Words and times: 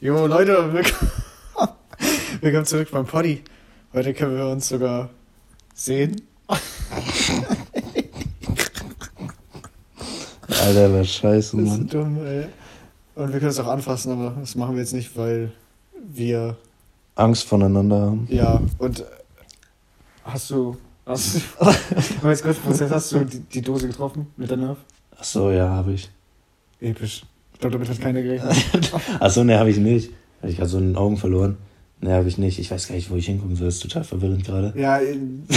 Jo, 0.00 0.26
Leute, 0.26 0.72
willkommen, 0.72 1.10
willkommen 2.40 2.64
zurück 2.66 2.88
beim 2.90 3.04
Poddy. 3.06 3.42
Heute 3.92 4.14
können 4.14 4.36
wir 4.36 4.46
uns 4.46 4.68
sogar 4.68 5.10
sehen. 5.74 6.22
Alter, 10.48 10.92
was 10.94 11.08
scheiße, 11.10 11.56
Das 11.56 11.64
ist 11.66 11.70
Mann. 11.70 11.88
dumm, 11.88 12.24
ey. 12.24 12.46
Und 13.14 13.32
wir 13.32 13.40
können 13.40 13.50
es 13.50 13.58
auch 13.58 13.66
anfassen, 13.66 14.12
aber 14.12 14.36
das 14.38 14.54
machen 14.54 14.74
wir 14.76 14.82
jetzt 14.82 14.92
nicht, 14.92 15.16
weil 15.16 15.52
wir, 16.08 16.56
Angst 17.16 17.44
voneinander 17.48 18.00
haben. 18.00 18.28
ja, 18.30 18.60
und 18.78 19.00
äh, 19.00 19.04
hast 20.24 20.50
du, 20.50 20.76
hast 21.04 21.34
du, 21.34 21.40
jetzt 22.28 22.44
kurz 22.44 22.58
hast 22.88 23.12
du 23.12 23.24
die, 23.24 23.40
die 23.40 23.62
Dose 23.62 23.88
getroffen 23.88 24.28
mit 24.36 24.48
der 24.48 24.56
Nerv? 24.58 24.78
Achso, 25.18 25.50
ja, 25.50 25.68
habe 25.68 25.94
ich. 25.94 26.08
Episch. 26.80 27.24
Ich 27.58 27.60
glaube, 27.60 27.72
damit 27.74 27.88
hat 27.88 28.00
keiner 28.00 28.22
gerechnet. 28.22 28.54
Achso, 29.20 29.42
ne, 29.42 29.58
habe 29.58 29.68
ich 29.70 29.78
nicht. 29.78 30.10
Ich 30.44 30.56
gerade 30.56 30.68
so 30.70 30.78
in 30.78 30.90
den 30.90 30.96
Augen 30.96 31.16
verloren. 31.16 31.56
Ne, 32.00 32.12
habe 32.12 32.28
ich 32.28 32.38
nicht. 32.38 32.60
Ich 32.60 32.70
weiß 32.70 32.86
gar 32.86 32.94
nicht, 32.94 33.10
wo 33.10 33.16
ich 33.16 33.26
hingucken 33.26 33.56
soll. 33.56 33.66
Das 33.66 33.74
ist 33.74 33.82
total 33.82 34.04
verwirrend 34.04 34.44
gerade. 34.44 34.72
Ja, 34.76 35.00
äh, 35.00 35.16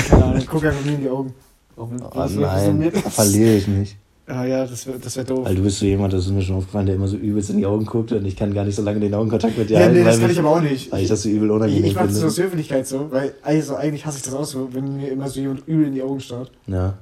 keine 0.09 0.25
Ahnung, 0.25 0.43
guck 0.49 0.65
einfach 0.65 0.83
mir 0.83 0.95
in 0.95 1.01
die 1.01 1.09
Augen. 1.09 1.31
Oh 1.77 1.87
das 2.15 2.33
nein, 2.33 2.91
verliere 2.91 3.55
ich 3.55 3.67
mich. 3.67 3.95
Ah 4.25 4.45
ja, 4.45 4.65
das 4.65 4.87
wäre 4.87 4.97
das 4.97 5.15
wär 5.15 5.25
doof. 5.25 5.45
Weil 5.45 5.53
du 5.55 5.61
bist 5.61 5.77
so 5.77 5.85
jemand, 5.85 6.13
das 6.13 6.25
ist 6.25 6.31
mir 6.31 6.41
schon 6.41 6.55
aufgefallen, 6.55 6.87
der 6.87 6.95
immer 6.95 7.07
so 7.07 7.17
übelst 7.17 7.51
in 7.51 7.57
die 7.57 7.65
Augen 7.67 7.85
guckt 7.85 8.11
und 8.13 8.25
ich 8.25 8.35
kann 8.35 8.51
gar 8.53 8.65
nicht 8.65 8.75
so 8.75 8.81
lange 8.81 8.99
den 8.99 9.13
Augenkontakt 9.13 9.57
mit 9.57 9.69
dir 9.69 9.73
Ja, 9.73 9.79
halten, 9.81 9.97
nee, 9.99 10.03
das 10.03 10.19
kann 10.19 10.31
ich 10.31 10.39
aber 10.39 10.49
auch 10.55 10.61
nicht. 10.61 10.91
weil 10.91 11.03
ich 11.03 11.09
das 11.09 11.21
so 11.23 11.29
übel 11.29 11.49
Ich, 11.49 11.53
unangenehm 11.55 11.85
ich 11.85 11.95
mach 11.95 12.03
das 12.03 12.13
finde. 12.13 12.27
aus 12.27 12.37
Höflichkeit 12.39 12.87
so, 12.87 13.11
weil 13.11 13.33
also 13.43 13.75
eigentlich 13.75 14.05
hasse 14.07 14.17
ich 14.17 14.23
das 14.23 14.33
auch 14.33 14.45
so, 14.45 14.69
wenn 14.73 14.97
mir 14.97 15.09
immer 15.11 15.27
so 15.29 15.39
jemand 15.39 15.67
übel 15.67 15.85
in 15.87 15.93
die 15.93 16.01
Augen 16.01 16.19
starrt. 16.19 16.49
Ja. 16.67 16.97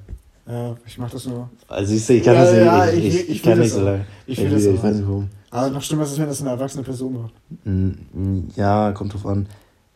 Ja, 0.50 0.76
ich 0.86 0.98
mach 0.98 1.10
das 1.10 1.26
nur. 1.26 1.48
Also 1.68 1.92
siehst 1.92 2.08
du, 2.08 2.14
ich 2.14 2.22
kann 2.24 2.34
Ja, 2.34 2.40
das 2.44 2.52
nicht. 2.52 2.64
ja, 2.64 2.88
ich, 2.88 2.98
ich- 2.98 3.06
ich, 3.06 3.20
ich 3.22 3.30
ich 3.36 3.42
kann 3.42 3.58
nicht 3.58 3.70
das 3.72 3.78
so 3.78 3.84
lange. 3.84 4.04
Ich 4.26 4.38
Ich, 4.38 4.44
will 4.44 4.50
das 4.50 4.64
ich 4.64 4.82
weiß 4.82 4.96
nicht 4.96 5.06
warum. 5.08 5.28
Aber 5.50 5.70
noch 5.70 5.82
schlimmer 5.82 6.02
ist 6.04 6.12
es, 6.12 6.18
wenn 6.18 6.26
das 6.26 6.40
eine 6.40 6.50
erwachsene 6.50 6.82
Person 6.82 7.14
macht. 7.22 8.56
Ja, 8.56 8.92
kommt 8.92 9.14
drauf 9.14 9.26
an. 9.26 9.46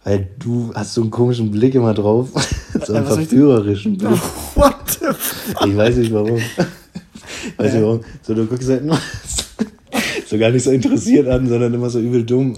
Weil 0.05 0.29
du 0.39 0.71
hast 0.75 0.95
so 0.95 1.01
einen 1.01 1.11
komischen 1.11 1.51
Blick 1.51 1.75
immer 1.75 1.95
drauf. 1.95 2.28
so 2.87 2.93
einen 2.93 3.05
ich- 3.06 3.12
verführerischen 3.12 3.97
Blick. 3.98 4.11
What 4.55 4.77
the 5.01 5.06
fuck? 5.17 5.67
Ich 5.67 5.77
weiß 5.77 5.97
nicht 5.97 6.12
warum. 6.12 6.39
Weiß 7.59 7.73
nicht 7.75 7.83
warum. 7.83 8.00
So, 8.23 8.34
du 8.34 8.47
guckst 8.47 8.69
halt 8.71 8.84
nur 8.84 8.98
so 10.27 10.39
gar 10.39 10.50
nicht 10.50 10.62
so 10.62 10.71
interessiert 10.71 11.28
an, 11.28 11.47
sondern 11.48 11.75
immer 11.75 11.91
so 11.91 12.00
übel 12.00 12.25
dumm. 12.25 12.56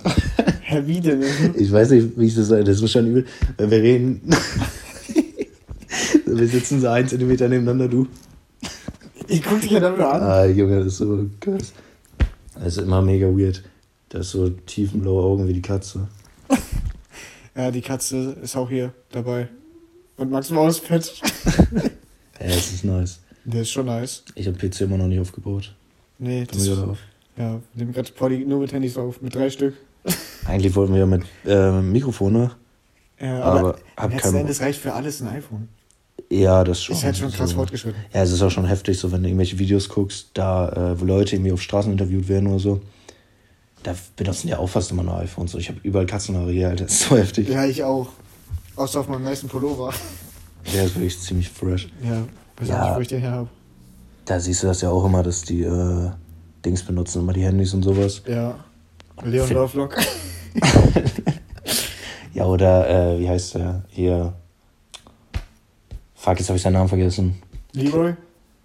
Hä, 0.63 0.83
wie 0.87 1.01
denn? 1.01 1.23
Ich 1.57 1.70
weiß 1.73 1.91
nicht, 1.91 2.09
wie 2.17 2.27
ich 2.27 2.35
das 2.37 2.48
sage. 2.48 2.63
Das 2.65 2.81
ist 2.81 2.91
schon 2.92 3.07
übel. 3.07 3.25
Wenn 3.59 3.70
wir 3.70 3.83
reden. 3.83 4.20
Wir 6.39 6.48
sitzen 6.48 6.81
so 6.81 6.89
ein 6.89 7.09
Zentimeter 7.09 7.48
nebeneinander, 7.48 7.89
du. 7.89 8.06
Ich 9.29 9.42
guck 9.42 9.61
dich 9.61 9.70
ja 9.73 9.81
dann 9.81 9.97
nur 9.97 10.12
an. 10.12 10.23
Ah, 10.23 10.45
Junge, 10.45 10.79
das 10.79 10.87
ist 10.87 10.98
so 10.98 11.27
krass. 11.41 11.73
Das 12.55 12.77
ist 12.77 12.79
immer 12.79 13.03
mega 13.03 13.27
weird. 13.27 13.62
Das 14.09 14.27
ist 14.27 14.33
so 14.33 14.48
tiefenblaue 14.51 15.23
Augen 15.25 15.48
wie 15.48 15.53
die 15.53 15.62
Katze. 15.62 16.09
Ja, 17.57 17.70
die 17.70 17.81
Katze 17.81 18.37
ist 18.42 18.55
auch 18.55 18.69
hier 18.69 18.92
dabei. 19.11 19.48
Und 20.19 20.31
Max 20.31 20.51
Mauspad. 20.51 21.11
Ja, 22.39 22.48
das 22.48 22.70
ist 22.70 22.84
nice. 22.84 23.20
Der 23.47 23.62
ist 23.62 23.70
schon 23.70 23.87
nice. 23.87 24.23
Ich 24.34 24.47
habe 24.47 24.59
PC 24.59 24.83
immer 24.83 24.98
noch 24.98 25.07
nicht 25.07 25.20
aufgebaut. 25.20 25.75
Nee, 26.19 26.45
Komm 26.47 26.59
das, 26.59 26.67
wieder 26.67 26.84
drauf. 26.84 26.98
ja, 27.39 27.53
wir 27.53 27.61
nehmen 27.75 27.95
gerade 27.95 28.12
Poddy 28.12 28.45
nur 28.45 28.61
mit 28.61 28.75
Handys 28.75 28.98
auf, 28.98 29.23
mit 29.23 29.34
drei 29.34 29.48
Stück. 29.48 29.75
Eigentlich 30.45 30.75
wollten 30.77 30.92
wir 30.92 31.01
ja 31.01 31.07
mit 31.07 31.23
äh, 31.47 31.81
Mikrofone, 31.81 32.51
Ja, 33.19 33.41
aber, 33.42 33.59
aber, 33.61 33.79
hab 33.97 34.11
letzten 34.11 34.23
keinen 34.33 34.41
Endes 34.42 34.61
reicht 34.61 34.81
für 34.81 34.92
alles 34.92 35.23
ein 35.23 35.29
iPhone. 35.29 35.69
Ja, 36.31 36.65
das 36.65 36.83
schon. 36.83 36.97
Ist 36.97 37.05
halt 37.05 37.17
schon 37.17 37.31
krass 37.33 37.51
so. 37.51 37.57
fortgeschritten. 37.57 38.01
Ja, 38.13 38.23
es 38.23 38.33
ist 38.33 38.43
auch 38.43 38.51
schon 38.51 38.65
heftig, 38.67 38.99
so 38.99 39.13
wenn 39.13 39.23
du 39.23 39.29
irgendwelche 39.29 39.59
Videos 39.59 39.89
guckst, 39.89 40.31
da, 40.35 40.69
äh, 40.93 41.01
wo 41.01 41.05
Leute 41.05 41.37
irgendwie 41.37 41.53
auf 41.53 41.63
Straßen 41.63 41.91
interviewt 41.93 42.29
werden 42.29 42.49
oder 42.49 42.59
so. 42.59 42.81
Da 43.85 43.95
benutzen 44.17 44.49
ja 44.49 44.59
auch 44.59 44.67
fast 44.69 44.91
immer 44.91 45.05
nur 45.05 45.17
iPhones. 45.19 45.53
So. 45.53 45.59
Ich 45.59 45.69
habe 45.69 45.79
überall 45.85 46.07
Katzenhaare 46.07 46.51
hier, 46.51 46.69
Alter. 46.69 46.85
Das 46.85 46.95
ist 47.01 47.09
so 47.09 47.17
heftig. 47.17 47.49
Ja, 47.49 47.65
ich 47.65 47.85
auch. 47.85 48.09
Außer 48.75 49.01
auf 49.01 49.09
meinem 49.09 49.25
nächsten 49.25 49.49
Pullover. 49.49 49.93
Der 50.75 50.85
ist 50.85 50.97
wirklich 50.97 51.19
ziemlich 51.21 51.49
fresh. 51.49 51.89
Ja, 52.03 52.23
weiß 52.59 52.69
Ja. 52.69 52.83
auch 52.83 52.86
nicht, 52.89 52.97
wo 52.97 53.01
ich 53.03 53.09
den 53.09 53.20
her 53.20 53.31
habe. 53.31 53.48
Da 54.25 54.41
siehst 54.41 54.65
du 54.65 54.67
das 54.67 54.81
ja 54.81 54.91
auch 54.91 55.05
immer, 55.05 55.23
dass 55.23 55.42
die 55.42 55.63
äh, 55.63 56.11
Dings 56.65 56.83
benutzen, 56.83 57.20
immer 57.23 57.33
die 57.33 57.45
Handys 57.45 57.73
und 57.73 57.85
sowas. 57.85 58.23
Ja. 58.27 58.57
Leon 59.23 59.48
Lovelock. 59.51 59.97
Ja, 62.35 62.45
oder, 62.45 63.15
äh, 63.15 63.19
wie 63.19 63.29
heißt 63.29 63.55
der? 63.55 63.85
Hier. 63.89 64.35
Fuck, 66.27 66.41
jetzt 66.41 66.48
habe 66.48 66.57
ich 66.57 66.63
seinen 66.64 66.73
Namen 66.73 66.89
vergessen. 66.89 67.41
Leroy? 67.73 68.14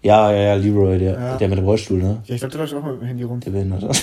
Ja, 0.02 0.32
ja, 0.32 0.42
ja, 0.42 0.54
Leroy, 0.54 0.98
der, 0.98 1.12
Ja. 1.12 1.36
der 1.36 1.48
mit 1.48 1.58
dem 1.58 1.64
Rollstuhl, 1.64 2.02
ne? 2.02 2.20
Ja, 2.24 2.34
ich 2.34 2.40
glaube, 2.40 2.50
der 2.50 2.60
läuft 2.62 2.74
auch 2.74 2.82
mal 2.82 2.92
mit 2.94 3.02
dem 3.02 3.06
Handy 3.06 3.22
rum. 3.22 3.38
Der 3.38 3.50
Behinderte. 3.50 3.88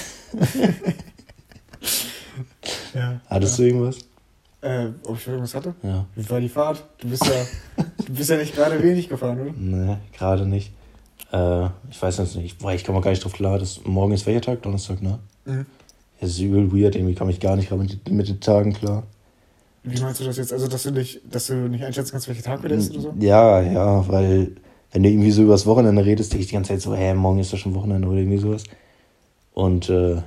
Ja. 2.94 3.22
Hattest 3.30 3.60
ja. 3.60 3.66
du 3.66 3.70
irgendwas? 3.70 3.98
Äh, 4.62 4.88
ob 5.04 5.18
ich 5.18 5.28
irgendwas 5.28 5.54
hatte? 5.54 5.76
Ja. 5.84 6.06
Wie 6.16 6.30
war 6.30 6.40
die 6.40 6.50
Fahrt? 6.50 6.84
Du 7.00 7.08
bist 7.10 7.26
ja, 7.26 7.84
du 8.06 8.14
bist 8.14 8.30
ja 8.30 8.38
nicht 8.38 8.56
gerade 8.56 8.82
wenig 8.82 9.08
gefahren, 9.10 9.40
oder? 9.40 9.52
Nee, 9.56 9.98
gerade 10.18 10.48
nicht. 10.48 10.72
Äh, 11.32 11.66
ich 11.92 12.02
weiß 12.02 12.18
jetzt 12.18 12.36
nicht, 12.36 12.60
boah, 12.60 12.72
ich 12.72 12.84
komme 12.84 13.02
gar 13.02 13.12
nicht 13.12 13.24
drauf 13.24 13.34
klar. 13.34 13.60
Das, 13.60 13.82
morgen 13.86 14.14
ist 14.14 14.26
welcher 14.26 14.42
Tag? 14.42 14.64
Donnerstag, 14.64 15.02
ne? 15.02 15.20
Mhm. 15.46 15.66
Das 16.20 16.32
ist 16.32 16.40
übel 16.40 16.72
weird, 16.72 16.96
irgendwie 16.96 17.16
komme 17.16 17.32
ich 17.32 17.40
gar 17.40 17.56
nicht 17.56 17.70
gerade 17.70 17.84
mit, 17.84 18.10
mit 18.10 18.28
den 18.28 18.40
Tagen 18.40 18.74
klar. 18.74 19.04
Wie 19.92 20.02
meinst 20.02 20.20
du 20.20 20.24
das 20.26 20.38
jetzt? 20.38 20.54
Also, 20.54 20.68
dass 20.68 20.84
du 20.84 20.92
nicht, 20.92 21.22
dass 21.30 21.48
du 21.48 21.54
nicht 21.68 21.84
einschätzen 21.84 22.12
kannst, 22.12 22.28
welcher 22.28 22.44
Tag 22.44 22.64
wieder 22.64 22.76
ist 22.76 22.92
oder 22.92 23.02
so? 23.02 23.14
Ja, 23.20 23.62
ja, 23.62 24.08
weil 24.08 24.52
wenn 24.92 25.04
du 25.04 25.10
irgendwie 25.10 25.32
so 25.32 25.44
übers 25.44 25.66
Wochenende 25.66 26.06
redest, 26.06 26.32
denke 26.32 26.44
ich 26.44 26.50
die 26.50 26.56
ganze 26.56 26.70
Zeit 26.74 26.82
so, 26.82 26.96
hä, 26.96 27.14
morgen 27.14 27.40
ist 27.40 27.54
doch 27.54 27.58
schon 27.58 27.76
Wochenende 27.76 28.08
oder 28.08 28.18
irgendwie 28.20 28.38
sowas. 28.38 28.64
Und 29.54 29.90
äh, 29.90 30.22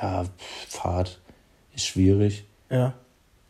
ja, 0.00 0.24
Fahrt 0.68 1.20
ist 1.74 1.86
schwierig 1.86 2.44
Ja. 2.70 2.94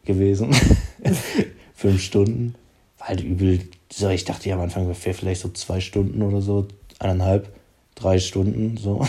gewesen. 0.04 0.54
Fünf 1.74 2.00
Stunden. 2.00 2.54
War 2.98 3.08
halt 3.08 3.20
übel. 3.22 3.60
So, 3.92 4.08
ich 4.08 4.24
dachte 4.24 4.48
ja 4.48 4.54
am 4.56 4.62
Anfang, 4.62 4.88
wir 4.88 4.96
wäre 5.04 5.14
vielleicht 5.14 5.40
so 5.42 5.50
zwei 5.50 5.80
Stunden 5.80 6.22
oder 6.22 6.40
so, 6.40 6.66
eineinhalb, 6.98 7.52
drei 7.94 8.18
Stunden, 8.18 8.76
so. 8.76 9.06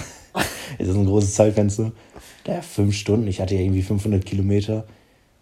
Es 0.77 0.87
ist 0.89 0.95
ein 0.95 1.05
großes 1.05 1.33
Zeitfenster. 1.33 1.91
Da 2.43 2.61
fünf 2.61 2.95
Stunden, 2.95 3.27
ich 3.27 3.41
hatte 3.41 3.55
ja 3.55 3.61
irgendwie 3.61 3.81
500 3.81 4.25
Kilometer. 4.25 4.85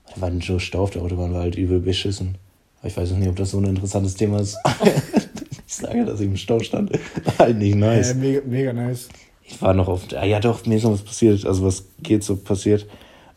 Da 0.08 0.22
war 0.22 0.32
so 0.42 0.60
Stau 0.60 0.84
auf 0.84 0.92
der 0.92 1.02
Autobahn, 1.02 1.34
war 1.34 1.42
halt 1.42 1.56
übel 1.56 1.80
beschissen. 1.80 2.38
Aber 2.80 2.90
ich 2.90 2.98
weiß 2.98 3.12
noch 3.12 3.18
nicht, 3.18 3.30
ob 3.30 3.36
das 3.36 3.52
so 3.52 3.60
ein 3.60 3.66
interessantes 3.66 4.16
Thema 4.16 4.40
ist. 4.40 4.58
ich 5.68 5.74
sage, 5.74 6.06
dass 6.06 6.20
ich 6.20 6.28
im 6.28 6.38
Stau 6.38 6.60
stand. 6.60 6.92
War 6.92 7.38
halt 7.40 7.58
nicht 7.58 7.76
nice. 7.76 8.12
Äh, 8.12 8.16
mega, 8.16 8.42
mega 8.46 8.74
nice. 8.74 9.10
Ich 9.44 9.62
war 9.62 9.74
noch 9.74 9.88
auf. 9.88 10.02
Ah, 10.16 10.26
ja, 10.26 10.40
doch, 10.40 10.66
mir 10.66 10.76
ist 10.76 10.84
noch 10.84 10.92
was 10.92 11.02
passiert. 11.02 11.46
Also, 11.46 11.64
was 11.64 11.86
geht 12.02 12.24
so 12.24 12.36
passiert? 12.36 12.88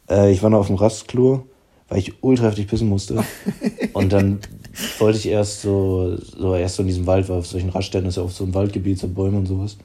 Äh, 0.09 0.33
ich 0.33 0.43
war 0.43 0.51
noch 0.51 0.61
auf 0.61 0.67
dem 0.67 0.77
Rastklo, 0.77 1.47
weil 1.89 1.99
ich 1.99 2.23
ultra 2.23 2.47
heftig 2.47 2.69
pissen 2.69 2.89
musste. 2.89 3.23
Und 3.93 4.13
dann 4.13 4.41
wollte 4.99 5.19
ich 5.19 5.29
erst 5.29 5.63
so, 5.63 6.17
so 6.17 6.55
erst 6.55 6.77
so 6.77 6.83
in 6.83 6.89
diesem 6.89 7.07
Wald, 7.07 7.29
weil 7.29 7.39
auf 7.39 7.47
solchen 7.47 7.71
Raststätten 7.71 8.09
ist 8.09 8.17
ja 8.17 8.23
auch 8.23 8.31
so 8.31 8.45
ein 8.45 8.55
Waldgebiet, 8.55 8.99
so 8.99 9.09
Bäume 9.09 9.39
und 9.39 9.47
sowas. 9.47 9.77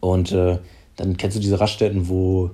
Und 0.00 0.32
äh, 0.32 0.58
dann 0.96 1.16
kennst 1.16 1.36
du 1.36 1.40
diese 1.40 1.58
Raststätten, 1.58 2.08
wo 2.08 2.50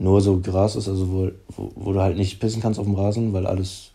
nur 0.00 0.22
so 0.22 0.40
Gras 0.40 0.76
ist, 0.76 0.88
also 0.88 1.12
wo, 1.12 1.30
wo, 1.48 1.72
wo 1.74 1.92
du 1.92 2.00
halt 2.00 2.16
nicht 2.16 2.40
pissen 2.40 2.62
kannst 2.62 2.80
auf 2.80 2.86
dem 2.86 2.94
Rasen, 2.94 3.34
weil 3.34 3.46
alles, 3.46 3.90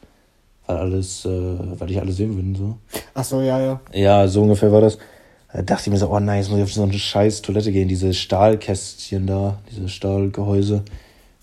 weil 0.67 0.77
alles, 0.77 1.25
äh, 1.25 1.79
weil 1.79 1.87
dich 1.87 1.99
alle 1.99 2.11
sehen 2.11 2.35
würden, 2.35 2.55
so. 2.55 2.77
Ach 3.15 3.23
so, 3.23 3.41
ja, 3.41 3.59
ja. 3.59 3.81
Ja, 3.91 4.27
so 4.27 4.43
ungefähr 4.43 4.71
war 4.71 4.81
das. 4.81 4.99
Da 5.51 5.63
dachte 5.63 5.83
ich 5.87 5.91
mir 5.91 5.97
so, 5.97 6.09
oh 6.09 6.19
nein, 6.19 6.37
jetzt 6.39 6.49
muss 6.49 6.59
ich 6.59 6.63
auf 6.63 6.73
so 6.73 6.83
eine 6.83 6.93
scheiß 6.93 7.41
Toilette 7.41 7.71
gehen, 7.71 7.87
diese 7.87 8.13
Stahlkästchen 8.13 9.25
da, 9.25 9.59
diese 9.71 9.89
Stahlgehäuse. 9.89 10.83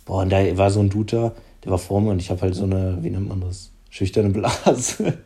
Boah, 0.05 0.23
und 0.23 0.31
da 0.31 0.57
war 0.57 0.71
so 0.71 0.79
ein 0.79 0.91
Dude 0.91 1.17
da, 1.17 1.33
der 1.65 1.73
war 1.73 1.79
vor 1.79 2.01
mir 2.01 2.11
und 2.11 2.21
ich 2.21 2.31
habe 2.31 2.43
halt 2.43 2.55
so 2.55 2.65
eine, 2.65 2.99
wie 3.01 3.11
nennt 3.11 3.29
man 3.29 3.41
das, 3.41 3.71
schüchterne 3.91 4.31
Blase. 4.31 5.19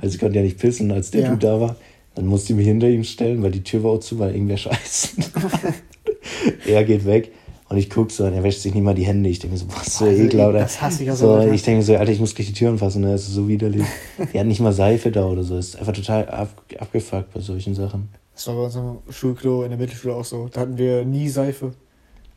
Also 0.00 0.14
ich 0.14 0.18
konnte 0.18 0.38
ja 0.38 0.42
nicht 0.42 0.58
pissen, 0.58 0.90
als 0.90 1.10
der 1.10 1.20
Ja. 1.20 1.28
Dude 1.28 1.46
da 1.46 1.60
war. 1.60 1.76
Dann 2.14 2.24
musste 2.24 2.52
ich 2.52 2.56
mich 2.56 2.66
hinter 2.66 2.88
ihm 2.88 3.04
stellen, 3.04 3.42
weil 3.42 3.50
die 3.50 3.62
Tür 3.62 3.84
war 3.84 3.92
auch 3.92 4.00
zu, 4.00 4.18
weil 4.18 4.32
irgendwer 4.32 4.56
scheißen. 4.56 5.24
er 6.66 6.84
geht 6.84 7.04
weg 7.04 7.30
und 7.68 7.76
ich 7.76 7.90
guck 7.90 8.10
so 8.10 8.24
und 8.24 8.32
er 8.32 8.42
wäscht 8.42 8.60
sich 8.60 8.74
nicht 8.74 8.82
mal 8.82 8.94
die 8.94 9.04
Hände. 9.04 9.28
Ich 9.28 9.38
denke 9.40 9.54
mir 9.54 9.58
so, 9.58 9.66
was 9.68 9.98
für 9.98 10.04
Also, 10.06 10.22
Ekler, 10.22 10.48
oder? 10.48 10.60
das 10.60 10.80
hasse 10.80 11.02
ich 11.02 11.10
auch 11.10 11.16
so. 11.16 11.32
Alter. 11.32 11.52
Ich 11.52 11.62
denke 11.62 11.78
mir 11.78 11.84
so, 11.84 11.96
Alter, 11.96 12.12
ich 12.12 12.20
muss 12.20 12.34
gleich 12.34 12.48
die 12.48 12.54
Tür 12.54 12.70
anfassen, 12.70 13.02
ne? 13.02 13.12
das 13.12 13.22
ist 13.22 13.34
so 13.34 13.46
widerlich. 13.48 13.84
Die 14.32 14.38
hat 14.38 14.46
nicht 14.46 14.60
mal 14.60 14.72
Seife 14.72 15.10
da 15.10 15.26
oder 15.26 15.42
so. 15.42 15.56
Das 15.56 15.68
ist 15.68 15.76
einfach 15.78 15.92
total 15.92 16.28
ab, 16.28 16.62
abgefuckt 16.78 17.32
bei 17.34 17.40
solchen 17.40 17.74
Sachen. 17.74 18.08
Das 18.34 18.46
war 18.46 18.54
bei 18.54 18.62
unserem 18.62 18.98
Schulklo 19.10 19.64
in 19.64 19.70
der 19.70 19.78
Mittelschule 19.78 20.14
auch 20.14 20.24
so. 20.24 20.48
Da 20.52 20.60
hatten 20.60 20.78
wir 20.78 21.04
nie 21.04 21.28
Seife. 21.28 21.72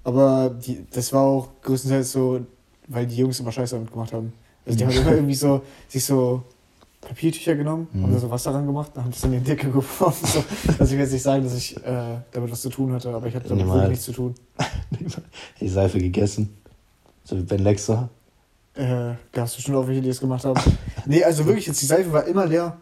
Aber 0.04 0.50
die, 0.50 0.86
das 0.92 1.14
war 1.14 1.22
auch 1.22 1.50
größtenteils 1.62 2.12
so, 2.12 2.42
weil 2.88 3.06
die 3.06 3.18
Jungs 3.18 3.40
immer 3.40 3.52
Scheiße 3.52 3.76
damit 3.76 3.92
gemacht 3.92 4.12
haben. 4.12 4.34
Also 4.66 4.78
die 4.80 4.86
haben 4.86 4.96
immer 4.96 5.12
irgendwie 5.14 5.36
so, 5.36 5.62
sich 5.88 6.04
so 6.04 6.44
Papiertücher 7.02 7.56
genommen, 7.56 7.88
Mhm. 7.92 8.04
haben 8.04 8.14
da 8.14 8.20
so 8.20 8.30
Wasser 8.30 8.54
ran 8.54 8.66
gemacht, 8.68 8.92
dann 8.94 9.04
haben 9.06 9.12
das 9.12 9.24
in 9.24 9.32
die 9.32 9.40
Decke 9.40 9.72
geworfen. 9.72 10.26
So. 10.28 10.44
Also 10.80 10.84
ich 10.86 10.92
will 10.92 11.00
jetzt 11.00 11.12
nicht 11.14 11.24
sagen, 11.24 11.44
dass 11.44 11.56
ich 11.56 11.76
äh, 11.78 12.20
damit 12.32 12.52
was 12.52 12.62
zu 12.62 12.70
tun 12.70 12.94
hatte, 12.94 13.10
aber 13.10 13.28
ich 13.28 13.36
hatte 13.36 13.50
damit 13.50 13.66
wirklich 13.66 13.90
nichts 13.90 14.06
zu 14.06 14.12
tun. 14.14 14.36
Die 15.60 15.68
Seife 15.68 15.98
gegessen. 16.00 16.56
So 17.24 17.38
wie 17.38 17.42
Ben 17.44 17.60
Lexer. 17.64 18.10
Äh, 18.76 19.14
gab 19.34 19.46
es 19.48 19.56
bestimmt 19.56 19.78
auch 19.78 19.88
welche, 19.88 20.02
die 20.02 20.08
das 20.10 20.20
gemacht 20.20 20.46
haben. 20.46 20.60
nee, 21.06 21.24
also 21.24 21.46
wirklich, 21.46 21.66
jetzt 21.68 21.82
die 21.82 21.86
Seife 21.86 22.12
war 22.14 22.26
immer 22.26 22.46
leer. 22.46 22.78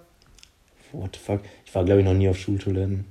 What 0.92 1.16
the 1.16 1.20
fuck? 1.20 1.42
Ich 1.66 1.74
war, 1.74 1.84
glaube 1.86 2.02
ich, 2.02 2.06
noch 2.06 2.14
nie 2.14 2.30
auf 2.30 2.38
Schultoiletten. 2.38 3.06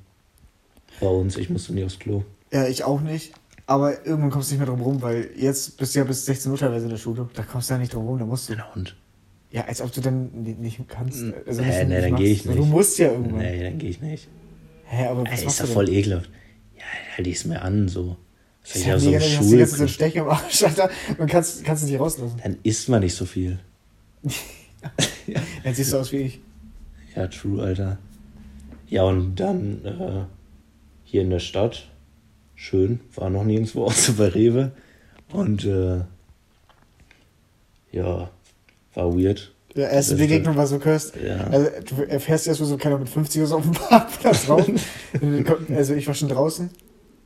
Bei 1.00 1.06
uns, 1.08 1.37
ich 1.37 1.49
musste 1.49 1.72
nie 1.72 1.84
aufs 1.84 1.99
Klo. 1.99 2.22
Ja, 2.52 2.66
ich 2.66 2.84
auch 2.84 3.00
nicht. 3.00 3.32
Aber 3.66 4.05
irgendwann 4.06 4.31
kommst 4.31 4.50
du 4.50 4.55
nicht 4.55 4.60
mehr 4.60 4.66
drum 4.69 4.81
rum, 4.81 5.02
weil 5.02 5.31
jetzt 5.37 5.76
bist 5.76 5.94
du 5.94 5.99
ja 6.00 6.05
bis 6.05 6.25
16 6.26 6.50
Uhr 6.52 6.58
teilweise 6.58 6.84
in 6.84 6.90
der 6.90 6.96
Schule. 6.96 7.28
Da 7.34 7.43
kommst 7.43 7.69
du 7.69 7.75
ja 7.75 7.78
nicht 7.78 7.93
drum 7.93 8.06
rum, 8.06 8.19
da 8.19 8.25
musst 8.25 8.49
du. 8.49 8.52
Genau, 8.55 8.64
und? 8.75 8.96
Ja, 9.50 9.65
als 9.65 9.81
ob 9.81 9.93
du 9.93 10.00
dann 10.00 10.31
ni- 10.43 10.55
nicht 10.55 10.81
kannst. 10.89 11.23
Also 11.47 11.62
Hä, 11.62 11.85
nicht, 11.85 11.89
nee, 11.89 12.00
dann 12.03 12.17
gehe 12.17 12.33
ich 12.33 12.45
nicht. 12.45 12.59
Du 12.59 12.65
musst 12.65 12.99
ja 12.99 13.11
irgendwann. 13.12 13.39
Nee, 13.39 13.62
dann 13.62 13.79
gehe 13.79 13.91
ich 13.91 14.00
nicht. 14.00 14.29
Hä, 14.85 15.06
aber 15.06 15.25
was 15.25 15.41
Ey, 15.41 15.47
ist 15.47 15.61
doch 15.61 15.67
voll 15.67 15.89
ekelhaft. 15.89 16.31
Ja, 16.77 16.83
halte 17.17 17.31
ich 17.31 17.37
es 17.37 17.45
mir 17.47 17.62
an, 17.62 17.89
so. 17.89 18.17
Das 18.62 18.71
Ist 18.73 18.77
ist 18.77 18.87
ja 18.87 18.93
ja 18.93 18.99
so 18.99 19.06
ein 19.09 19.12
dann 19.15 19.23
hast 19.23 19.50
du 19.53 19.56
jetzt 19.56 19.71
so 19.73 19.77
einen. 19.79 19.89
Stech 19.89 20.17
im 20.17 20.29
Arsch, 20.29 20.62
Alter. 20.62 20.91
Man 21.19 21.29
kannst, 21.29 21.65
kannst 21.65 21.83
du 21.85 21.91
nicht 21.91 21.99
rauslassen. 22.00 22.39
Dann 22.43 22.59
isst 22.62 22.89
man 22.91 23.00
nicht 23.00 23.15
so 23.15 23.25
viel. 23.25 23.59
Jetzt 25.65 25.77
siehst 25.77 25.93
du 25.93 25.99
aus 25.99 26.12
wie 26.12 26.17
ich. 26.19 26.41
Ja, 27.17 27.27
true, 27.27 27.62
Alter. 27.62 27.99
Ja, 28.89 29.05
und 29.05 29.37
dann 29.37 29.85
äh, 29.85 30.25
hier 31.05 31.23
in 31.23 31.31
der 31.31 31.39
Stadt. 31.41 31.89
Schön, 32.55 33.01
war 33.15 33.31
noch 33.31 33.44
nirgendwo 33.44 33.85
außer 33.85 34.12
bei 34.15 34.29
Rewe. 34.29 34.73
Und 35.33 35.65
äh, 35.65 36.01
ja, 37.93 38.31
war 38.99 39.17
weird. 39.19 39.53
Ja, 39.75 39.89
erste 39.89 40.17
Begegnung 40.17 40.56
war 40.56 40.67
so 40.67 40.79
cursed. 40.79 41.15
Ja. 41.25 41.45
Also, 41.50 41.71
du 41.97 42.03
erfährst 42.09 42.47
erstmal 42.49 42.69
so 42.69 42.77
keiner 42.79 42.99
mit 42.99 43.09
50 43.09 43.41
oder 43.41 43.49
so 43.49 43.56
auf 43.56 43.62
dem 43.62 43.73
Parkplatz 43.89 44.49
raus. 44.49 44.67
also, 45.75 45.95
ich 45.95 46.06
war 46.06 46.15
schon 46.15 46.29
draußen. 46.29 46.71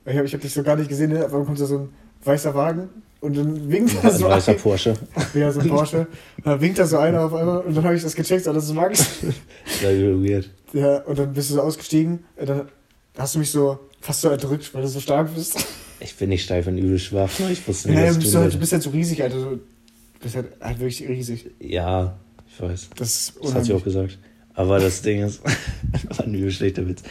Ich 0.05 0.17
habe 0.17 0.27
ich 0.27 0.35
hab 0.35 0.41
dich 0.41 0.53
so 0.53 0.63
gar 0.63 0.77
nicht 0.77 0.89
gesehen, 0.89 1.13
ne? 1.13 1.25
aber 1.25 1.45
kommt 1.45 1.61
da 1.61 1.65
so 1.65 1.79
ein 1.79 1.89
weißer 2.25 2.55
Wagen 2.55 2.89
und 3.21 3.37
dann 3.37 3.71
winkt 3.71 3.95
er 4.03 4.13
Ein 4.13 4.19
so 4.19 4.27
weißer 4.27 4.53
ein. 4.53 4.59
Porsche. 4.59 4.95
Ja, 5.35 5.51
so 5.53 5.61
ein 5.61 5.69
Porsche. 5.69 6.07
Dann 6.45 6.61
winkt 6.61 6.79
da 6.79 6.87
so 6.87 6.99
einer 6.99 7.25
auf 7.25 7.33
einmal 7.35 7.61
und 7.61 7.77
dann 7.77 7.85
habe 7.85 7.95
ich 7.95 8.03
das 8.03 8.15
gecheckt, 8.15 8.47
alles 8.49 8.65
ist 8.65 8.75
Max. 8.75 9.07
Das 9.65 9.83
war 9.85 9.91
weird. 9.93 10.51
Ja, 10.73 10.99
und 11.03 11.19
dann 11.19 11.33
bist 11.33 11.51
du 11.51 11.55
so 11.55 11.63
ausgestiegen. 11.63 12.25
und 12.37 12.49
Dann 12.49 12.69
hast 13.17 13.35
du 13.35 13.39
mich 13.39 13.51
so 13.51 13.79
fast 14.01 14.21
so 14.23 14.29
erdrückt, 14.29 14.75
weil 14.75 14.83
du 14.83 14.89
so 14.89 14.99
stark 15.01 15.33
bist. 15.35 15.65
Ich 16.01 16.17
bin 16.17 16.31
nicht 16.31 16.43
steif 16.45 16.67
und 16.67 16.77
übel 16.79 16.99
schwach, 16.99 17.31
ich 17.51 17.67
wusste 17.69 17.91
nicht, 17.91 17.99
Ja, 18.01 18.09
was 18.09 18.15
du, 18.15 18.19
ich 18.19 18.25
bist 18.25 18.35
halt, 18.35 18.55
du 18.55 18.59
bist 18.59 18.73
halt 18.73 18.83
so 18.83 18.91
riesig, 18.91 19.23
Alter. 19.23 19.37
Du 20.23 20.27
bist 20.27 20.37
halt, 20.37 20.47
halt 20.61 20.79
wirklich 20.79 21.09
riesig. 21.09 21.51
Ja, 21.59 22.17
ich 22.49 22.61
weiß. 22.63 22.91
Das 22.97 23.09
ist 23.09 23.33
Das 23.43 23.55
hat 23.55 23.65
sie 23.65 23.75
auch 23.75 23.83
gesagt. 23.83 24.19
Aber 24.55 24.79
das 24.79 25.03
Ding 25.03 25.23
ist, 25.23 25.43
war 26.17 26.25
ein 26.25 26.35
übel 26.35 26.53
schlechter 26.53 26.87
Witz. 26.89 27.03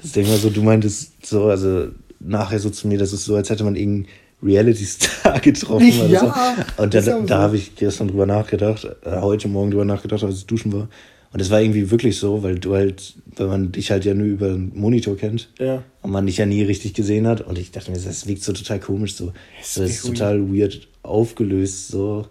Das 0.00 0.12
Ding 0.12 0.28
war 0.28 0.36
so, 0.36 0.48
du 0.48 0.62
meintest 0.62 1.26
so, 1.26 1.46
also 1.46 1.88
nachher 2.20 2.60
so 2.60 2.70
zu 2.70 2.86
mir, 2.86 2.98
das 2.98 3.12
ist 3.12 3.24
so, 3.24 3.34
als 3.34 3.50
hätte 3.50 3.64
man 3.64 3.74
irgendeinen 3.74 4.06
Reality-Star 4.42 5.40
getroffen 5.40 6.08
Ja, 6.10 6.20
so. 6.76 6.82
Und 6.82 6.94
ist 6.94 7.08
da, 7.08 7.16
auch 7.18 7.26
da 7.26 7.36
so. 7.36 7.42
habe 7.42 7.56
ich 7.56 7.74
gestern 7.74 8.08
drüber 8.08 8.26
nachgedacht, 8.26 8.84
äh, 9.04 9.20
heute 9.20 9.48
Morgen 9.48 9.70
drüber 9.72 9.84
nachgedacht, 9.84 10.22
als 10.22 10.36
ich 10.38 10.46
duschen 10.46 10.72
war. 10.72 10.88
Und 11.32 11.40
es 11.40 11.50
war 11.50 11.60
irgendwie 11.62 11.90
wirklich 11.90 12.18
so, 12.18 12.42
weil 12.44 12.58
du 12.58 12.74
halt, 12.74 13.14
weil 13.36 13.46
man 13.48 13.72
dich 13.72 13.90
halt 13.90 14.04
ja 14.04 14.12
nur 14.14 14.26
über 14.26 14.48
den 14.50 14.70
Monitor 14.78 15.16
kennt 15.16 15.48
Ja. 15.58 15.82
und 16.02 16.10
man 16.12 16.26
dich 16.26 16.36
ja 16.36 16.44
nie 16.46 16.62
richtig 16.62 16.92
gesehen 16.94 17.26
hat. 17.26 17.40
Und 17.40 17.58
ich 17.58 17.70
dachte 17.72 17.90
mir, 17.90 17.98
das 17.98 18.26
wirkt 18.28 18.42
so 18.44 18.52
total 18.52 18.78
komisch 18.78 19.14
so. 19.16 19.32
So, 19.62 19.80
Das 19.82 19.90
ist 19.90 20.02
total 20.06 20.52
weird 20.54 20.86
aufgelöst, 21.02 21.88
so. 21.88 22.26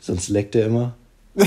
Sonst 0.00 0.28
leckt 0.28 0.54
er 0.54 0.66
immer. 0.66 0.96
und 1.34 1.46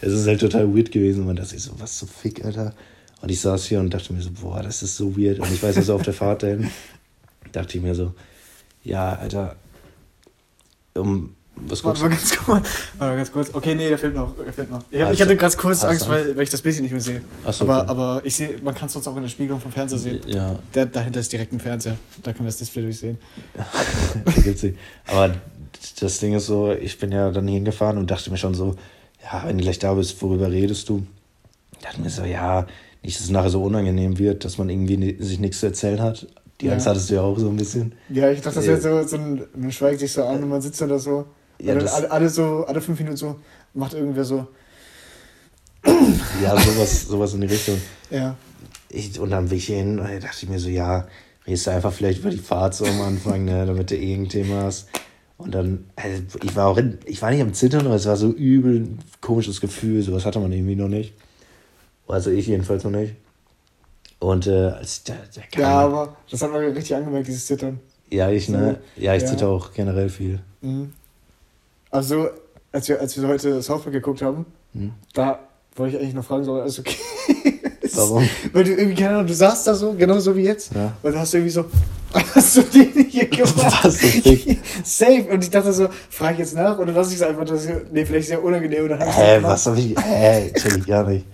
es 0.00 0.12
ist 0.12 0.26
halt 0.26 0.40
total 0.40 0.74
weird 0.74 0.90
gewesen. 0.90 1.26
Man 1.26 1.36
dachte 1.36 1.50
sich 1.50 1.62
so, 1.62 1.72
was 1.78 1.98
zum 1.98 2.08
Fick, 2.08 2.44
Alter. 2.44 2.74
Und 3.20 3.30
ich 3.30 3.40
saß 3.40 3.66
hier 3.66 3.80
und 3.80 3.92
dachte 3.92 4.12
mir 4.12 4.22
so, 4.22 4.30
boah, 4.30 4.62
das 4.62 4.82
ist 4.82 4.96
so 4.96 5.16
weird. 5.16 5.40
Und 5.40 5.52
ich 5.52 5.62
weiß 5.62 5.76
also 5.76 5.94
auf 5.94 6.02
der 6.02 6.14
Fahrt 6.14 6.42
dahin, 6.42 6.70
dachte 7.52 7.76
ich 7.76 7.82
mir 7.82 7.94
so, 7.94 8.14
ja, 8.84 9.14
Alter, 9.14 9.56
um, 10.94 11.34
was 11.66 11.82
Warte 11.84 12.00
guckst 12.00 12.02
mal 12.02 12.08
du? 12.08 12.14
ganz 12.16 12.36
kurz. 12.36 12.68
Warte 12.98 13.10
mal 13.12 13.16
ganz 13.16 13.32
kurz. 13.32 13.50
Okay, 13.52 13.74
nee, 13.74 13.88
der 13.88 13.98
fehlt 13.98 14.14
noch. 14.14 14.32
Der 14.36 14.52
fehlt 14.52 14.70
noch. 14.70 14.82
Ich, 14.90 15.00
hab, 15.00 15.08
Hast 15.08 15.14
ich 15.14 15.22
hatte 15.22 15.36
ganz 15.36 15.56
kurz 15.56 15.82
Angst, 15.82 16.08
weil, 16.08 16.36
weil 16.36 16.44
ich 16.44 16.50
das 16.50 16.62
Bild 16.62 16.80
nicht 16.80 16.92
mehr 16.92 17.00
sehe. 17.00 17.22
Ach 17.44 17.52
so, 17.52 17.64
aber, 17.64 17.82
okay. 17.82 17.90
aber 17.90 18.20
ich 18.24 18.36
sehe, 18.36 18.58
man 18.62 18.74
kann 18.74 18.86
es 18.86 18.92
sonst 18.92 19.08
auch 19.08 19.16
in 19.16 19.22
der 19.22 19.28
Spiegelung 19.28 19.60
vom 19.60 19.72
Fernseher 19.72 19.98
sehen. 19.98 20.20
Ja, 20.26 20.58
Der, 20.74 20.86
dahinter 20.86 21.18
ist 21.20 21.32
direkt 21.32 21.52
ein 21.52 21.58
Fernseher. 21.60 21.96
Da 22.22 22.32
können 22.32 22.44
wir 22.44 22.50
das 22.50 22.58
Display 22.58 22.82
durchsehen. 22.82 23.18
da 24.24 24.32
gibt's 24.42 24.60
sie. 24.60 24.76
Aber 25.08 25.34
das 26.00 26.18
Ding 26.20 26.34
ist 26.34 26.46
so, 26.46 26.72
ich 26.72 26.98
bin 26.98 27.12
ja 27.12 27.30
dann 27.30 27.46
hingefahren 27.48 27.98
und 27.98 28.10
dachte 28.10 28.30
mir 28.30 28.36
schon 28.38 28.54
so, 28.54 28.76
ja, 29.22 29.42
wenn 29.46 29.58
du 29.58 29.64
gleich 29.64 29.78
da 29.78 29.94
bist, 29.94 30.20
worüber 30.22 30.50
redest 30.50 30.88
du? 30.88 31.04
Ich 31.72 31.78
dachte 31.84 32.00
mir 32.00 32.10
so, 32.10 32.24
ja, 32.24 32.66
nicht, 33.02 33.16
dass 33.18 33.24
es 33.24 33.30
nachher 33.30 33.50
so 33.50 33.62
unangenehm 33.62 34.18
wird, 34.18 34.44
dass 34.44 34.58
man 34.58 34.68
irgendwie 34.68 35.16
sich 35.22 35.38
nichts 35.38 35.60
zu 35.60 35.66
erzählen 35.66 36.00
hat. 36.00 36.26
Die 36.60 36.66
Ja. 36.66 36.72
Angst 36.72 36.86
hattest 36.86 37.10
du 37.10 37.14
ja 37.14 37.20
auch 37.22 37.38
so 37.38 37.48
ein 37.48 37.56
bisschen. 37.56 37.92
Ja, 38.08 38.30
ich 38.30 38.40
dachte, 38.40 38.56
das 38.56 38.66
Ja. 38.66 38.72
wäre 38.82 39.02
so, 39.04 39.08
so 39.08 39.16
ein, 39.16 39.42
man 39.56 39.70
schweigt 39.72 40.00
sich 40.00 40.12
so 40.12 40.24
an 40.24 40.42
und 40.42 40.48
man 40.48 40.60
sitzt 40.60 40.80
dann 40.80 40.88
da 40.88 40.98
so. 40.98 41.26
Ja, 41.60 41.72
und 41.74 41.80
dann 41.82 41.88
alle, 41.88 42.10
alle 42.10 42.28
so, 42.28 42.64
alle 42.66 42.80
fünf 42.80 42.98
Minuten 42.98 43.16
so, 43.16 43.36
macht 43.74 43.94
irgendwer 43.94 44.24
so, 44.24 44.46
Ja, 46.42 46.56
sowas, 46.60 47.02
sowas 47.06 47.34
in 47.34 47.40
die 47.42 47.46
Richtung. 47.48 47.80
ja. 48.10 48.36
Ich, 48.90 49.20
und 49.20 49.28
dann 49.30 49.48
bin 49.50 49.58
ich 49.58 49.66
hier 49.66 49.76
hin 49.76 49.98
und 49.98 50.06
dachte 50.22 50.38
ich 50.44 50.48
mir 50.48 50.58
so, 50.58 50.70
ja, 50.70 51.06
redest 51.46 51.66
du 51.66 51.70
einfach 51.72 51.92
vielleicht 51.92 52.20
über 52.20 52.30
die 52.30 52.38
Fahrt 52.38 52.74
so 52.74 52.86
am 52.86 53.02
Anfang, 53.02 53.44
ne, 53.44 53.66
damit 53.66 53.90
du 53.90 53.96
eh 53.96 54.14
ein 54.14 54.30
Thema 54.30 54.62
hast. 54.62 54.88
Und 55.38 55.54
dann, 55.54 55.84
also 55.96 56.22
ich 56.42 56.54
war 56.56 56.66
auch 56.68 56.76
in, 56.78 56.98
ich 57.06 57.22
war 57.22 57.30
nicht 57.30 57.40
am 57.40 57.54
Zittern, 57.54 57.86
aber 57.86 57.94
es 57.94 58.06
war 58.06 58.16
so 58.16 58.30
übel 58.30 58.80
ein 58.80 58.98
komisches 59.20 59.60
Gefühl, 59.60 60.02
sowas 60.02 60.24
hatte 60.24 60.40
man 60.40 60.52
irgendwie 60.52 60.74
noch 60.76 60.88
nicht. 60.88 61.14
Also 62.08 62.30
ich 62.30 62.46
jedenfalls 62.48 62.82
noch 62.84 62.90
nicht. 62.90 63.14
Und 64.18 64.46
äh, 64.48 64.66
als 64.70 65.04
der, 65.04 65.16
der 65.36 65.44
kam, 65.44 65.60
Ja, 65.62 65.78
aber 65.80 66.16
das 66.30 66.42
hat 66.42 66.50
man 66.50 66.60
richtig 66.64 66.94
angemerkt, 66.96 67.28
dieses 67.28 67.46
Zittern. 67.46 67.78
ja, 68.10 68.30
ich, 68.30 68.48
ne? 68.48 68.78
Ja, 68.96 69.14
ich 69.14 69.22
Ja. 69.22 69.28
zitter 69.28 69.48
auch 69.48 69.72
generell 69.72 70.08
viel. 70.08 70.40
Mhm. 70.60 70.92
Also, 71.90 72.28
als 72.72 72.88
wir, 72.88 73.00
als 73.00 73.20
wir 73.20 73.28
heute 73.28 73.62
South 73.62 73.82
Park 73.82 73.92
geguckt 73.92 74.20
haben, 74.22 74.44
Hm? 74.74 74.92
da 75.14 75.38
wollte 75.76 75.96
ich 75.96 76.02
eigentlich 76.02 76.14
noch 76.14 76.24
fragen, 76.24 76.42
so, 76.44 76.54
alles 76.60 76.78
okay? 76.80 76.96
Warum? 77.94 78.28
Weil 78.52 78.64
du 78.64 78.72
irgendwie, 78.74 78.94
keine 79.00 79.14
Ahnung, 79.14 79.26
du 79.28 79.34
saßt 79.34 79.66
da 79.68 79.74
so, 79.74 79.92
genau 79.92 80.18
so 80.18 80.34
wie 80.36 80.42
jetzt. 80.42 80.74
Ja. 80.74 80.92
Und 81.02 81.12
du 81.12 81.18
hast 81.18 81.32
irgendwie 81.32 81.50
so, 81.52 81.64
hast 82.48 82.74
du 82.74 82.84
den 82.84 83.06
hier 83.08 83.26
gemacht? 83.26 83.54
Was, 83.84 84.00
so 84.00 84.08
dick? 84.08 84.58
Safe. 84.84 85.24
Und 85.30 85.44
ich 85.44 85.50
dachte 85.50 85.72
so, 85.72 85.88
frag 86.10 86.32
ich 86.32 86.38
jetzt 86.40 86.54
nach 86.54 86.78
oder 86.78 86.92
lass 86.92 87.08
ich 87.08 87.16
es 87.16 87.22
einfach, 87.22 87.44
das 87.44 87.64
ist, 87.64 87.72
nee, 87.92 88.04
vielleicht 88.04 88.28
sehr 88.28 88.42
unangenehm. 88.42 88.88
Hab 88.90 89.06
ich's 89.06 89.16
Hä, 89.16 89.36
gemacht. 89.36 89.52
was 89.52 89.66
hab 89.66 89.76
ich, 89.76 89.94
hä, 89.98 90.52
check 90.56 90.76
ich 90.78 90.86
gar 90.86 91.08
nicht. 91.08 91.26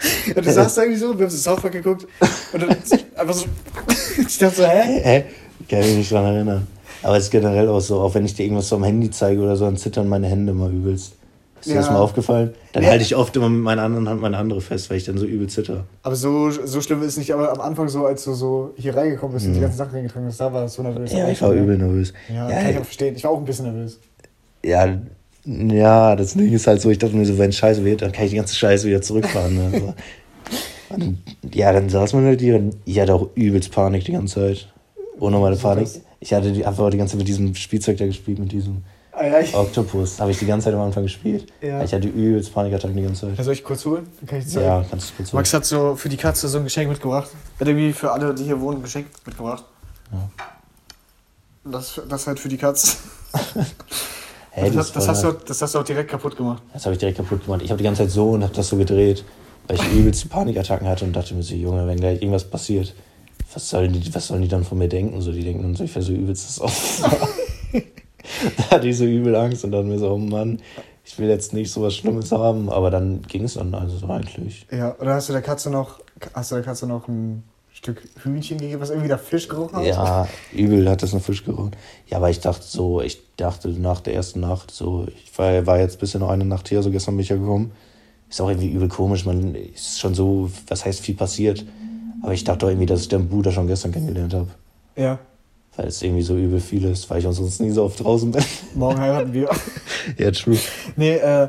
Und 0.34 0.46
du 0.46 0.54
da 0.54 0.62
irgendwie 0.66 0.96
so, 0.96 1.18
wir 1.18 1.26
haben 1.26 1.30
so 1.30 1.36
South 1.36 1.60
Park 1.60 1.72
geguckt 1.72 2.06
und 2.52 2.62
dann 2.62 2.70
einfach 2.70 3.34
so, 3.34 3.46
ich 4.26 4.38
dachte 4.38 4.56
so, 4.56 4.66
hä? 4.66 5.00
Hä? 5.02 5.24
Kann 5.68 5.80
ich 5.80 5.96
mich 5.96 6.08
dran 6.08 6.24
erinnern. 6.24 6.66
Aber 7.02 7.16
es 7.16 7.24
ist 7.24 7.30
generell 7.30 7.68
auch 7.68 7.80
so, 7.80 8.00
auch 8.00 8.14
wenn 8.14 8.24
ich 8.24 8.34
dir 8.34 8.44
irgendwas 8.44 8.68
so 8.68 8.76
am 8.76 8.84
Handy 8.84 9.10
zeige 9.10 9.40
oder 9.40 9.56
so, 9.56 9.66
dann 9.66 9.76
zittern 9.76 10.08
meine 10.08 10.26
Hände 10.26 10.52
mal 10.52 10.70
übelst. 10.72 11.14
Ist 11.60 11.68
dir 11.68 11.74
Ja. 11.74 11.80
das 11.80 11.90
mal 11.90 11.98
aufgefallen? 11.98 12.54
Dann 12.72 12.82
Ja. 12.84 12.90
halte 12.90 13.02
ich 13.04 13.14
oft 13.16 13.36
immer 13.36 13.48
mit 13.50 13.62
meiner 13.62 13.82
anderen 13.82 14.08
Hand 14.08 14.20
meine 14.22 14.36
andere 14.38 14.60
fest, 14.60 14.88
weil 14.90 14.96
ich 14.96 15.04
dann 15.04 15.18
so 15.18 15.26
übel 15.26 15.46
zitter. 15.48 15.84
Aber 16.02 16.16
so, 16.16 16.50
so 16.50 16.80
schlimm 16.80 17.00
ist 17.02 17.08
es 17.08 17.16
nicht, 17.18 17.32
aber 17.34 17.52
am 17.52 17.60
Anfang 17.60 17.88
so, 17.88 18.06
als 18.06 18.24
du 18.24 18.32
so 18.32 18.72
hier 18.76 18.96
reingekommen 18.96 19.34
bist 19.34 19.46
und 19.46 19.52
die 19.52 19.58
Mhm. 19.58 19.62
ganzen 19.64 19.78
Sachen 19.78 19.92
reingetragen 19.92 20.26
hast, 20.26 20.40
da 20.40 20.52
war 20.52 20.64
es 20.64 20.74
so 20.74 20.82
nervös. 20.82 21.12
Ja, 21.12 21.28
ich 21.28 21.40
war 21.42 21.52
übel 21.52 21.76
nervös. 21.76 22.12
Ja, 22.28 22.48
Ja, 22.50 22.56
kann 22.60 22.70
ich 22.70 22.78
auch 22.78 22.84
verstehen. 22.84 23.14
Ich 23.16 23.24
war 23.24 23.30
auch 23.32 23.38
ein 23.38 23.44
bisschen 23.44 23.66
nervös. 23.66 23.98
Ja, 24.64 24.88
ja, 25.44 26.16
das 26.16 26.34
Ding 26.34 26.52
ist 26.52 26.66
halt 26.66 26.80
so, 26.80 26.90
ich 26.90 26.98
dachte 26.98 27.16
mir 27.16 27.24
so, 27.26 27.36
wenn 27.38 27.52
Scheiße 27.52 27.84
wird, 27.84 28.02
dann 28.02 28.12
kann 28.12 28.24
ich 28.24 28.30
die 28.30 28.36
ganze 28.36 28.54
Scheiße 28.56 28.86
wieder 28.86 29.00
zurückfahren. 29.02 29.54
Ne? 29.54 29.94
Und, 30.90 31.18
ja, 31.54 31.72
dann 31.72 31.88
saß 31.88 32.14
man 32.14 32.24
halt 32.24 32.40
hier 32.40 32.56
und 32.56 32.76
ich 32.84 32.98
hatte 33.00 33.14
auch 33.14 33.28
übelst 33.34 33.70
Panik 33.72 34.04
die 34.04 34.12
ganze 34.12 34.34
Zeit. 34.34 34.68
Ohne 35.18 35.38
meine 35.38 35.56
Panik. 35.56 35.88
Ich 36.20 36.32
hatte 36.34 36.52
die 36.52 36.64
einfach 36.64 36.90
die 36.90 36.98
ganze 36.98 37.12
Zeit 37.12 37.18
mit 37.20 37.28
diesem 37.28 37.54
Spielzeug 37.54 37.96
da 37.98 38.06
gespielt, 38.06 38.38
mit 38.38 38.52
diesem 38.52 38.78
Ah, 39.20 39.26
ja, 39.26 39.40
ich, 39.40 39.54
Octopus. 39.54 40.18
Habe 40.18 40.30
ich 40.30 40.38
die 40.38 40.46
ganze 40.46 40.64
Zeit 40.64 40.74
am 40.74 40.80
Anfang 40.80 41.02
gespielt. 41.02 41.52
Ja. 41.60 41.84
Ich 41.84 41.92
hatte 41.92 42.08
übelst 42.08 42.54
Panikattacken 42.54 42.96
die 42.96 43.02
ganze 43.02 43.28
Zeit. 43.28 43.44
soll 43.44 43.52
ich 43.52 43.62
kurz 43.62 43.84
holen? 43.84 44.06
Kann 44.26 44.38
ich 44.38 44.48
zeigen. 44.48 44.64
Ja, 44.64 44.82
kannst 44.88 45.10
du 45.10 45.16
kurz 45.18 45.34
Max 45.34 45.52
hat 45.52 45.66
so 45.66 45.94
für 45.94 46.08
die 46.08 46.16
Katze 46.16 46.48
so 46.48 46.56
ein 46.56 46.64
Geschenk 46.64 46.88
mitgebracht. 46.88 47.28
Er 47.58 47.60
hat 47.60 47.68
irgendwie 47.68 47.92
für 47.92 48.12
alle, 48.12 48.34
die 48.34 48.44
hier 48.44 48.58
wohnen, 48.58 48.78
ein 48.78 48.82
Geschenk 48.82 49.08
mitgebracht. 49.26 49.64
Ja. 50.10 50.30
Das, 51.70 52.00
das 52.08 52.26
halt 52.26 52.40
für 52.40 52.48
die 52.48 52.56
Katze. 52.56 52.96
Hey, 54.52 54.68
das, 54.72 54.90
das, 54.90 55.06
hast 55.06 55.22
du, 55.22 55.30
das 55.30 55.62
hast 55.62 55.76
du 55.76 55.78
auch 55.78 55.84
direkt 55.84 56.10
kaputt 56.10 56.36
gemacht. 56.36 56.60
das 56.72 56.84
habe 56.84 56.94
ich 56.94 56.98
direkt 56.98 57.18
kaputt 57.18 57.44
gemacht. 57.44 57.62
Ich 57.62 57.70
habe 57.70 57.78
die 57.78 57.84
ganze 57.84 58.02
Zeit 58.02 58.10
so 58.10 58.30
und 58.30 58.42
habe 58.42 58.52
das 58.52 58.68
so 58.68 58.76
gedreht, 58.76 59.24
weil 59.68 59.76
ich 59.76 59.92
übelst 59.92 60.28
Panikattacken 60.28 60.88
hatte 60.88 61.04
und 61.04 61.12
dachte 61.12 61.34
mir 61.34 61.44
so, 61.44 61.54
Junge, 61.54 61.86
wenn 61.86 62.00
gleich 62.00 62.20
irgendwas 62.20 62.42
passiert, 62.42 62.92
was 63.54 63.70
sollen 63.70 63.92
die, 63.92 64.12
was 64.12 64.26
sollen 64.26 64.42
die 64.42 64.48
dann 64.48 64.64
von 64.64 64.78
mir 64.78 64.88
denken? 64.88 65.22
So, 65.22 65.30
die 65.30 65.44
denken 65.44 65.62
dann 65.62 65.76
so, 65.76 65.84
ich 65.84 65.94
wäre 65.94 66.04
so 66.04 66.12
übelst 66.12 66.48
das 66.48 66.60
Opfer. 66.60 67.28
da 68.56 68.76
hatte 68.76 68.88
ich 68.88 68.98
so 68.98 69.04
übel 69.04 69.34
Angst 69.36 69.64
und 69.64 69.72
dann 69.72 69.88
mir 69.88 69.98
so, 69.98 70.10
oh 70.10 70.18
Mann, 70.18 70.60
ich 71.04 71.18
will 71.18 71.28
jetzt 71.28 71.52
nicht 71.52 71.72
so 71.72 71.82
was 71.82 71.94
Schlimmes 71.94 72.30
haben, 72.32 72.70
aber 72.70 72.90
dann 72.90 73.22
ging 73.22 73.44
es 73.44 73.54
dann 73.54 73.74
also 73.74 73.96
so 73.96 74.08
eigentlich. 74.08 74.66
Ja, 74.70 74.96
oder 75.00 75.14
hast 75.14 75.28
du 75.28 75.32
der 75.32 75.42
Katze 75.42 75.70
noch, 75.70 76.00
hast 76.34 76.50
du 76.50 76.56
der 76.56 76.64
Katze 76.64 76.86
noch 76.86 77.08
ein 77.08 77.42
Stück 77.72 78.02
Hühnchen 78.22 78.58
gegeben, 78.58 78.80
was 78.80 78.90
irgendwie 78.90 79.08
nach 79.08 79.20
Fisch 79.20 79.48
gerochen 79.48 79.76
hat? 79.76 79.86
Ja, 79.86 80.28
übel 80.52 80.88
hat 80.88 81.02
das 81.02 81.12
noch 81.12 81.22
Fisch 81.22 81.44
gerochen. 81.44 81.72
Ja, 82.06 82.18
aber 82.18 82.30
ich 82.30 82.40
dachte 82.40 82.64
so, 82.64 83.00
ich 83.00 83.22
dachte 83.36 83.68
nach 83.68 84.00
der 84.00 84.14
ersten 84.14 84.40
Nacht 84.40 84.70
so, 84.70 85.06
ich 85.24 85.36
war, 85.38 85.66
war 85.66 85.78
jetzt 85.78 85.98
bisher 85.98 86.20
noch 86.20 86.30
eine 86.30 86.44
Nacht 86.44 86.68
hier, 86.68 86.82
so 86.82 86.90
gestern 86.90 87.16
bin 87.16 87.22
ich 87.22 87.30
ja 87.30 87.36
gekommen. 87.36 87.72
Ist 88.28 88.40
auch 88.40 88.48
irgendwie 88.48 88.70
übel 88.70 88.88
komisch, 88.88 89.24
man 89.24 89.54
ist 89.54 89.98
schon 89.98 90.14
so, 90.14 90.50
was 90.68 90.84
heißt 90.84 91.00
viel 91.00 91.16
passiert. 91.16 91.64
Aber 92.22 92.34
ich 92.34 92.44
dachte 92.44 92.58
doch 92.58 92.68
irgendwie, 92.68 92.86
dass 92.86 93.00
ich 93.00 93.08
den 93.08 93.28
Bruder 93.28 93.50
schon 93.50 93.66
gestern 93.66 93.92
kennengelernt 93.92 94.34
habe. 94.34 94.48
Ja. 94.94 95.18
Weil 95.80 95.88
es 95.88 96.02
irgendwie 96.02 96.20
so 96.20 96.36
übel 96.36 96.60
viel 96.60 96.84
ist, 96.84 97.08
weil 97.08 97.20
ich 97.20 97.26
auch 97.26 97.32
sonst 97.32 97.58
nie 97.58 97.70
so 97.70 97.84
oft 97.84 98.04
draußen 98.04 98.30
bin. 98.30 98.44
Morgen 98.74 99.00
heiraten 99.00 99.32
wir. 99.32 99.48
ja, 100.18 100.30
true. 100.30 100.58
nee, 100.94 101.14
äh. 101.14 101.48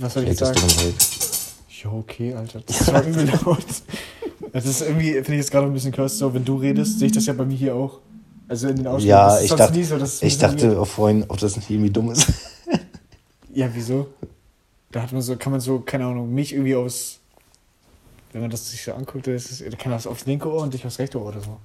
Was 0.00 0.12
soll 0.12 0.28
ich 0.28 0.36
sagen? 0.36 0.60
Ja, 1.82 1.90
okay, 1.90 2.34
Alter. 2.34 2.60
Das 2.66 2.92
war 2.92 3.02
übel 3.06 3.26
laut. 3.26 3.64
Das 4.52 4.66
ist 4.66 4.82
irgendwie, 4.82 5.12
finde 5.12 5.32
ich 5.32 5.38
jetzt 5.38 5.50
gerade 5.50 5.66
ein 5.66 5.72
bisschen 5.72 5.92
cursed, 5.92 6.18
so, 6.18 6.34
wenn 6.34 6.44
du 6.44 6.56
redest, 6.56 6.98
sehe 6.98 7.06
ich 7.06 7.14
das 7.14 7.24
ja 7.24 7.32
bei 7.32 7.46
mir 7.46 7.56
hier 7.56 7.74
auch. 7.74 8.00
Also 8.48 8.68
in 8.68 8.76
den 8.76 8.86
Ausschnitten. 8.86 9.08
Ja, 9.08 9.40
ich 9.40 9.50
dachte, 9.50 9.72
nie 9.72 9.84
so, 9.84 9.96
ich 10.20 10.36
dachte 10.36 10.78
auch 10.78 10.86
vorhin, 10.86 11.24
ob 11.26 11.38
das 11.38 11.56
nicht 11.56 11.70
irgendwie 11.70 11.88
dumm 11.88 12.10
ist. 12.10 12.26
Ja, 13.54 13.70
wieso? 13.72 14.08
Da 14.92 15.00
hat 15.00 15.12
man 15.12 15.22
so, 15.22 15.36
kann 15.36 15.52
man 15.52 15.62
so, 15.62 15.80
keine 15.80 16.04
Ahnung, 16.04 16.34
mich 16.34 16.52
irgendwie 16.52 16.74
aus, 16.74 17.18
wenn 18.34 18.42
man 18.42 18.50
das 18.50 18.70
sich 18.70 18.82
so 18.82 18.92
anguckt, 18.92 19.26
dann 19.26 19.34
ist 19.34 19.50
es, 19.50 19.60
kann 19.78 19.88
man 19.90 19.92
das 19.92 20.06
aufs 20.06 20.26
linke 20.26 20.52
Ohr 20.52 20.60
und 20.60 20.74
dich 20.74 20.84
aufs 20.84 20.98
rechte 20.98 21.18
Ohr 21.18 21.28
oder 21.28 21.40
so 21.40 21.56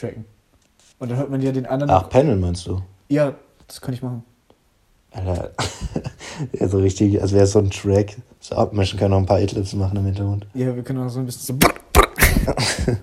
tracken. 0.00 0.24
Und 0.98 1.10
dann 1.10 1.18
hört 1.18 1.30
man 1.30 1.40
ja 1.40 1.52
den 1.52 1.66
anderen. 1.66 1.90
Ach, 1.90 2.08
Panel 2.08 2.36
meinst 2.36 2.66
du? 2.66 2.82
Ja, 3.08 3.34
das 3.66 3.80
kann 3.80 3.94
ich 3.94 4.02
machen. 4.02 4.22
Alter, 5.12 5.50
ja, 6.52 6.68
so 6.68 6.78
richtig, 6.78 7.20
als 7.20 7.32
wäre 7.32 7.44
es 7.44 7.52
so 7.52 7.58
ein 7.58 7.70
Track. 7.70 8.16
So 8.38 8.54
abmischen 8.54 8.98
können 8.98 9.10
noch 9.10 9.18
ein 9.18 9.26
paar 9.26 9.38
Adlibs 9.38 9.72
machen 9.74 9.96
im 9.96 10.04
Hintergrund. 10.04 10.46
Ja, 10.54 10.74
wir 10.74 10.82
können 10.82 11.04
auch 11.04 11.08
so 11.08 11.20
ein 11.20 11.26
bisschen 11.26 11.58
so. 11.60 11.68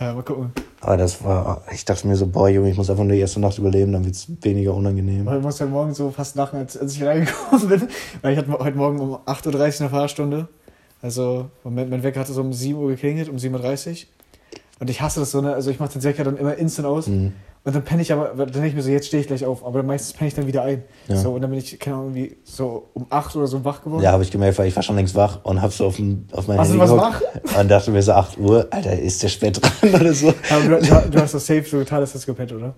ja, 0.00 0.14
mal 0.14 0.22
gucken. 0.22 0.52
Aber 0.80 0.96
das 0.96 1.22
war, 1.24 1.62
ich 1.72 1.84
dachte 1.84 2.06
mir 2.06 2.16
so, 2.16 2.26
boah, 2.26 2.48
Junge, 2.48 2.70
ich 2.70 2.76
muss 2.76 2.90
einfach 2.90 3.04
nur 3.04 3.12
die 3.12 3.20
erste 3.20 3.40
Nacht 3.40 3.56
überleben, 3.56 3.92
dann 3.92 4.04
wird 4.04 4.16
es 4.16 4.26
weniger 4.42 4.74
unangenehm. 4.74 5.24
Weil 5.24 5.38
ich 5.38 5.42
muss 5.42 5.60
heute 5.60 5.70
Morgen 5.70 5.94
so 5.94 6.10
fast 6.10 6.34
lachen, 6.36 6.58
als, 6.58 6.76
als 6.76 6.96
ich 6.96 7.04
reingekommen 7.04 7.68
bin. 7.68 7.88
Weil 8.20 8.32
ich 8.32 8.38
hatte 8.38 8.50
heute 8.58 8.76
Morgen 8.76 9.00
um 9.00 9.14
8.30 9.14 9.46
Uhr 9.46 9.80
eine 9.80 9.90
Fahrstunde. 9.90 10.48
Also, 11.00 11.50
Moment, 11.64 11.90
mein 11.90 12.02
Wecker 12.02 12.20
hatte 12.20 12.32
so 12.32 12.40
um 12.40 12.52
7 12.52 12.78
Uhr 12.78 12.90
geklingelt, 12.90 13.28
um 13.28 13.36
7.30 13.36 13.90
Uhr. 13.90 13.96
Und 14.82 14.90
ich 14.90 15.00
hasse 15.00 15.20
das 15.20 15.30
so, 15.30 15.40
ne? 15.40 15.54
Also 15.54 15.70
ich 15.70 15.78
mache 15.78 15.92
den 15.92 16.02
Wecker 16.02 16.24
dann 16.24 16.36
immer 16.36 16.56
instant 16.56 16.88
aus. 16.88 17.06
Mhm. 17.06 17.34
Und 17.62 17.72
dann 17.72 17.84
penne 17.84 18.02
ich 18.02 18.12
aber, 18.12 18.34
dann 18.34 18.50
denke 18.50 18.66
ich 18.66 18.74
mir 18.74 18.82
so, 18.82 18.90
jetzt 18.90 19.06
stehe 19.06 19.20
ich 19.20 19.28
gleich 19.28 19.46
auf. 19.46 19.64
Aber 19.64 19.84
meistens 19.84 20.12
penne 20.12 20.26
ich 20.26 20.34
dann 20.34 20.48
wieder 20.48 20.64
ein. 20.64 20.82
Ja. 21.06 21.14
So, 21.14 21.34
und 21.34 21.40
dann 21.40 21.50
bin 21.50 21.60
ich, 21.60 21.78
keine 21.78 21.94
Ahnung, 21.94 22.16
irgendwie 22.16 22.36
so 22.42 22.88
um 22.92 23.06
8 23.08 23.36
oder 23.36 23.46
so 23.46 23.64
wach 23.64 23.84
geworden. 23.84 24.02
Ja, 24.02 24.10
habe 24.10 24.24
ich 24.24 24.32
gemerkt, 24.32 24.58
weil 24.58 24.66
ich 24.66 24.74
war 24.74 24.82
schon 24.82 24.96
längst 24.96 25.14
wach 25.14 25.38
und 25.44 25.62
hab 25.62 25.72
so 25.72 25.86
auf, 25.86 25.94
dem, 25.94 26.26
auf 26.32 26.48
mein 26.48 26.58
Handy 26.58 26.76
was 26.80 26.90
geguckt 26.90 27.22
und 27.56 27.70
dachte 27.70 27.92
mir 27.92 28.02
so, 28.02 28.10
8 28.10 28.38
Uhr, 28.38 28.66
Alter, 28.72 28.98
ist 28.98 29.22
der 29.22 29.28
spät 29.28 29.62
dran 29.62 29.94
oder 30.00 30.12
so? 30.12 30.34
Aber 30.50 30.64
du, 30.64 30.80
du, 30.80 31.10
du 31.12 31.22
hast 31.22 31.34
das 31.34 31.46
safe 31.46 31.62
so 31.62 31.78
total, 31.78 32.00
dass 32.00 32.14
das 32.14 32.26
gepennt, 32.26 32.52
oder? 32.52 32.74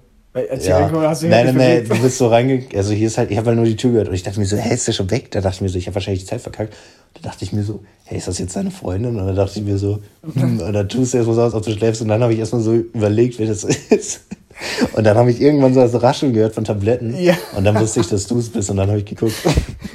Ich 0.58 0.66
Ja. 0.66 0.86
bin, 0.88 0.96
hast 1.02 1.22
du 1.22 1.28
Nein, 1.28 1.46
halt 1.46 1.46
nein, 1.46 1.56
nein, 1.56 1.82
bewegt. 1.84 1.98
du 1.98 2.02
bist 2.02 2.18
so 2.18 2.26
reingegangen. 2.26 2.76
Also 2.76 2.92
hier 2.92 3.06
ist 3.06 3.18
halt, 3.18 3.30
ich 3.30 3.36
habe 3.36 3.46
halt 3.48 3.56
nur 3.56 3.66
die 3.66 3.76
Tür 3.76 3.92
gehört 3.92 4.08
und 4.08 4.14
ich 4.14 4.24
dachte 4.24 4.40
mir 4.40 4.46
so, 4.46 4.56
hä, 4.56 4.74
ist 4.74 4.88
der 4.88 4.92
schon 4.92 5.08
weg? 5.12 5.30
Da 5.30 5.40
dachte 5.40 5.54
ich 5.56 5.60
mir 5.60 5.68
so, 5.68 5.78
ich 5.78 5.86
habe 5.86 5.94
wahrscheinlich 5.94 6.24
die 6.24 6.28
Zeit 6.28 6.40
verkackt. 6.40 6.74
Da 7.14 7.28
dachte 7.28 7.44
ich 7.44 7.52
mir 7.52 7.62
so, 7.62 7.84
hey, 8.04 8.18
ist 8.18 8.26
das 8.26 8.38
jetzt 8.38 8.56
deine 8.56 8.72
Freundin? 8.72 9.16
Und 9.16 9.26
dann 9.26 9.36
dachte 9.36 9.60
ich 9.60 9.64
mir 9.64 9.78
so, 9.78 10.00
hm, 10.34 10.58
und 10.66 10.72
dann 10.72 10.88
tust 10.88 11.12
du 11.14 11.18
erstmal 11.18 11.36
so 11.36 11.42
aus, 11.42 11.54
ob 11.54 11.64
du 11.64 11.70
schläfst. 11.72 12.02
Und 12.02 12.08
dann 12.08 12.20
habe 12.20 12.32
ich 12.32 12.40
erstmal 12.40 12.62
so 12.62 12.74
überlegt, 12.74 13.38
wer 13.38 13.46
das 13.46 13.62
ist. 13.90 14.22
Und 14.94 15.04
dann 15.04 15.16
habe 15.16 15.30
ich 15.30 15.40
irgendwann 15.40 15.74
so 15.74 15.80
das 15.80 16.00
Rascheln 16.02 16.32
gehört 16.32 16.54
von 16.54 16.64
Tabletten. 16.64 17.16
Ja. 17.20 17.34
Und 17.56 17.64
dann 17.64 17.78
wusste 17.78 18.00
ich, 18.00 18.08
dass 18.08 18.26
du 18.26 18.38
es 18.38 18.48
bist. 18.50 18.70
Und 18.70 18.76
dann 18.76 18.88
habe 18.88 18.98
ich 18.98 19.04
geguckt. 19.04 19.34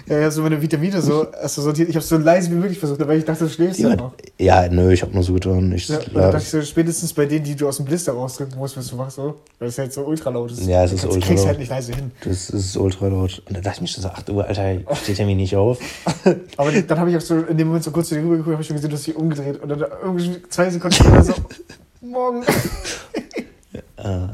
Ja, 0.07 0.17
ich 0.17 0.23
habe 0.23 0.31
so 0.31 0.41
meine 0.41 0.61
Vitamine 0.61 1.01
so, 1.01 1.27
also 1.31 1.61
sortiert. 1.61 1.89
Ich 1.89 1.95
habe 1.95 2.05
so 2.05 2.17
leise 2.17 2.51
wie 2.51 2.55
möglich 2.55 2.77
versucht, 2.79 2.99
weil 3.07 3.19
ich 3.19 3.25
dachte, 3.25 3.45
du 3.45 3.49
schläfst 3.49 3.79
ja 3.79 3.95
noch. 3.95 4.13
Ja, 4.37 4.67
nö, 4.69 4.91
ich 4.91 5.01
habe 5.01 5.13
nur 5.13 5.23
so 5.23 5.33
getan. 5.33 5.71
Ich, 5.71 5.87
Ja, 5.87 5.97
dachte 6.13 6.37
ich 6.37 6.49
so, 6.49 6.61
spätestens 6.61 7.13
bei 7.13 7.25
denen, 7.25 7.43
die 7.45 7.55
du 7.55 7.67
aus 7.67 7.77
dem 7.77 7.85
Blister 7.85 8.13
rausdrücken 8.13 8.57
musst, 8.57 8.75
wirst 8.77 8.91
du 8.91 8.97
wach 8.97 9.09
so. 9.11 9.35
Weil 9.59 9.69
es 9.69 9.77
halt 9.77 9.93
so 9.93 10.01
ultra 10.05 10.29
laut 10.29 10.51
ist. 10.51 10.65
Ja, 10.65 10.83
es 10.83 10.93
ist 10.93 11.03
Du 11.03 11.09
ultra 11.09 11.27
kriegst 11.27 11.43
laut. 11.43 11.47
halt 11.49 11.59
nicht 11.59 11.69
leise 11.69 11.93
hin. 11.93 12.11
das 12.23 12.49
ist 12.49 12.75
ultra 12.77 13.07
laut. 13.07 13.41
Und 13.47 13.55
dann 13.55 13.63
dachte 13.63 13.77
ich 13.77 13.81
mir 13.81 13.87
schon 13.87 14.03
so, 14.03 14.09
8 14.09 14.29
Uhr, 14.29 14.45
Alter, 14.45 14.77
steht 15.01 15.19
er 15.19 15.25
mir 15.25 15.35
nicht 15.35 15.55
auf. 15.55 15.77
Aber 16.57 16.71
dann 16.71 16.99
habe 16.99 17.09
ich 17.11 17.17
auch 17.17 17.21
so 17.21 17.37
in 17.37 17.57
dem 17.57 17.67
Moment 17.67 17.83
so 17.83 17.91
kurz 17.91 18.09
zu 18.09 18.15
dir 18.15 18.21
rübergeguckt, 18.21 18.53
habe 18.53 18.61
ich 18.61 18.67
schon 18.67 18.75
gesehen, 18.75 18.89
du 18.89 18.95
hast 18.95 19.07
dich 19.07 19.15
umgedreht. 19.15 19.61
Und 19.61 19.69
dann 19.69 19.85
irgendwie 20.03 20.41
zwei 20.49 20.69
Sekunden 20.69 20.95
später 20.95 21.23
so, 21.23 21.33
morgen. 22.01 22.43
Äh, 24.03 24.27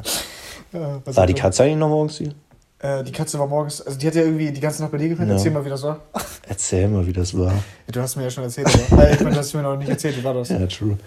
Ja, 0.77 1.01
was 1.05 1.15
war 1.15 1.25
die 1.27 1.33
Katze 1.33 1.63
eigentlich 1.63 1.77
noch 1.77 1.89
morgens 1.89 2.17
hier? 2.17 2.33
Äh, 2.79 3.03
die 3.03 3.11
Katze 3.11 3.39
war 3.39 3.47
morgens, 3.47 3.81
also 3.81 3.97
die 3.97 4.07
hat 4.07 4.15
ja 4.15 4.23
irgendwie 4.23 4.51
die 4.51 4.59
ganze 4.59 4.81
Nacht 4.81 4.91
bei 4.91 4.97
dir 4.97 5.09
gepennt. 5.09 5.29
Ja. 5.29 5.35
Erzähl 5.37 5.51
mal, 5.51 5.63
wie 5.65 5.69
das 5.69 5.83
war. 5.83 5.99
Erzähl 6.47 6.87
mal, 6.89 7.07
wie 7.07 7.13
das 7.13 7.37
war. 7.37 7.53
Du 7.91 8.01
hast 8.01 8.15
mir 8.17 8.23
ja 8.23 8.29
schon 8.29 8.43
erzählt, 8.43 8.67
aber 8.91 9.07
äh, 9.09 9.13
ich 9.13 9.19
meine, 9.21 9.31
du 9.31 9.39
hast 9.39 9.53
mir 9.53 9.61
noch 9.61 9.77
nicht 9.77 9.89
erzählt, 9.89 10.17
wie 10.17 10.23
war 10.23 10.33
das? 10.33 10.49
Ja, 10.49 10.65
true. 10.67 10.97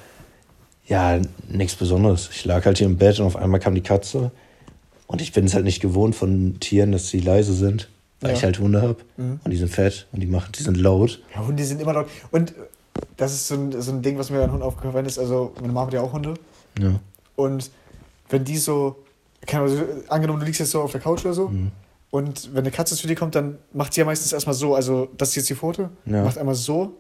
Ja, 0.87 1.19
nichts 1.49 1.75
Besonderes. 1.77 2.31
Ich 2.33 2.45
lag 2.47 2.65
halt 2.65 2.79
hier 2.79 2.87
im 2.87 2.97
Bett 2.97 3.21
und 3.21 3.27
auf 3.27 3.37
einmal 3.37 3.61
kam 3.61 3.75
die 3.75 3.83
Katze. 3.83 4.31
Und 5.07 5.21
ich 5.21 5.33
bin 5.33 5.45
es 5.45 5.55
halt 5.55 5.65
nicht 5.65 5.81
gewohnt 5.81 6.15
von 6.17 6.59
Tieren, 6.61 6.93
dass 6.93 7.09
sie 7.09 7.21
leise 7.21 7.53
sind, 7.53 7.89
weil 8.21 8.31
Ja. 8.31 8.37
ich 8.39 8.45
halt 8.45 8.59
Hunde 8.59 8.81
habe. 8.81 8.97
Mhm. 9.19 9.41
Und 9.45 9.51
die 9.51 9.57
sind 9.59 9.69
fett 9.71 10.07
und 10.13 10.21
die 10.21 10.27
machen, 10.27 10.53
die 10.59 10.63
sind 10.63 10.79
laut. 10.79 11.21
Ja, 11.35 11.47
Hunde 11.47 11.63
sind 11.65 11.81
immer 11.83 11.93
laut. 11.93 12.07
Und 12.31 12.53
äh, 12.53 12.55
das 13.19 13.33
ist 13.35 13.49
so 13.49 13.55
ein, 13.55 13.83
so 13.83 13.93
ein 13.93 14.01
Ding, 14.01 14.17
was 14.19 14.31
mir 14.31 14.43
an 14.43 14.51
Hunden 14.51 14.63
aufgefallen 14.65 15.05
ist. 15.05 15.19
Also, 15.19 15.53
meine 15.61 15.73
Mama 15.75 15.87
hat 15.87 15.93
ja 15.95 16.01
auch 16.01 16.13
Hunde. 16.15 16.35
Ja. 16.81 16.99
Und 17.37 17.71
wenn 18.31 18.45
die 18.45 18.57
so, 18.57 18.97
keine 19.47 19.65
Ahnung, 19.65 19.85
angenommen, 20.09 20.41
du 20.41 20.47
liegst 20.47 20.61
jetzt 20.61 20.71
so 20.73 20.83
auf 20.83 20.93
der 20.93 21.01
Couch 21.01 21.25
oder 21.25 21.35
so. 21.35 21.49
Mhm. 21.49 21.71
Und 22.11 22.51
wenn 22.55 22.61
eine 22.61 22.71
Katze 22.71 22.97
zu 22.97 23.07
dir 23.07 23.15
kommt, 23.17 23.35
dann 23.35 23.59
macht 23.73 23.93
sie 23.93 24.01
ja 24.01 24.07
meistens 24.07 24.33
erstmal 24.33 24.55
so, 24.55 24.75
also 24.75 25.09
das 25.17 25.31
ist 25.31 25.37
jetzt 25.37 25.51
die 25.51 25.55
Pfote, 25.55 25.91
Ja. 26.07 26.25
macht 26.25 26.39
einmal 26.39 26.55
so, 26.55 26.95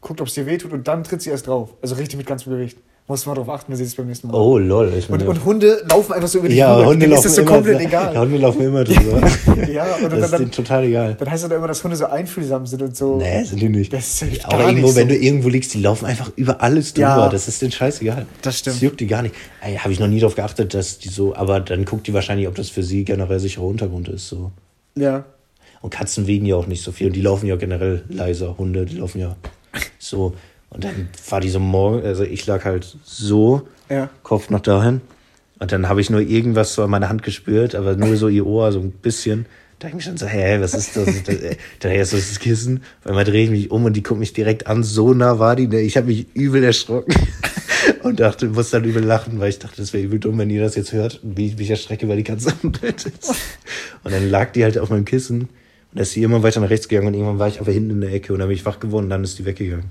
guckt, 0.00 0.20
ob 0.20 0.26
es 0.28 0.34
dir 0.34 0.46
wehtut 0.46 0.72
und 0.72 0.86
dann 0.88 1.04
tritt 1.04 1.22
sie 1.22 1.30
erst 1.30 1.46
drauf. 1.46 1.74
Also 1.82 1.94
richtig 1.94 2.16
mit 2.18 2.26
ganzem 2.26 2.52
Gewicht. 2.52 2.78
Muss 3.10 3.24
man 3.24 3.36
darauf 3.36 3.48
achten, 3.48 3.72
wenn 3.72 3.78
sie 3.78 3.84
es 3.84 3.94
beim 3.94 4.06
nächsten 4.06 4.28
Mal. 4.28 4.34
Oh, 4.34 4.58
lol. 4.58 4.92
Ich 4.94 5.08
Und, 5.08 5.26
und 5.26 5.42
Hunde 5.46 5.82
laufen 5.88 6.12
einfach 6.12 6.28
so 6.28 6.40
über 6.40 6.48
dich 6.48 6.58
ja. 6.58 6.76
Hunde 6.76 6.98
Denen 6.98 7.12
laufen 7.12 7.18
ist 7.20 7.24
das 7.24 7.34
so 7.36 7.40
immer, 7.40 7.50
komplett 7.52 7.80
Ja, 7.80 7.86
egal. 7.86 8.18
Hunde 8.18 8.36
laufen 8.36 8.60
immer 8.60 8.84
drüber. 8.84 9.20
Ja, 9.72 9.96
und 9.96 10.12
das 10.12 10.20
ist 10.24 10.32
dann, 10.32 10.40
denen 10.40 10.50
total 10.50 10.84
egal. 10.84 11.16
dann 11.18 11.30
heißt 11.30 11.42
es 11.42 11.48
doch 11.48 11.56
immer, 11.56 11.68
dass 11.68 11.82
Hunde 11.82 11.96
so 11.96 12.04
einfühlsam 12.04 12.66
sind 12.66 12.82
und 12.82 12.94
so. 12.94 13.16
Nee, 13.16 13.44
sind 13.44 13.62
die 13.62 13.70
nicht. 13.70 13.92
Das 13.94 14.06
ist 14.06 14.22
echt 14.22 14.44
Auch 14.44 14.50
gar 14.50 14.60
irgendwo, 14.68 14.88
nicht 14.88 14.96
wenn 14.96 15.08
so. 15.08 15.14
du 15.14 15.20
irgendwo 15.20 15.48
liegst, 15.48 15.72
die 15.72 15.80
laufen 15.80 16.04
einfach 16.04 16.30
über 16.36 16.62
alles 16.62 16.92
drüber. 16.92 17.08
Ja. 17.08 17.28
Das 17.30 17.48
ist 17.48 17.62
denen 17.62 17.72
scheißegal. 17.72 18.26
Das 18.42 18.58
stimmt. 18.58 18.76
Das 18.76 18.82
juckt 18.82 19.00
die 19.00 19.06
gar 19.06 19.22
nicht. 19.22 19.34
Habe 19.62 19.90
ich 19.92 20.00
noch 20.00 20.06
nie 20.06 20.20
darauf 20.20 20.34
geachtet, 20.34 20.74
dass 20.74 20.98
die 20.98 21.08
so, 21.08 21.34
aber 21.34 21.60
dann 21.60 21.86
guckt 21.86 22.06
die 22.08 22.12
wahrscheinlich, 22.12 22.46
ob 22.46 22.56
das 22.56 22.68
für 22.68 22.82
sie 22.82 23.04
generell 23.04 23.40
sicherer 23.40 23.64
Untergrund 23.64 24.08
ist. 24.08 24.28
So. 24.28 24.52
Ja. 24.96 25.24
Und 25.80 25.90
Katzen 25.90 26.26
wiegen 26.26 26.44
ja 26.44 26.56
auch 26.56 26.66
nicht 26.66 26.82
so 26.82 26.92
viel 26.92 27.06
und 27.06 27.14
die 27.16 27.22
laufen 27.22 27.46
ja 27.46 27.56
generell 27.56 28.04
leiser. 28.10 28.58
Hunde, 28.58 28.84
die 28.84 28.96
laufen 28.96 29.18
ja 29.18 29.36
so. 29.98 30.34
Und 30.70 30.84
dann 30.84 31.08
war 31.30 31.40
die 31.40 31.48
so 31.48 31.60
morgen, 31.60 32.04
also 32.04 32.24
ich 32.24 32.46
lag 32.46 32.64
halt 32.64 32.96
so, 33.04 33.66
Ja. 33.88 34.10
Kopf 34.22 34.50
noch 34.50 34.60
dahin. 34.60 35.00
Und 35.58 35.72
dann 35.72 35.88
habe 35.88 36.00
ich 36.00 36.10
nur 36.10 36.20
irgendwas 36.20 36.74
so 36.74 36.84
an 36.84 36.90
meiner 36.90 37.08
Hand 37.08 37.22
gespürt, 37.22 37.74
aber 37.74 37.96
nur 37.96 38.16
so 38.16 38.28
ihr 38.28 38.46
Ohr, 38.46 38.70
so 38.70 38.80
ein 38.80 38.92
bisschen. 38.92 39.46
Da 39.78 39.86
dachte 39.86 39.88
ich 39.88 39.94
mir 39.94 40.02
schon 40.10 40.16
so, 40.16 40.26
hä, 40.26 40.58
was 40.60 40.74
ist 40.74 40.96
das? 40.96 41.06
da 41.80 41.88
ist 41.90 42.12
das 42.12 42.28
das 42.28 42.38
Kissen. 42.38 42.82
Weil 43.04 43.14
man 43.14 43.24
drehe 43.24 43.44
ich 43.44 43.50
mich 43.50 43.70
um 43.70 43.84
und 43.84 43.94
die 43.94 44.02
guckt 44.02 44.20
mich 44.20 44.32
direkt 44.32 44.66
an. 44.66 44.82
So 44.84 45.14
nah 45.14 45.38
war 45.38 45.56
die. 45.56 45.66
ne? 45.68 45.80
Ich 45.80 45.96
habe 45.96 46.08
mich 46.08 46.26
übel 46.34 46.62
erschrocken. 46.64 47.14
Und 48.02 48.20
dachte, 48.20 48.48
muss 48.48 48.70
dann 48.70 48.84
übel 48.84 49.02
lachen, 49.02 49.40
weil 49.40 49.48
ich 49.48 49.58
dachte, 49.58 49.76
das 49.78 49.92
wäre 49.92 50.04
übel 50.04 50.18
dumm, 50.18 50.36
wenn 50.38 50.50
ihr 50.50 50.62
das 50.62 50.74
jetzt 50.74 50.92
hört, 50.92 51.20
wie 51.22 51.46
ich 51.46 51.56
mich 51.56 51.70
erschrecke, 51.70 52.06
weil 52.08 52.16
die 52.18 52.22
Katze 52.24 52.52
am 52.62 52.72
Bett 52.72 53.06
ist. 53.06 53.34
Und 54.04 54.12
dann 54.12 54.28
lag 54.30 54.52
die 54.52 54.62
halt 54.62 54.78
auf 54.78 54.90
meinem 54.90 55.04
Kissen. 55.04 55.42
Und 55.42 55.48
da 55.94 56.02
ist 56.02 56.12
sie 56.12 56.22
immer 56.22 56.42
weiter 56.42 56.60
nach 56.60 56.70
rechts 56.70 56.88
gegangen 56.88 57.08
und 57.08 57.14
irgendwann 57.14 57.38
war 57.38 57.48
ich 57.48 57.60
aber 57.60 57.72
hinten 57.72 57.90
in 57.90 58.00
der 58.02 58.12
Ecke 58.12 58.32
und 58.32 58.40
dann 58.40 58.48
bin 58.48 58.56
ich 58.56 58.66
wach 58.66 58.78
geworden 58.78 59.04
und 59.04 59.10
dann 59.10 59.24
ist 59.24 59.38
die 59.38 59.46
weggegangen. 59.46 59.86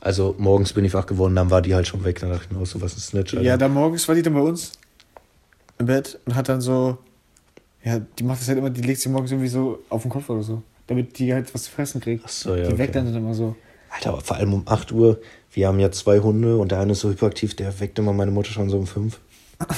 Also 0.00 0.34
morgens 0.38 0.72
bin 0.72 0.84
ich 0.84 0.94
wach 0.94 1.06
geworden, 1.06 1.34
dann 1.34 1.50
war 1.50 1.62
die 1.62 1.74
halt 1.74 1.86
schon 1.86 2.04
weg. 2.04 2.20
Dann 2.20 2.30
dachte 2.30 2.46
ich 2.46 2.56
mir 2.56 2.62
auch 2.62 2.66
so, 2.66 2.80
was 2.80 2.96
ist 2.96 3.08
Snatch? 3.08 3.34
Alter. 3.34 3.44
Ja, 3.44 3.56
dann 3.56 3.72
morgens 3.72 4.06
war 4.06 4.14
die 4.14 4.22
dann 4.22 4.34
bei 4.34 4.40
uns 4.40 4.72
im 5.78 5.86
Bett 5.86 6.18
und 6.24 6.34
hat 6.34 6.48
dann 6.48 6.60
so, 6.60 6.98
ja, 7.84 8.00
die 8.00 8.24
macht 8.24 8.40
das 8.40 8.48
halt 8.48 8.58
immer, 8.58 8.70
die 8.70 8.82
legt 8.82 9.00
sie 9.00 9.08
morgens 9.08 9.30
irgendwie 9.30 9.48
so 9.48 9.80
auf 9.88 10.02
den 10.02 10.10
Kopf 10.10 10.28
oder 10.30 10.42
so, 10.42 10.62
damit 10.86 11.18
die 11.18 11.32
halt 11.32 11.52
was 11.54 11.64
zu 11.64 11.70
fressen 11.70 12.00
kriegt. 12.00 12.24
Ach 12.26 12.28
so, 12.28 12.54
ja, 12.54 12.62
die 12.62 12.68
okay. 12.68 12.78
weckt 12.78 12.94
dann 12.94 13.14
immer 13.14 13.34
so. 13.34 13.56
Alter, 13.90 14.10
aber 14.10 14.20
vor 14.20 14.36
allem 14.36 14.54
um 14.54 14.62
8 14.66 14.92
Uhr. 14.92 15.20
Wir 15.50 15.66
haben 15.66 15.80
ja 15.80 15.90
zwei 15.90 16.20
Hunde 16.20 16.58
und 16.58 16.72
der 16.72 16.80
eine 16.80 16.92
ist 16.92 17.00
so 17.00 17.08
hyperaktiv, 17.08 17.56
der 17.56 17.80
weckt 17.80 17.98
immer 17.98 18.12
meine 18.12 18.30
Mutter 18.30 18.50
schon 18.50 18.68
so 18.68 18.78
um 18.78 18.86
5. 18.86 19.18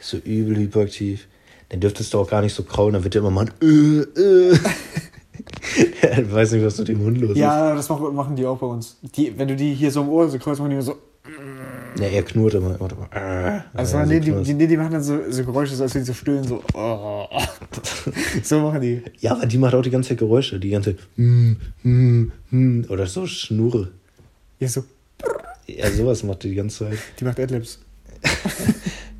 Ist 0.00 0.10
so 0.10 0.16
übel 0.16 0.56
hyperaktiv. 0.56 1.26
Dann 1.70 1.80
dürftest 1.80 2.14
du 2.14 2.20
auch 2.20 2.30
gar 2.30 2.40
nicht 2.40 2.54
so 2.54 2.62
kraulen, 2.62 2.94
dann 2.94 3.04
wird 3.04 3.14
der 3.14 3.20
immer 3.20 3.30
mal 3.30 3.46
ein 3.46 3.52
äh, 3.60 4.20
äh. 4.20 4.58
Ich 6.18 6.32
weiß 6.32 6.52
nicht, 6.52 6.64
was 6.64 6.78
mit 6.78 6.88
dem 6.88 7.00
Hund 7.00 7.18
los 7.18 7.30
ist. 7.30 7.38
Ja, 7.38 7.74
das 7.74 7.88
machen, 7.88 8.36
die 8.36 8.46
auch 8.46 8.58
bei 8.58 8.66
uns. 8.66 8.96
Die, 9.16 9.36
wenn 9.38 9.48
du 9.48 9.56
die 9.56 9.74
hier 9.74 9.90
so 9.90 10.02
im 10.02 10.08
Ohr 10.08 10.28
so 10.28 10.38
kreuz, 10.38 10.58
machen 10.58 10.70
die 10.70 10.76
immer 10.76 10.82
so. 10.82 10.96
Ja, 11.98 12.06
er 12.06 12.22
knurrt 12.22 12.54
immer. 12.54 12.74
immer, 12.76 12.90
immer 12.90 13.08
äh. 13.12 13.60
Also 13.74 13.96
Ja, 13.96 14.04
so 14.04 14.10
nee, 14.10 14.20
die, 14.20 14.30
knurrt. 14.30 14.46
die, 14.46 14.54
nee, 14.54 14.66
die 14.66 14.76
machen 14.76 14.92
dann 14.92 15.02
so, 15.02 15.18
so 15.30 15.44
Geräusche, 15.44 15.74
so 15.74 15.82
als 15.82 15.94
wenn 15.94 16.02
die 16.02 16.06
so 16.06 16.14
stöhnen, 16.14 16.44
so. 16.44 16.62
Oh. 16.74 17.26
so 18.42 18.60
machen 18.60 18.80
die. 18.80 19.02
ja, 19.18 19.32
aber 19.32 19.46
die 19.46 19.58
macht 19.58 19.74
auch 19.74 19.82
die 19.82 19.90
ganze 19.90 20.10
Zeit 20.10 20.18
Geräusche. 20.18 20.58
Die 20.58 20.70
ganze 20.70 20.96
hm, 21.16 21.56
hm, 21.82 22.32
hm. 22.50 22.86
oder 22.88 23.06
so 23.06 23.26
Schnurre. 23.26 23.90
Ja, 24.58 24.68
so. 24.68 24.84
Ja, 25.66 25.90
sowas 25.90 26.22
macht 26.22 26.44
die 26.44 26.50
die 26.50 26.54
ganze 26.54 26.86
Zeit. 26.86 26.98
Die 27.20 27.24
macht 27.24 27.38
Adlibs. 27.38 27.78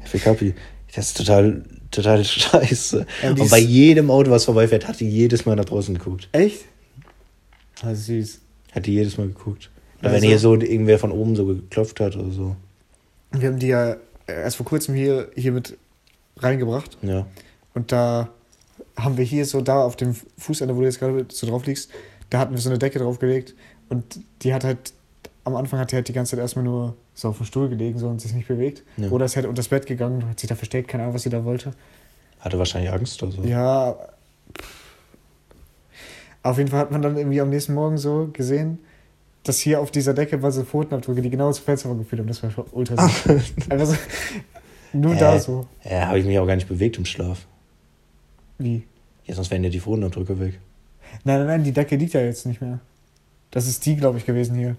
Für 0.05 0.19
Kapi. 0.19 0.55
Das 0.95 1.09
ist 1.09 1.17
total, 1.19 1.63
total 1.91 2.25
scheiße. 2.25 3.07
Ja, 3.23 3.31
und 3.31 3.51
bei 3.51 3.59
jedem 3.59 4.11
Auto, 4.11 4.31
was 4.31 4.45
vorbeifährt, 4.45 4.87
hat 4.89 5.01
die 5.01 5.09
jedes 5.09 5.47
Mal 5.47 5.57
nach 5.57 5.65
draußen 5.65 5.97
geguckt. 5.97 6.29
Echt? 6.33 6.65
Ah, 7.83 7.95
süß. 7.95 8.41
Hat 8.73 8.87
die 8.87 8.93
jedes 8.95 9.17
Mal 9.19 9.29
geguckt. 9.29 9.71
Oder 10.01 10.11
Also- 10.11 10.23
wenn 10.23 10.29
hier 10.29 10.39
so 10.39 10.55
irgendwer 10.55 10.99
von 10.99 11.13
oben 11.13 11.37
so 11.37 11.47
geklopft 11.47 12.01
hat 12.01 12.17
oder 12.17 12.31
so. 12.31 12.57
Wir 13.33 13.49
haben 13.49 13.59
die 13.59 13.69
ja 13.69 13.97
erst 14.27 14.57
vor 14.57 14.67
kurzem 14.67 14.95
hier, 14.95 15.31
hier 15.35 15.53
mit 15.53 15.77
reingebracht. 16.39 16.97
Ja. 17.03 17.27
Und 17.75 17.93
da 17.93 18.29
haben 18.97 19.17
wir 19.17 19.25
hier 19.25 19.45
so 19.47 19.61
da 19.61 19.83
auf 19.83 19.97
dem 19.97 20.15
Fußende, 20.39 20.75
wo 20.75 20.81
du 20.81 20.87
jetzt 20.87 20.99
gerade 20.99 21.27
so 21.31 21.47
drauf 21.47 21.67
liegst, 21.67 21.91
da 22.31 22.39
hatten 22.39 22.55
wir 22.55 22.61
so 22.61 22.69
eine 22.71 22.79
Decke 22.79 22.99
draufgelegt. 22.99 23.55
Und 23.89 24.21
die 24.43 24.53
hat 24.55 24.65
halt, 24.65 24.93
am 25.45 25.57
Anfang 25.57 25.79
hat 25.81 25.93
die 25.93 25.97
halt 25.97 26.09
die 26.09 26.13
ganze 26.13 26.31
Zeit 26.33 26.41
erstmal 26.41 26.65
nur 26.65 26.97
so 27.19 27.31
auf 27.31 27.39
dem 27.39 27.47
Stuhl 27.47 27.69
gelegen 27.69 27.99
so 27.99 28.07
und 28.07 28.21
sich 28.21 28.33
nicht 28.33 28.47
bewegt. 28.47 28.85
Ja. 28.97 29.11
Oder 29.11 29.25
ist 29.25 29.35
halt 29.35 29.47
unter 29.47 29.57
das 29.57 29.69
Bett 29.69 29.87
gegangen, 29.87 30.25
hat 30.29 30.39
sich 30.39 30.49
da 30.49 30.55
versteckt, 30.55 30.87
keine 30.87 31.03
Ahnung, 31.03 31.17
was 31.17 31.25
sie 31.25 31.31
da 31.31 31.45
wollte. 31.45 31.73
Hatte 32.39 32.59
wahrscheinlich 32.61 32.93
Angst 32.93 33.21
oder 33.21 33.33
so. 33.33 33.43
Ja. 33.43 33.97
Auf 36.45 36.59
jeden 36.59 36.71
Fall 36.71 36.79
hat 36.79 36.93
man 36.93 37.03
dann 37.03 37.17
irgendwie 37.17 37.41
am 37.41 37.51
nächsten 37.51 37.75
Morgen 37.75 37.99
so 37.99 38.31
gesehen, 38.33 38.79
dass 39.43 39.59
hier 39.59 39.81
auf 39.81 39.91
dieser 39.91 40.15
Decke 40.15 40.41
war 40.43 40.53
so 40.53 40.63
Pfotenabdrücke, 40.63 41.21
die 41.21 41.31
genau 41.31 41.51
zum 41.51 41.65
Fenster 41.65 41.93
geführt 41.97 42.21
haben. 42.21 42.29
Das 42.29 42.41
war 42.45 42.53
schon 42.53 42.67
ultra 42.71 43.09
so, 43.85 43.97
nur 44.93 45.15
Hä? 45.15 45.19
da 45.19 45.41
so. 45.41 45.67
Ja, 45.85 46.07
habe 46.07 46.21
ich 46.21 46.25
mich 46.25 46.39
auch 46.39 46.47
gar 46.47 46.55
nicht 46.55 46.69
bewegt 46.69 46.99
im 46.99 47.05
Schlaf. 47.05 47.49
Wie? 48.59 48.85
Ja, 49.25 49.35
sonst 49.35 49.51
wären 49.51 49.65
ja 49.65 49.71
die 49.71 49.81
Pfotenabdrücke 49.81 50.39
weg. 50.39 50.61
Nein, 51.25 51.39
nein, 51.39 51.47
nein, 51.49 51.65
die 51.65 51.73
Decke 51.73 51.97
liegt 51.97 52.13
ja 52.13 52.21
jetzt 52.21 52.47
nicht 52.47 52.61
mehr. 52.61 52.79
Das 53.51 53.67
ist 53.67 53.85
die, 53.87 53.97
glaube 53.97 54.19
ich, 54.19 54.25
gewesen 54.25 54.55
hier. 54.55 54.77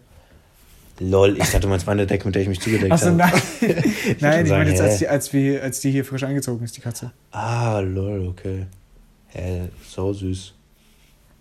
Lol, 1.00 1.32
ich 1.38 1.46
dachte, 1.46 1.62
du 1.62 1.68
meinst 1.70 1.88
meine 1.88 2.06
Decke, 2.06 2.26
mit 2.26 2.36
der 2.36 2.42
ich 2.42 2.50
mich 2.50 2.60
zugedeckt 2.60 2.92
Achso, 2.92 3.08
habe. 3.08 3.18
nein. 3.18 3.32
wollte 3.62 4.16
nein, 4.20 4.46
ich 4.46 4.52
meine 4.52 4.70
jetzt, 4.70 4.82
als 4.82 4.98
die, 4.98 5.08
als, 5.08 5.34
wir, 5.34 5.64
als 5.64 5.80
die 5.80 5.92
hier 5.92 6.04
frisch 6.04 6.24
eingezogen 6.24 6.64
ist, 6.66 6.76
die 6.76 6.82
Katze. 6.82 7.12
Ah, 7.32 7.80
lol, 7.80 8.28
okay. 8.28 8.66
Hä, 9.30 9.70
so 9.88 10.12
süß. 10.12 10.54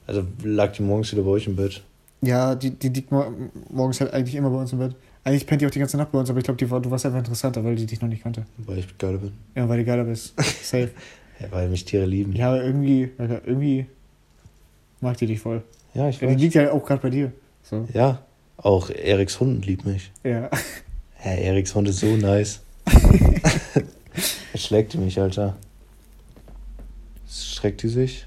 Also 0.07 0.25
lag 0.45 0.73
die 0.73 0.83
morgens 0.83 1.11
wieder 1.13 1.23
bei 1.23 1.31
euch 1.31 1.47
im 1.47 1.57
Bett. 1.57 1.83
Ja, 2.21 2.55
die, 2.55 2.71
die 2.71 2.89
liegt 2.89 3.11
mor 3.13 3.33
morgens 3.71 4.01
halt 4.01 4.13
eigentlich 4.13 4.35
immer 4.35 4.51
bei 4.51 4.59
uns 4.59 4.73
im 4.73 4.79
Bett. 4.79 4.95
Eigentlich 5.25 5.47
pennt 5.47 5.61
die 5.61 5.67
auch 5.67 5.71
die 5.71 5.79
ganze 5.79 5.97
Nacht 5.97 6.13
bei 6.13 6.19
uns, 6.19 6.31
aber 6.31 6.39
ich 6.39 6.45
glaube, 6.45 6.71
war, 6.71 6.81
du 6.81 6.91
warst 6.91 7.05
einfach 7.07 7.19
interessanter, 7.19 7.63
weil 7.65 7.77
die 7.77 7.87
dich 7.87 8.01
noch 8.01 8.09
nicht 8.09 8.23
kannte. 8.23 8.47
Weil 8.59 8.79
ich 8.79 8.99
geil 8.99 9.19
bin. 9.19 9.33
Ja, 9.55 9.69
weil 9.69 9.79
du 9.79 9.85
geiler 9.85 10.05
bist. 10.05 10.35
Safe. 10.63 10.91
Ja, 11.41 11.47
weil 11.53 11.69
mich 11.69 11.85
Tiere 11.85 12.05
lieben. 12.05 12.33
Ja, 12.33 12.49
aber 12.49 12.65
irgendwie, 12.65 13.11
irgendwie 13.17 13.87
mag 15.01 15.17
die 15.19 15.27
dich 15.27 15.39
voll. 15.39 15.63
Ja, 15.95 16.09
ich 16.09 16.21
Ja, 16.21 16.27
die 16.27 16.35
weiß. 16.35 16.41
liegt 16.41 16.55
ja 16.55 16.73
auch 16.73 16.85
gerade 16.85 17.01
bei 17.01 17.11
dir. 17.11 17.31
So. 17.63 17.87
Ja, 17.95 18.21
auch 18.59 18.91
Eriks 18.91 19.41
Hund 19.41 19.65
liebt 19.67 19.87
mich. 19.87 20.11
Ja. 20.25 20.51
Hä, 21.15 21.45
Eriks 21.45 21.75
Hund 21.75 21.89
ist 21.89 22.01
so 22.01 22.17
nice. 22.17 22.61
Jetzt 24.53 24.67
schlägt 24.67 24.93
die 24.93 24.99
mich, 24.99 25.21
Alter. 25.21 25.57
Schreckt 27.29 27.83
die 27.83 27.89
sich? 27.89 28.27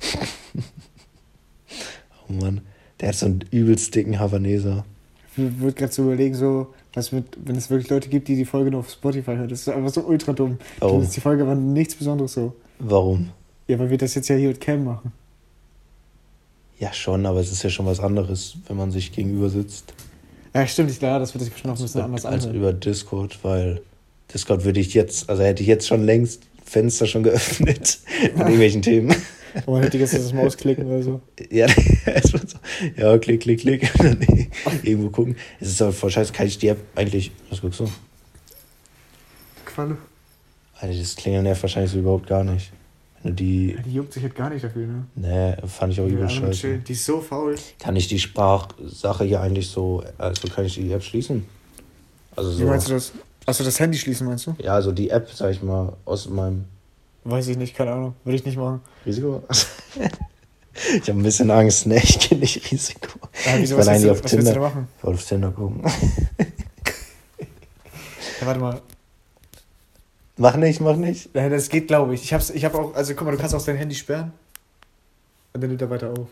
oh 2.28 2.32
Mann. 2.32 2.60
Der 3.00 3.08
hat 3.08 3.16
so 3.16 3.26
einen 3.26 3.44
übelst 3.50 3.94
dicken 3.94 4.18
Havaneser. 4.18 4.84
Ich 5.36 5.60
würde 5.60 5.74
gerade 5.74 5.92
so 5.92 6.04
überlegen, 6.04 6.34
so, 6.34 6.72
was 6.94 7.12
mit, 7.12 7.36
wenn 7.44 7.56
es 7.56 7.68
wirklich 7.68 7.90
Leute 7.90 8.08
gibt, 8.08 8.26
die 8.28 8.36
die 8.36 8.46
Folge 8.46 8.70
nur 8.70 8.80
auf 8.80 8.90
Spotify 8.90 9.36
hören. 9.36 9.48
Das 9.48 9.60
ist 9.60 9.68
einfach 9.68 9.92
so 9.92 10.00
ultra 10.02 10.32
dumm. 10.32 10.58
Ist 11.02 11.14
die 11.16 11.20
Folge 11.20 11.46
war 11.46 11.54
nichts 11.54 11.94
Besonderes 11.94 12.32
so. 12.32 12.54
Warum? 12.78 13.30
Ja, 13.68 13.78
weil 13.78 13.90
wir 13.90 13.98
das 13.98 14.14
jetzt 14.14 14.28
ja 14.28 14.36
hier 14.36 14.48
mit 14.48 14.60
Cam 14.60 14.84
machen. 14.84 15.12
Ja, 16.78 16.92
schon, 16.92 17.24
aber 17.26 17.40
es 17.40 17.50
ist 17.50 17.62
ja 17.62 17.70
schon 17.70 17.86
was 17.86 18.00
anderes, 18.00 18.56
wenn 18.68 18.76
man 18.76 18.90
sich 18.90 19.12
gegenüber 19.12 19.48
sitzt. 19.48 19.94
Ja, 20.54 20.66
stimmt, 20.66 20.90
ich 20.90 20.98
glaube, 20.98 21.20
das 21.20 21.34
wird 21.34 21.44
sich 21.44 21.52
bestimmt 21.52 21.74
noch 21.74 21.80
ein 21.80 21.82
bisschen 21.82 22.00
anders 22.02 22.24
als 22.24 22.44
anhören. 22.44 22.56
über 22.56 22.72
Discord, 22.72 23.38
weil 23.42 23.82
Discord 24.32 24.64
würde 24.64 24.80
ich 24.80 24.92
jetzt, 24.94 25.28
also 25.30 25.42
hätte 25.42 25.62
ich 25.62 25.68
jetzt 25.68 25.86
schon 25.86 26.04
längst 26.04 26.42
Fenster 26.64 27.06
schon 27.06 27.22
geöffnet 27.22 27.98
mit 28.20 28.38
irgendwelchen 28.38 28.82
Themen. 28.82 29.14
Und 29.64 29.68
man 29.68 29.82
hätte 29.82 29.96
jetzt 29.96 30.12
das 30.12 30.32
Maus 30.34 30.56
klicken 30.56 30.86
oder 30.86 31.02
so. 31.02 31.20
Ja, 31.50 31.66
erstmal 32.06 32.46
so, 32.46 32.58
ja, 32.96 33.16
klick, 33.18 33.40
klick, 33.40 33.60
klick. 33.60 33.90
Irgendwo 34.82 35.08
gucken. 35.10 35.36
Es 35.60 35.68
ist 35.68 35.80
aber 35.80 35.92
voll 35.92 36.10
scheiße, 36.10 36.32
kann 36.32 36.46
ich 36.46 36.58
die 36.58 36.68
App 36.68 36.78
eigentlich. 36.94 37.30
Was 37.48 37.62
guckst 37.62 37.80
du? 37.80 37.88
Qualle. 39.64 39.96
Alter, 40.78 40.98
das 40.98 41.16
Klingeln 41.16 41.44
nervt 41.44 41.62
wahrscheinlich 41.62 41.90
so 41.90 41.98
überhaupt 41.98 42.26
gar 42.26 42.44
nicht. 42.44 42.70
Die. 43.34 43.72
Ja, 43.72 43.82
die 43.82 43.94
juckt 43.94 44.12
sich 44.12 44.22
halt 44.22 44.34
gar 44.34 44.50
nicht 44.50 44.64
dafür, 44.64 44.86
ne? 44.86 45.06
Ne, 45.14 45.56
fand 45.66 45.92
ich 45.92 46.00
auch 46.00 46.06
übel 46.06 46.28
scheiße. 46.28 46.78
Die 46.78 46.92
ist 46.92 47.04
so 47.04 47.20
faul. 47.20 47.56
Kann 47.78 47.96
ich 47.96 48.08
die 48.08 48.18
Sprachsache 48.18 49.24
hier 49.24 49.40
eigentlich 49.40 49.68
so. 49.68 50.02
Also 50.18 50.48
kann 50.48 50.64
ich 50.64 50.74
die 50.74 50.92
App 50.92 51.02
schließen? 51.02 51.46
Also 52.34 52.52
Wie 52.52 52.62
so. 52.62 52.66
meinst 52.66 52.88
du 52.88 52.92
das? 52.92 53.12
Achso, 53.46 53.64
das 53.64 53.78
Handy 53.78 53.96
schließen, 53.96 54.26
meinst 54.26 54.46
du? 54.46 54.54
Ja, 54.58 54.74
also 54.74 54.92
die 54.92 55.10
App, 55.10 55.30
sag 55.32 55.52
ich 55.52 55.62
mal, 55.62 55.92
aus 56.04 56.28
meinem 56.28 56.64
Weiß 57.28 57.48
ich 57.48 57.56
nicht, 57.56 57.74
keine 57.74 57.92
Ahnung. 57.92 58.14
Würde 58.22 58.36
ich 58.36 58.44
nicht 58.44 58.56
machen. 58.56 58.80
Risiko. 59.04 59.42
ich 59.50 61.08
habe 61.08 61.18
ein 61.18 61.22
bisschen 61.24 61.50
Angst, 61.50 61.86
ne? 61.88 61.96
Ich 61.96 62.20
kenne 62.20 62.42
nicht 62.42 62.70
Risiko. 62.70 63.18
Ja, 63.44 63.58
wieso, 63.58 63.74
ich 63.74 63.78
was, 63.80 63.86
willst 63.86 63.88
eigentlich 63.88 64.02
du, 64.04 64.10
auf 64.12 64.24
was 64.24 64.32
willst 64.32 64.46
du 64.46 64.52
da 64.52 64.52
Tinder. 64.52 64.60
machen? 64.60 64.88
Ich 64.96 65.04
wollte 65.04 65.18
auf 65.18 65.26
Tinder 65.26 65.50
gucken. 65.50 65.82
Ja, 68.40 68.46
warte 68.46 68.60
mal. 68.60 68.80
Mach 70.38 70.56
nicht, 70.56 70.80
mach 70.80 70.96
nicht. 70.96 71.34
Ja, 71.34 71.48
das 71.48 71.68
geht, 71.68 71.88
glaube 71.88 72.14
ich. 72.14 72.22
Ich 72.22 72.34
hab's, 72.34 72.50
ich 72.50 72.64
hab 72.64 72.74
auch, 72.74 72.94
also 72.94 73.14
guck 73.14 73.24
mal, 73.24 73.30
du 73.30 73.38
kannst 73.38 73.54
auch 73.54 73.64
dein 73.64 73.76
Handy 73.76 73.94
sperren. 73.94 74.32
Und 75.54 75.62
dann 75.62 75.70
nimmt 75.70 75.80
er 75.80 75.88
weiter 75.88 76.10
auf. 76.10 76.28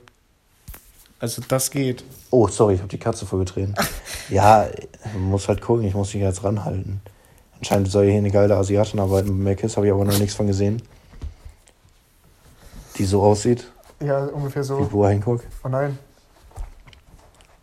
Also 1.18 1.40
das 1.48 1.70
geht. 1.70 2.04
Oh, 2.30 2.46
sorry, 2.48 2.74
ich 2.74 2.80
habe 2.80 2.90
die 2.90 2.98
Katze 2.98 3.24
vorgetreten. 3.24 3.74
ja, 4.28 4.68
man 5.14 5.22
muss 5.22 5.48
halt 5.48 5.62
gucken, 5.62 5.84
ich 5.84 5.94
muss 5.94 6.12
mich 6.12 6.22
jetzt 6.22 6.44
ranhalten. 6.44 7.00
Anscheinend 7.56 7.90
soll 7.90 8.04
hier 8.04 8.18
eine 8.18 8.30
geile 8.30 8.56
Asiatin 8.56 9.00
arbeiten 9.00 9.42
bei 9.42 9.52
Mc's, 9.52 9.76
habe 9.76 9.86
ich 9.86 9.92
aber 9.92 10.04
noch 10.04 10.18
nichts 10.18 10.34
von 10.34 10.46
gesehen. 10.46 10.82
Die 12.98 13.04
so 13.04 13.22
aussieht, 13.22 13.72
Ja, 14.00 14.26
ungefähr 14.26 14.62
wie 14.62 14.66
so. 14.66 14.84
Boa 14.84 15.08
Hancock. 15.08 15.42
Oh 15.64 15.68
nein. 15.68 15.98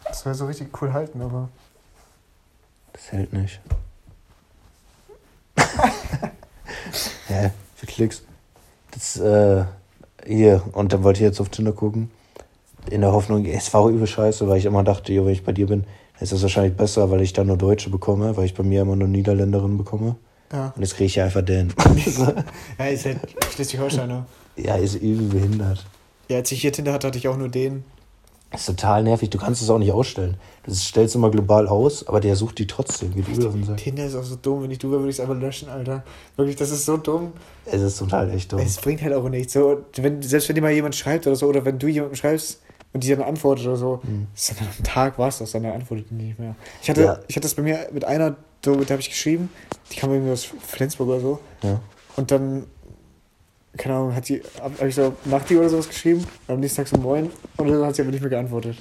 Das 0.05 0.21
soll 0.21 0.33
so 0.33 0.47
richtig 0.47 0.69
cool 0.81 0.91
halten, 0.91 1.21
aber. 1.21 1.49
Das 2.93 3.11
hält 3.11 3.31
nicht. 3.31 3.61
Klicks. 7.95 8.23
Das, 8.91 9.17
äh, 9.17 9.63
hier. 10.25 10.61
Und 10.73 10.93
dann 10.93 11.03
wollte 11.03 11.19
ich 11.19 11.23
jetzt 11.23 11.39
auf 11.39 11.49
Tinder 11.49 11.71
gucken. 11.71 12.11
In 12.89 13.01
der 13.01 13.11
Hoffnung, 13.11 13.45
es 13.45 13.73
war 13.73 13.81
auch 13.81 13.89
übel 13.89 14.07
scheiße, 14.07 14.47
weil 14.47 14.57
ich 14.57 14.65
immer 14.65 14.83
dachte, 14.83 15.13
jo, 15.13 15.25
wenn 15.25 15.33
ich 15.33 15.43
bei 15.43 15.51
dir 15.51 15.67
bin, 15.67 15.85
ist 16.19 16.31
das 16.31 16.41
wahrscheinlich 16.41 16.75
besser, 16.75 17.11
weil 17.11 17.21
ich 17.21 17.33
dann 17.33 17.47
nur 17.47 17.57
Deutsche 17.57 17.89
bekomme, 17.89 18.35
weil 18.37 18.45
ich 18.45 18.53
bei 18.53 18.63
mir 18.63 18.81
immer 18.81 18.95
nur 18.95 19.07
Niederländerinnen 19.07 19.77
bekomme. 19.77 20.15
Ja. 20.51 20.73
Und 20.75 20.81
jetzt 20.81 20.95
kriege 20.95 21.05
ich 21.05 21.15
ja 21.15 21.25
einfach 21.25 21.43
den. 21.43 21.73
Ja, 22.77 22.85
ist 22.85 23.05
halt 23.05 23.19
Schleswig-Holstein, 23.53 24.07
ne? 24.07 24.25
ja, 24.57 24.75
ist 24.75 24.95
übel 24.95 25.27
behindert. 25.27 25.85
Ja, 26.29 26.37
als 26.37 26.51
ich 26.51 26.61
hier 26.61 26.71
Tinder 26.71 26.93
hatte, 26.93 27.07
hatte 27.07 27.17
ich 27.17 27.27
auch 27.27 27.37
nur 27.37 27.49
den. 27.49 27.83
Das 28.51 28.61
ist 28.61 28.65
total 28.67 29.03
nervig. 29.03 29.29
Du 29.29 29.37
kannst 29.37 29.61
es 29.61 29.69
auch 29.69 29.79
nicht 29.79 29.91
ausstellen. 29.93 30.35
Du 30.63 30.73
stellst 30.73 31.15
immer 31.15 31.31
global 31.31 31.67
aus, 31.69 32.05
aber 32.07 32.19
der 32.19 32.35
sucht 32.35 32.59
die 32.59 32.67
trotzdem. 32.67 33.13
Übel 33.13 33.47
auf 33.47 33.53
den 33.53 33.63
Sack. 33.63 33.77
Tinder 33.77 34.05
ist 34.05 34.13
auch 34.15 34.23
so 34.23 34.35
dumm. 34.35 34.63
Wenn 34.63 34.71
ich 34.71 34.77
du 34.79 34.89
wäre, 34.91 34.99
würde 34.99 35.09
ich 35.09 35.15
es 35.15 35.19
einfach 35.21 35.39
löschen, 35.39 35.69
Alter. 35.69 36.03
Wirklich, 36.35 36.57
das 36.57 36.69
ist 36.69 36.85
so 36.85 36.97
dumm. 36.97 37.31
Es 37.65 37.81
ist 37.81 37.97
total 37.97 38.29
echt 38.31 38.51
dumm. 38.51 38.59
Es 38.59 38.75
bringt 38.77 39.01
halt 39.01 39.13
auch 39.13 39.27
nichts. 39.29 39.53
So, 39.53 39.85
wenn, 39.95 40.21
selbst 40.21 40.49
wenn 40.49 40.55
dir 40.55 40.61
mal 40.61 40.71
jemand 40.71 40.95
schreibt 40.95 41.25
oder 41.27 41.35
so, 41.37 41.47
oder 41.47 41.63
wenn 41.63 41.79
du 41.79 41.87
jemandem 41.87 42.17
schreibst 42.17 42.59
und 42.93 43.03
die 43.05 43.09
dann 43.09 43.21
antwortet 43.21 43.65
oder 43.67 43.77
so, 43.77 44.01
Mhm. 44.03 44.27
ist 44.35 44.51
dann 44.59 44.67
am 44.77 44.83
Tag 44.83 45.17
war 45.17 45.29
es 45.29 45.37
das, 45.37 45.51
dann 45.53 45.65
antwortet 45.65 46.07
die 46.09 46.15
nicht 46.15 46.37
mehr. 46.37 46.55
Ich 46.81 46.89
hatte, 46.89 47.03
Ja. 47.03 47.19
ich 47.29 47.35
hatte 47.37 47.45
das 47.45 47.53
bei 47.55 47.61
mir 47.63 47.87
mit 47.93 48.03
einer, 48.03 48.35
so, 48.65 48.71
mit 48.75 48.89
der 48.89 48.95
habe 48.95 49.01
ich 49.01 49.09
geschrieben, 49.09 49.49
die 49.93 49.95
kam 49.95 50.11
irgendwie 50.11 50.33
aus 50.33 50.43
Flensburg 50.67 51.07
oder 51.07 51.19
so. 51.21 51.39
Ja. 51.63 51.79
Und 52.17 52.31
dann, 52.31 52.65
keine 53.77 53.95
Ahnung, 53.95 54.15
hat 54.15 54.27
die, 54.29 54.41
habe 54.61 54.75
hab 54.79 54.87
ich 54.87 54.95
so 54.95 55.13
nach 55.25 55.43
die 55.45 55.55
oder 55.57 55.69
sowas 55.69 55.87
geschrieben, 55.87 56.25
am 56.47 56.59
nächsten 56.59 56.77
Tag 56.77 56.87
so 56.87 56.97
moin, 56.97 57.29
und 57.57 57.67
dann 57.69 57.85
hat 57.85 57.95
sie 57.95 58.01
aber 58.01 58.11
nicht 58.11 58.21
mehr 58.21 58.29
geantwortet. 58.29 58.77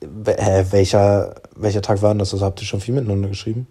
Hä, 0.00 0.64
welcher, 0.70 1.34
welcher 1.54 1.80
Tag 1.82 2.02
war 2.02 2.10
denn 2.12 2.18
das? 2.18 2.32
Also 2.32 2.44
habt 2.44 2.60
ihr 2.60 2.66
schon 2.66 2.80
viel 2.80 2.94
miteinander 2.94 3.28
geschrieben? 3.28 3.66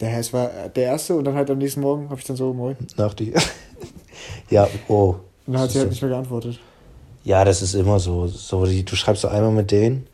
Ja, 0.00 0.08
es 0.18 0.32
war 0.32 0.50
der 0.74 0.84
erste 0.84 1.14
und 1.14 1.24
dann 1.24 1.34
halt 1.34 1.50
am 1.50 1.58
nächsten 1.58 1.80
Morgen 1.80 2.10
habe 2.10 2.20
ich 2.20 2.26
dann 2.26 2.36
so 2.36 2.52
moin. 2.52 2.76
Nach 2.96 3.14
die. 3.14 3.32
ja, 4.50 4.68
oh. 4.88 5.16
Und 5.46 5.52
dann 5.54 5.62
hat 5.62 5.70
sie 5.70 5.78
halt 5.78 5.88
so- 5.88 5.90
nicht 5.92 6.02
mehr 6.02 6.10
geantwortet. 6.10 6.58
Ja, 7.24 7.44
das 7.44 7.62
ist 7.62 7.74
immer 7.74 7.98
so. 7.98 8.26
so 8.28 8.66
die, 8.66 8.84
du 8.84 8.94
schreibst 8.94 9.22
so 9.22 9.28
einmal 9.28 9.50
mit 9.50 9.70
denen. 9.72 10.06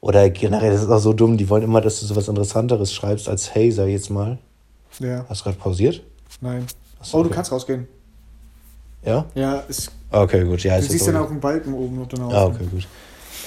Oder 0.00 0.30
generell, 0.30 0.72
das 0.72 0.82
ist 0.82 0.88
auch 0.88 0.98
so 0.98 1.12
dumm, 1.12 1.36
die 1.36 1.48
wollen 1.50 1.62
immer, 1.62 1.80
dass 1.82 2.00
du 2.00 2.06
so 2.06 2.16
was 2.16 2.28
Interessanteres 2.28 2.94
schreibst 2.94 3.28
als 3.28 3.54
hey, 3.54 3.70
sag 3.70 3.86
ich 3.88 3.92
jetzt 3.92 4.08
mal. 4.08 4.38
Ja, 5.00 5.26
Hast 5.28 5.40
du 5.40 5.44
gerade 5.44 5.58
pausiert? 5.58 6.02
nein. 6.40 6.66
Achso, 6.98 7.18
Oh, 7.18 7.22
du 7.22 7.26
okay. 7.28 7.34
kannst 7.36 7.52
rausgehen. 7.52 7.86
Ja? 9.04 9.26
Ja, 9.34 9.64
es, 9.68 9.90
Okay, 10.12 10.44
gut. 10.44 10.62
Ja, 10.64 10.76
du 10.76 10.82
ist 10.82 10.90
siehst 10.90 11.06
dann 11.06 11.16
auch- 11.16 11.30
einen 11.30 11.40
Balken 11.40 11.72
oben 11.72 11.98
und 12.00 12.12
dann 12.12 12.22
auch. 12.22 12.32
Ah, 12.32 12.44
okay, 12.46 12.64
gut. 12.70 12.86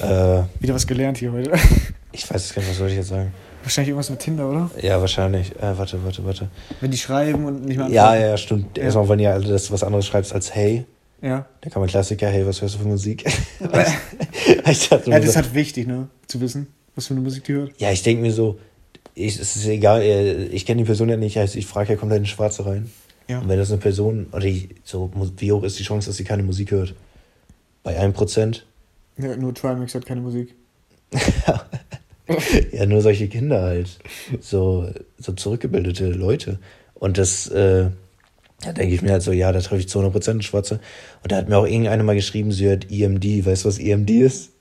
Äh, 0.01 0.43
Wieder 0.61 0.73
was 0.73 0.87
gelernt 0.87 1.17
hier 1.17 1.31
heute. 1.31 1.51
ich 2.11 2.23
weiß 2.29 2.41
jetzt 2.43 2.55
gar 2.55 2.61
nicht, 2.61 2.71
was 2.71 2.77
soll 2.77 2.87
ich 2.89 2.95
jetzt 2.95 3.09
sagen? 3.09 3.33
Wahrscheinlich 3.61 3.89
irgendwas 3.89 4.09
mit 4.09 4.19
Tinder, 4.19 4.49
oder? 4.49 4.71
Ja, 4.81 4.99
wahrscheinlich. 4.99 5.51
Äh, 5.57 5.77
warte, 5.77 6.03
warte, 6.03 6.25
warte. 6.25 6.49
Wenn 6.81 6.91
die 6.91 6.97
schreiben 6.97 7.45
und 7.45 7.65
nicht 7.65 7.77
mehr 7.77 7.87
Ja, 7.89 8.15
ja, 8.15 8.35
stimmt. 8.37 8.77
Ja. 8.77 8.85
Erstmal, 8.85 9.07
wenn 9.09 9.19
ihr 9.19 9.37
das 9.39 9.71
was 9.71 9.83
anderes 9.83 10.05
schreibst 10.05 10.33
als 10.33 10.53
hey, 10.55 10.85
Ja. 11.21 11.45
dann 11.61 11.71
kann 11.71 11.81
man 11.81 11.89
Klassiker, 11.89 12.27
hey, 12.27 12.45
was 12.47 12.61
hörst 12.61 12.75
du 12.75 12.79
für 12.79 12.87
Musik? 12.87 13.23
ich 14.69 14.89
dachte 14.89 15.09
ja, 15.11 15.19
das 15.19 15.29
ist 15.29 15.35
halt 15.35 15.53
wichtig, 15.53 15.87
ne? 15.87 16.07
Zu 16.27 16.41
wissen, 16.41 16.67
was 16.95 17.07
für 17.07 17.13
eine 17.13 17.21
Musik 17.21 17.43
die 17.45 17.53
hört. 17.53 17.71
ja, 17.77 17.91
ich 17.91 18.03
denke 18.03 18.21
mir 18.21 18.31
so, 18.33 18.57
ich, 19.15 19.39
es 19.39 19.55
ist 19.55 19.65
egal, 19.67 20.01
äh, 20.01 20.45
ich 20.45 20.65
kenne 20.65 20.79
die 20.81 20.85
Person 20.85 21.07
ja 21.09 21.17
nicht, 21.17 21.37
also 21.37 21.57
ich 21.59 21.67
frage 21.67 21.93
ja, 21.93 21.99
kommt 21.99 22.11
da 22.11 22.15
eine 22.15 22.25
Schwarze 22.25 22.65
rein? 22.65 22.89
Ja. 23.27 23.39
Und 23.39 23.49
wenn 23.49 23.57
das 23.57 23.71
eine 23.71 23.79
Person, 23.79 24.27
oder 24.31 24.45
ich, 24.45 24.69
so, 24.83 25.11
wie 25.37 25.51
hoch 25.51 25.63
ist 25.63 25.79
die 25.79 25.83
Chance, 25.83 26.09
dass 26.09 26.17
sie 26.17 26.23
keine 26.23 26.43
Musik 26.43 26.71
hört? 26.71 26.93
Bei 27.83 27.99
1%? 27.99 28.61
ja 29.17 29.35
nur 29.35 29.53
Trimax 29.53 29.95
hat 29.95 30.05
keine 30.05 30.21
Musik. 30.21 30.55
ja, 32.71 32.85
nur 32.85 33.01
solche 33.01 33.27
Kinder 33.27 33.61
halt. 33.61 33.99
So, 34.39 34.89
so 35.19 35.33
zurückgebildete 35.33 36.09
Leute. 36.09 36.59
Und 36.95 37.17
das, 37.17 37.47
äh, 37.49 37.89
da 38.63 38.71
denke 38.71 38.95
ich 38.95 39.01
mir 39.01 39.11
halt 39.11 39.21
so, 39.21 39.31
ja, 39.31 39.51
da 39.51 39.59
treffe 39.59 39.81
ich 39.81 39.89
zu 39.89 39.99
100% 39.99 40.29
eine 40.29 40.43
Schwarze. 40.43 40.79
Und 41.21 41.31
da 41.31 41.37
hat 41.37 41.49
mir 41.49 41.57
auch 41.57 41.67
irgendeine 41.67 42.03
mal 42.03 42.15
geschrieben, 42.15 42.51
sie 42.51 42.67
hört 42.67 42.91
EMD. 42.91 43.45
Weißt 43.45 43.65
du, 43.65 43.69
was 43.69 43.77
EMD 43.77 44.09
ist? 44.09 44.51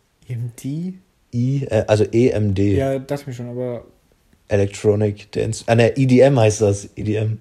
Die? 0.62 0.98
I, 1.34 1.64
äh, 1.64 1.84
also 1.86 2.04
EMD. 2.04 2.58
Ja, 2.58 2.98
dachte 2.98 3.22
ich 3.22 3.26
mir 3.28 3.34
schon, 3.34 3.48
aber. 3.48 3.84
Electronic 4.48 5.32
Dance. 5.32 5.64
Ah, 5.66 5.74
ne, 5.74 5.96
EDM 5.96 6.38
heißt 6.38 6.60
das. 6.60 6.88
EDM. 6.96 7.38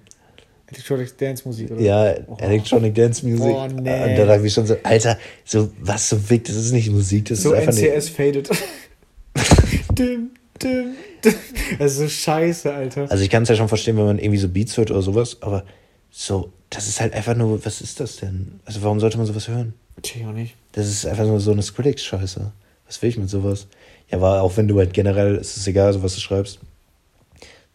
Electronic 0.72 1.18
Dance 1.18 1.42
Musik, 1.46 1.70
oder? 1.70 1.80
Ja, 1.80 2.14
Oh. 2.26 2.36
Electronic 2.40 2.94
Dance 2.94 3.26
Music. 3.26 3.52
Boah, 3.52 3.68
nee. 3.68 3.78
Und 3.78 4.18
dann 4.18 4.28
habe 4.28 4.46
ich 4.46 4.52
schon 4.52 4.66
so, 4.66 4.76
Alter, 4.82 5.18
so 5.44 5.70
was 5.80 6.08
so 6.08 6.30
wick, 6.30 6.44
das 6.44 6.56
ist 6.56 6.72
nicht 6.72 6.90
Musik, 6.90 7.26
das 7.26 7.42
So 7.42 7.52
ist 7.52 7.60
einfach 7.68 7.72
NCS 7.74 8.08
faded. 8.08 8.50
dim, 9.98 10.30
dim, 10.62 10.94
dim. 11.24 11.34
Das 11.78 11.92
ist 11.92 11.98
so 11.98 12.08
scheiße, 12.08 12.72
Alter. 12.72 13.10
Also 13.10 13.22
ich 13.24 13.30
kann 13.30 13.42
es 13.44 13.48
ja 13.48 13.56
schon 13.56 13.68
verstehen, 13.68 13.96
wenn 13.96 14.06
man 14.06 14.18
irgendwie 14.18 14.38
so 14.38 14.48
Beats 14.48 14.76
hört 14.76 14.90
oder 14.90 15.02
sowas, 15.02 15.38
aber 15.40 15.64
so, 16.10 16.52
das 16.70 16.88
ist 16.88 17.00
halt 17.00 17.14
einfach 17.14 17.36
nur, 17.36 17.64
was 17.64 17.80
ist 17.80 18.00
das 18.00 18.16
denn? 18.16 18.60
Also 18.64 18.82
warum 18.82 19.00
sollte 19.00 19.18
man 19.18 19.26
sowas 19.26 19.48
hören? 19.48 19.74
Check 20.02 20.24
auch 20.26 20.32
nicht. 20.32 20.54
Das 20.72 20.86
ist 20.86 21.06
einfach 21.06 21.26
nur 21.26 21.40
so 21.40 21.52
eine 21.52 21.62
Skrillex-Scheiße. 21.62 22.50
Was 22.86 23.00
will 23.02 23.10
ich 23.10 23.18
mit 23.18 23.30
sowas? 23.30 23.66
Ja, 24.10 24.18
aber 24.18 24.42
auch 24.42 24.56
wenn 24.56 24.68
du 24.68 24.78
halt 24.78 24.92
generell, 24.92 25.36
es 25.36 25.56
ist 25.56 25.66
egal, 25.66 25.92
so 25.92 26.02
was 26.02 26.14
du 26.14 26.20
schreibst. 26.20 26.58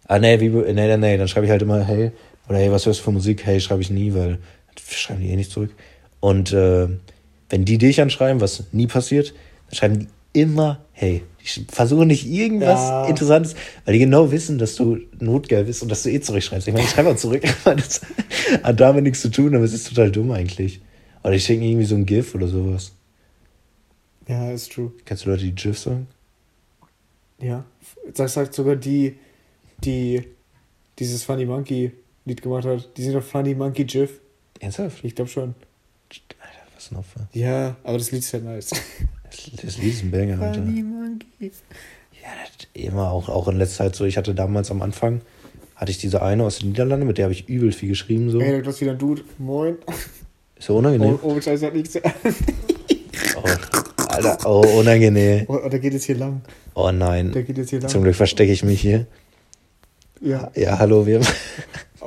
Ah, 0.07 0.19
nee, 0.19 0.39
wie, 0.39 0.49
nee, 0.49 0.73
nee, 0.73 0.97
nee, 0.97 1.17
dann 1.17 1.27
schreibe 1.27 1.45
ich 1.45 1.51
halt 1.51 1.61
immer, 1.61 1.83
hey, 1.83 2.11
oder 2.47 2.57
hey, 2.57 2.71
was 2.71 2.85
hörst 2.85 2.99
du 2.99 3.03
für 3.03 3.11
Musik? 3.11 3.45
Hey, 3.45 3.59
schreibe 3.59 3.81
ich 3.81 3.89
nie, 3.89 4.13
weil 4.13 4.39
schreiben 4.79 5.21
die 5.21 5.29
eh 5.29 5.35
nicht 5.35 5.51
zurück. 5.51 5.71
Und 6.19 6.53
äh, 6.53 6.87
wenn 7.49 7.65
die 7.65 7.77
dich 7.77 8.01
anschreiben, 8.01 8.41
was 8.41 8.63
nie 8.71 8.87
passiert, 8.87 9.33
dann 9.69 9.75
schreiben 9.77 9.99
die 9.99 10.07
immer, 10.39 10.79
hey. 10.93 11.23
Die 11.41 11.65
versuchen 11.71 12.07
nicht 12.07 12.27
irgendwas 12.27 12.79
Ja. 12.79 13.05
Interessantes, 13.05 13.55
weil 13.85 13.93
die 13.93 13.99
genau 13.99 14.31
wissen, 14.31 14.57
dass 14.57 14.75
du 14.75 14.97
notgeil 15.19 15.63
bist 15.63 15.81
und 15.81 15.89
dass 15.89 16.03
du 16.03 16.11
eh 16.11 16.19
zurückschreibst. 16.19 16.67
Ich 16.67 16.73
meine, 16.73 16.85
ich 16.85 16.91
schreibe 16.91 17.09
auch 17.09 17.15
zurück, 17.15 17.41
aber 17.63 17.75
das 17.75 18.01
hat 18.63 18.79
damit 18.79 19.03
nichts 19.05 19.21
zu 19.21 19.29
tun, 19.29 19.55
aber 19.55 19.63
es 19.63 19.73
ist 19.73 19.87
total 19.87 20.11
dumm 20.11 20.31
eigentlich. 20.31 20.81
Oder 21.23 21.33
ich 21.33 21.45
schicke 21.45 21.63
irgendwie 21.63 21.85
so 21.85 21.95
ein 21.95 22.05
GIF 22.05 22.35
oder 22.35 22.47
sowas. 22.47 22.91
Ja, 24.27 24.51
ist 24.51 24.73
true. 24.73 24.91
Kennst 25.05 25.25
du 25.25 25.29
Leute, 25.29 25.43
die 25.43 25.55
GIF 25.55 25.79
sagen? 25.79 26.07
Ja. 27.41 27.63
Das 28.13 28.33
sagt 28.33 28.53
sogar 28.53 28.75
die, 28.75 29.15
die 29.83 30.23
dieses 30.99 31.23
Funny 31.23 31.45
Monkey 31.45 31.93
Lied 32.27 32.41
gemacht 32.41 32.65
hat. 32.65 32.89
Die 32.97 33.03
sind 33.03 33.13
doch 33.13 33.23
Funny 33.23 33.55
Monkey 33.55 33.85
GIF. 33.85 34.19
Ernsthaft? 34.59 35.03
Ich 35.03 35.15
glaube 35.15 35.29
schon. 35.29 35.55
Alter, 36.39 36.61
was 36.75 36.91
noch 36.91 37.05
für. 37.05 37.27
Ja, 37.33 37.75
aber 37.83 37.97
das 37.97 38.11
Lied 38.11 38.21
ist 38.21 38.33
halt 38.33 38.43
nice. 38.45 38.69
Das, 38.69 39.51
das 39.61 39.77
Lied 39.77 39.93
ist 39.93 40.03
ein 40.03 40.11
Banger, 40.11 40.39
Alter. 40.41 40.61
Monkey. 40.61 41.51
Ja, 42.21 42.29
das 42.45 42.67
immer 42.73 43.11
auch, 43.11 43.29
auch 43.29 43.47
in 43.47 43.57
letzter 43.57 43.85
Zeit 43.85 43.95
so. 43.95 44.05
Ich 44.05 44.17
hatte 44.17 44.33
damals 44.35 44.71
am 44.71 44.81
Anfang, 44.81 45.21
hatte 45.75 45.91
ich 45.91 45.97
diese 45.97 46.21
eine 46.21 46.43
aus 46.43 46.59
den 46.59 46.69
Niederlanden, 46.69 47.07
mit 47.07 47.17
der 47.17 47.25
habe 47.25 47.33
ich 47.33 47.47
übel 47.47 47.71
viel 47.71 47.89
geschrieben. 47.89 48.29
So. 48.29 48.39
Ey, 48.39 48.61
da 48.61 48.69
ist 48.69 48.81
wieder 48.81 48.91
ein 48.91 48.97
Dude. 48.97 49.23
Moin. 49.37 49.77
Ist 50.57 50.65
so 50.67 50.77
unangenehm. 50.77 51.19
Oh, 51.21 51.33
oh 51.35 51.41
Scheiße, 51.41 51.67
hat 51.67 51.73
nichts. 51.73 51.97
Oh, 53.35 53.43
Alter, 54.07 54.37
oh, 54.45 54.79
unangenehm. 54.79 55.45
Oh, 55.47 55.59
oh, 55.63 55.69
der 55.69 55.79
geht 55.79 55.93
jetzt 55.93 56.05
hier 56.05 56.17
lang. 56.17 56.41
Oh 56.73 56.83
Der 56.85 56.93
nein. 56.93 57.31
geht 57.31 57.57
jetzt 57.57 57.69
hier 57.69 57.79
lang. 57.79 57.89
Zum 57.89 58.03
Glück 58.03 58.15
verstecke 58.15 58.51
ich 58.51 58.63
mich 58.63 58.81
hier. 58.81 59.05
Ja. 60.21 60.51
Ja, 60.55 60.79
hallo, 60.79 61.05
wir. 61.05 61.21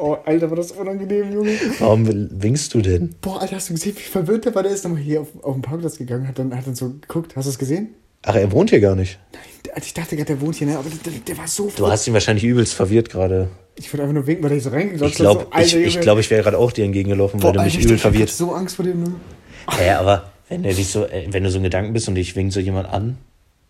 Oh, 0.00 0.16
Alter, 0.24 0.48
war 0.50 0.56
das 0.56 0.72
unangenehm, 0.72 1.32
Junge. 1.32 1.50
Warum 1.78 2.08
winkst 2.42 2.72
du 2.74 2.80
denn? 2.80 3.14
Boah, 3.20 3.40
Alter, 3.40 3.56
hast 3.56 3.68
du 3.70 3.74
gesehen, 3.74 3.94
wie 3.96 4.00
verwirrt 4.02 4.44
der 4.46 4.54
war? 4.54 4.62
Der 4.62 4.72
ist 4.72 4.84
nochmal 4.84 5.00
hier 5.00 5.20
auf, 5.20 5.28
auf 5.42 5.54
den 5.54 5.62
Parkplatz 5.62 5.98
gegangen, 5.98 6.26
hat 6.26 6.38
dann, 6.38 6.56
hat 6.56 6.66
dann 6.66 6.74
so 6.74 6.88
geguckt. 7.00 7.36
Hast 7.36 7.46
du 7.46 7.50
es 7.50 7.58
gesehen? 7.58 7.88
Ach, 8.22 8.34
er 8.34 8.50
wohnt 8.52 8.70
hier 8.70 8.80
gar 8.80 8.94
nicht. 8.96 9.18
Der- 9.66 9.76
Ich 9.82 9.94
dachte 9.94 10.16
gerade, 10.16 10.26
der 10.26 10.40
wohnt 10.40 10.56
hier, 10.56 10.66
ne? 10.66 10.78
Aber 10.78 10.88
der, 10.90 11.12
der 11.26 11.38
war 11.38 11.46
so 11.46 11.70
Du 11.74 11.86
hast 11.86 12.06
ihn 12.06 12.12
wahrscheinlich 12.14 12.44
übelst 12.44 12.74
verwirrt 12.74 13.08
gerade. 13.10 13.48
Ich 13.76 13.92
wollte 13.92 14.02
einfach 14.02 14.14
nur 14.14 14.26
winken, 14.26 14.44
weil 14.44 14.56
ich 14.56 14.62
so 14.62 14.70
reingeglotzt 14.70 15.12
Ich 15.12 15.16
glaube, 15.18 15.46
so, 15.52 15.58
ich, 15.60 15.74
ich, 15.76 16.00
glaub, 16.00 16.18
ich 16.18 16.30
wäre 16.30 16.42
gerade 16.42 16.58
auch 16.58 16.72
dir 16.72 16.84
entgegengelaufen, 16.84 17.42
weil 17.42 17.52
Boah, 17.52 17.58
du 17.58 17.64
mich 17.64 17.74
Alter, 17.76 17.84
übel 17.86 17.96
ich 17.96 18.04
hab 18.04 18.12
verwirrt. 18.12 18.30
so 18.30 18.52
Angst 18.52 18.76
vor 18.76 18.84
dem, 18.84 19.02
ne? 19.02 19.12
Ja, 19.86 20.00
aber 20.00 20.30
wenn 20.48 20.64
er 20.64 20.74
dich 20.74 20.88
so, 20.88 21.04
äh, 21.06 21.26
wenn 21.30 21.44
du 21.44 21.50
so 21.50 21.56
einen 21.58 21.64
Gedanken 21.64 21.92
bist 21.92 22.08
und 22.08 22.14
dich 22.16 22.34
winkt 22.36 22.52
so 22.52 22.60
jemand 22.60 22.88
an, 22.88 23.16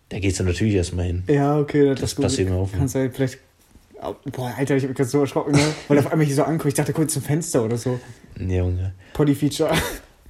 da 0.09 0.19
gehst 0.19 0.41
du 0.41 0.45
natürlich 0.45 0.75
erstmal 0.75 1.07
hin. 1.07 1.23
Ja, 1.29 1.59
okay, 1.59 1.85
das, 1.91 2.01
Das 2.01 2.11
ist 2.11 2.17
gut. 2.17 2.25
passiert 2.25 2.49
mir 2.49 2.57
auch. 2.57 2.69
Kannst 2.77 2.95
halt 2.95 3.15
vielleicht. 3.15 3.39
Boah, 4.33 4.55
Alter, 4.57 4.77
ich 4.77 4.83
hab 4.83 4.89
mich 4.91 4.97
gerade 4.97 5.11
so 5.11 5.21
erschrocken, 5.21 5.53
ne? 5.53 5.61
Weil 5.89 5.99
auf 5.99 6.11
einmal 6.11 6.27
hier 6.27 6.35
so 6.37 6.43
anguckt. 6.45 6.69
Ich 6.69 6.75
dachte 6.75 6.93
kurz 6.93 7.13
zum 7.13 7.23
Fenster 7.23 7.63
oder 7.65 7.77
so. 7.77 8.01
Nee, 8.37 8.59
Junge. 8.59 8.95
Poddy-Feature. 9.13 9.71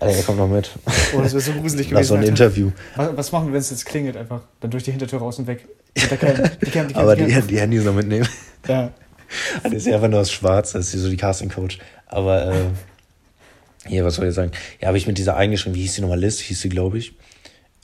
Alter, 0.01 0.17
er 0.17 0.23
kommt 0.25 0.39
noch 0.39 0.49
mit. 0.49 0.71
Oh, 1.15 1.21
das 1.21 1.33
wäre 1.33 1.41
so 1.41 1.53
gruselig 1.53 1.91
Nach 1.91 2.03
so 2.03 2.15
gewesen. 2.15 2.15
ein 2.15 2.19
Alter. 2.19 2.45
Interview. 2.47 2.71
Was, 2.97 3.17
was 3.17 3.33
machen 3.33 3.47
wir, 3.47 3.53
wenn 3.53 3.61
es 3.61 3.71
jetzt 3.71 3.87
klingelt 3.87 4.17
einfach? 4.17 4.41
Dann 4.61 4.71
durch 4.71 4.83
die 4.83 4.91
Hintertür 4.91 5.21
raus 5.21 5.39
und 5.39 5.47
weg. 5.47 5.69
Der 5.97 6.17
Cam. 6.17 6.37
Die 6.65 6.71
Cam, 6.71 6.89
die 6.89 6.95
Cam, 6.95 7.03
Aber 7.03 7.15
die 7.17 7.27
die, 7.27 7.43
die 7.43 7.61
Handys 7.61 7.85
noch 7.85 7.95
mitnehmen. 7.95 8.29
Ja. 8.67 8.91
Das 9.63 9.73
ist 9.73 9.87
ja 9.87 9.95
einfach 9.95 10.09
nur 10.09 10.21
aus 10.21 10.33
Schwarz, 10.33 10.73
das 10.73 10.93
ist 10.93 11.03
so 11.03 11.09
die 11.09 11.17
Casting-Coach. 11.17 11.79
Aber, 12.07 12.53
äh, 12.53 12.65
hier, 13.87 14.05
was 14.05 14.17
soll 14.17 14.27
ich 14.27 14.35
sagen? 14.35 14.51
Ja, 14.81 14.89
habe 14.89 14.99
ich 14.99 15.07
mit 15.07 15.19
dieser 15.19 15.37
eingeschrieben, 15.37 15.77
wie 15.77 15.83
hieß 15.83 15.95
die 15.95 16.01
nochmal? 16.01 16.19
Liz, 16.19 16.41
hieß 16.41 16.61
sie, 16.61 16.69
glaube 16.69 16.99
ich. 16.99 17.13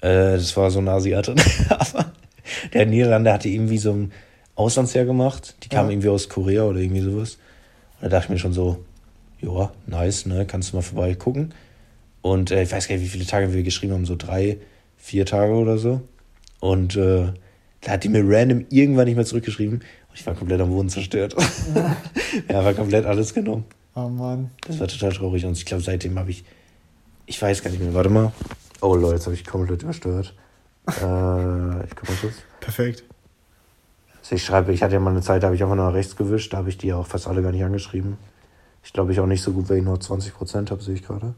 Äh, 0.01 0.37
das 0.37 0.57
war 0.57 0.71
so 0.71 0.81
eine 0.81 0.91
Asiatin. 0.91 1.37
Aber 1.69 2.13
der 2.73 2.87
Niederlander 2.87 3.33
hatte 3.35 3.49
irgendwie 3.49 3.79
so 3.79 3.93
ein 3.93 4.13
Auslandsjahr 4.57 5.05
gemacht. 5.05 5.55
Die 5.63 5.69
kam 5.69 5.87
Ja. 5.87 5.93
irgendwie 5.93 6.09
aus 6.09 6.29
Korea 6.29 6.65
oder 6.65 6.81
irgendwie 6.81 7.01
sowas. 7.03 7.39
Und 8.01 8.05
da 8.05 8.09
dachte 8.09 8.25
ich 8.27 8.31
mir 8.31 8.39
schon 8.39 8.53
so, 8.53 8.85
ja, 9.41 9.71
nice, 9.87 10.27
ne, 10.27 10.45
kannst 10.47 10.73
du 10.73 10.77
mal 10.77 10.83
vorbeigucken. 10.83 11.55
Und 12.23 12.51
äh, 12.51 12.63
ich 12.63 12.73
weiß 12.73 12.89
gar 12.89 12.97
nicht, 12.97 13.05
wie 13.05 13.09
viele 13.09 13.27
Tage 13.27 13.53
wir 13.55 13.63
geschrieben 13.63 13.93
haben, 13.93 14.05
so 14.07 14.17
drei, 14.17 14.59
vier 14.97 15.25
Tage 15.27 15.53
oder 15.53 15.79
so. 15.79 16.01
Und 16.61 16.97
äh, 16.97 17.33
da 17.83 17.93
hat 17.93 18.03
die 18.05 18.09
mir 18.09 18.25
random 18.27 18.67
irgendwann 18.71 19.05
nicht 19.07 19.17
mehr 19.17 19.25
zurückgeschrieben. 19.25 19.79
Und 19.81 20.15
ich 20.15 20.27
war 20.27 20.35
komplett 20.35 20.61
am 20.61 20.71
Boden 20.71 20.89
zerstört. 20.89 21.37
ja, 22.49 22.65
war 22.65 22.75
komplett 22.75 23.05
alles 23.07 23.33
genommen. 23.35 23.65
Oh 23.95 24.09
Mann. 24.09 24.51
Das 24.67 24.81
war 24.81 24.89
total 24.89 25.13
traurig. 25.13 25.45
Und 25.45 25.57
ich 25.57 25.65
glaube, 25.65 25.83
seitdem 25.83 26.19
habe 26.19 26.31
ich. 26.31 26.45
Ich 27.27 27.41
weiß 27.41 27.63
gar 27.63 27.71
nicht 27.71 27.81
mehr. 27.83 27.95
Warte 27.95 28.11
mal. 28.11 28.33
Oh 28.81 28.95
Leute, 28.95 29.15
jetzt 29.17 29.27
habe 29.27 29.35
ich 29.35 29.45
komplett 29.45 29.83
übersteuert. 29.83 30.35
äh, 30.89 30.91
ich 31.85 31.97
guck 31.97 32.09
mal 32.09 32.17
kurz. 32.21 32.35
Perfekt. 32.61 33.05
Also 34.27 34.35
ich 34.35 34.45
schreibe, 34.45 34.73
ich 34.73 34.83
hatte 34.83 34.95
ja 34.95 34.99
mal 34.99 35.11
eine 35.11 35.23
Zeit, 35.23 35.45
da 35.45 35.47
habe 35.47 35.55
ich 35.55 35.63
einfach 35.63 35.77
nur 35.77 35.87
nach 35.87 35.95
rechts 35.95 36.17
gewischt. 36.17 36.53
Da 36.53 36.57
habe 36.57 36.69
ich 36.69 36.77
die 36.77 36.93
auch 36.93 37.07
fast 37.07 37.29
alle 37.29 37.43
gar 37.43 37.53
nicht 37.53 37.63
angeschrieben. 37.63 38.19
Ich 38.83 38.93
glaube, 38.93 39.13
ich 39.13 39.21
auch 39.21 39.27
nicht 39.27 39.41
so 39.41 39.53
gut, 39.53 39.71
weil 39.71 39.79
ich 39.79 39.85
nur 39.85 39.99
20% 39.99 40.69
habe, 40.69 40.83
sehe 40.83 40.97
ich 40.97 41.05
gerade. 41.05 41.35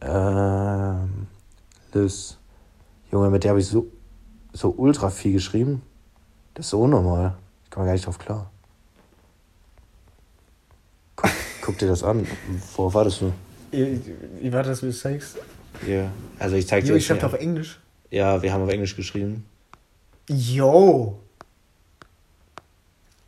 Ähm, 0.00 1.26
Liz. 1.92 2.38
Junge, 3.12 3.28
mit 3.28 3.44
der 3.44 3.50
habe 3.50 3.60
ich 3.60 3.66
so, 3.66 3.86
so 4.54 4.72
ultra 4.74 5.10
viel 5.10 5.34
geschrieben. 5.34 5.82
Das 6.54 6.64
ist 6.64 6.70
so 6.70 6.80
unnormal. 6.80 7.34
Ich 7.64 7.70
komme 7.70 7.84
gar 7.84 7.92
nicht 7.92 8.06
drauf 8.06 8.18
klar. 8.18 8.50
Guck, 11.16 11.30
guck 11.60 11.76
dir 11.76 11.88
das 11.88 12.02
an. 12.02 12.26
Worauf 12.76 12.94
wartest 12.94 13.20
du? 13.20 13.32
Wie, 13.72 14.00
wie 14.40 14.50
war 14.54 14.62
das, 14.62 14.82
es 14.82 15.00
zeigst? 15.00 15.36
Ja. 15.86 16.10
Also 16.38 16.56
ich 16.56 16.66
zeig 16.66 16.84
dir 16.84 16.92
Jo, 16.92 16.96
ich 16.96 17.06
schreibe 17.06 17.26
auf 17.26 17.34
Englisch. 17.34 17.78
Ja, 18.10 18.40
wir 18.40 18.54
haben 18.54 18.62
auf 18.62 18.70
Englisch 18.70 18.96
geschrieben. 18.96 19.44
Yo. 20.30 21.20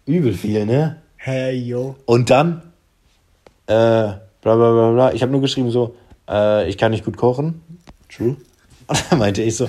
Übel 0.06 0.32
viel, 0.34 0.64
ne? 0.64 1.02
Hey, 1.16 1.56
yo. 1.58 1.96
Und 2.06 2.30
dann, 2.30 2.62
äh, 3.66 3.72
bla 3.72 4.20
bla 4.40 4.72
bla 4.72 4.92
bla. 4.92 5.12
Ich 5.12 5.22
habe 5.22 5.32
nur 5.32 5.40
geschrieben 5.40 5.72
so, 5.72 5.96
äh, 6.28 6.68
ich 6.68 6.78
kann 6.78 6.92
nicht 6.92 7.04
gut 7.04 7.16
kochen. 7.16 7.60
True. 8.08 8.36
Und 8.86 9.04
dann 9.10 9.18
meinte 9.18 9.42
ich 9.42 9.56
so, 9.56 9.68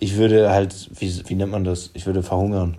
ich 0.00 0.16
würde 0.16 0.50
halt, 0.50 0.90
wie, 0.98 1.28
wie 1.28 1.34
nennt 1.36 1.52
man 1.52 1.62
das? 1.62 1.90
Ich 1.94 2.06
würde 2.06 2.24
verhungern. 2.24 2.76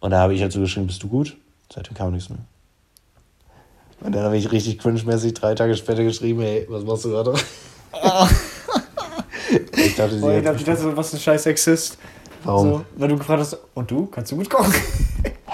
Und 0.00 0.10
da 0.10 0.18
habe 0.18 0.34
ich 0.34 0.42
halt 0.42 0.50
so 0.50 0.60
geschrieben, 0.60 0.88
bist 0.88 1.02
du 1.04 1.08
gut? 1.08 1.36
Seitdem 1.72 1.94
kam 1.94 2.12
nichts 2.12 2.28
mehr. 2.28 2.40
Und 4.00 4.12
dann 4.12 4.24
habe 4.24 4.36
ich 4.36 4.50
richtig 4.50 4.80
cringe-mäßig 4.80 5.34
drei 5.34 5.54
Tage 5.54 5.76
später 5.76 6.02
geschrieben, 6.02 6.40
hey, 6.40 6.66
was 6.68 6.82
machst 6.84 7.04
du 7.04 7.10
gerade? 7.10 7.34
ich 9.76 9.94
dachte, 9.94 10.18
sie 10.18 10.24
Oh, 10.24 10.30
ich 10.30 10.42
dachte, 10.42 10.58
ich 10.58 10.64
dachte, 10.64 10.96
was 10.96 11.12
ein 11.12 11.20
scheiß 11.20 11.44
Sexist. 11.44 11.98
Warum? 12.42 12.68
So, 12.68 12.84
weil 12.96 13.08
du 13.08 13.18
gefragt 13.18 13.40
hast, 13.40 13.58
und 13.74 13.88
du, 13.90 14.06
kannst 14.06 14.32
du 14.32 14.36
gut 14.36 14.50
kochen? 14.50 14.74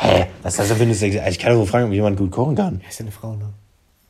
Hä? 0.07 0.29
Was 0.43 0.53
ist 0.53 0.59
das 0.61 0.69
denn 0.69 0.77
für 0.77 0.83
eine 0.85 0.95
Sex? 0.95 1.17
Ich 1.29 1.39
kann 1.41 1.51
doch 1.51 1.59
wohl 1.59 1.67
fragen, 1.67 1.87
ob 1.87 1.93
jemand 1.93 2.17
gut 2.17 2.31
kochen 2.31 2.55
kann. 2.55 2.81
Ja, 2.81 2.89
ist 2.89 3.01
ja 3.01 3.05
eine 3.05 3.11
Frau, 3.11 3.35
ne? 3.35 3.53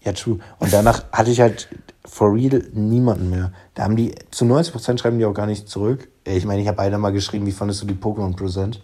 Ja, 0.03 0.13
true. 0.13 0.39
Und 0.59 0.71
danach 0.71 1.05
hatte 1.11 1.31
ich 1.31 1.41
halt 1.41 1.69
for 2.05 2.35
real 2.35 2.63
niemanden 2.75 3.31
mehr. 3.31 3.53
Da 3.75 3.85
haben 3.85 3.97
die, 3.97 4.15
zu 4.31 4.45
90% 4.45 4.99
schreiben 4.99 5.19
die 5.19 5.25
auch 5.25 5.33
gar 5.33 5.47
nicht 5.47 5.71
zurück. 5.71 6.09
Ich 6.25 6.45
meine, 6.45 6.61
ich 6.61 6.69
habe 6.69 6.81
einer 6.81 6.99
mal 6.99 7.13
geschrieben, 7.13 7.47
wie 7.47 7.53
fandest 7.53 7.81
du 7.81 7.87
die 7.87 7.95
Pokémon 7.95 8.37
Present? 8.37 8.83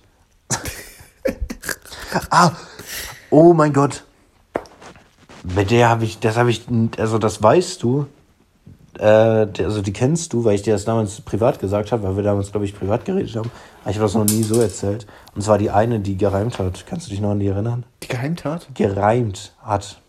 ah, 2.31 2.53
oh 3.29 3.53
mein 3.53 3.75
Gott. 3.75 4.05
Mit 5.42 5.70
der 5.70 5.90
habe 5.90 6.05
ich, 6.05 6.18
das 6.18 6.38
habe 6.38 6.51
ich, 6.51 6.64
also 6.96 7.18
das 7.18 7.42
weißt 7.42 7.83
du, 7.83 8.07
äh, 9.03 9.49
also 9.65 9.83
die 9.83 9.93
kennst 9.93 10.33
du, 10.33 10.45
weil 10.45 10.55
ich 10.55 10.62
dir 10.62 10.75
das 10.75 10.85
damals 10.85 11.21
privat 11.21 11.59
gesagt 11.59 11.91
habe, 11.91 12.05
weil 12.05 12.17
wir 12.17 12.23
damals, 12.23 12.53
glaube 12.53 12.65
ich, 12.65 12.79
privat 12.79 13.05
geredet 13.05 13.35
haben. 13.35 13.51
Aber 13.83 13.91
ich 13.91 13.97
habe 13.97 14.07
das 14.07 14.15
noch 14.15 14.25
nie 14.25 14.45
so 14.45 14.61
erzählt. 14.61 15.09
Und 15.35 15.43
zwar 15.43 15.59
die 15.59 15.71
eine, 15.71 15.99
die 15.99 16.17
gereimt 16.17 16.61
hat. 16.61 16.87
Kannst 16.87 17.07
du 17.07 17.11
dich 17.11 17.21
noch 17.21 17.31
an 17.31 17.41
die 17.41 17.49
erinnern? 17.49 17.83
Die 18.05 18.09
Geheimtat? 18.09 18.69
Gereimt 18.75 19.55
hat. 19.61 20.01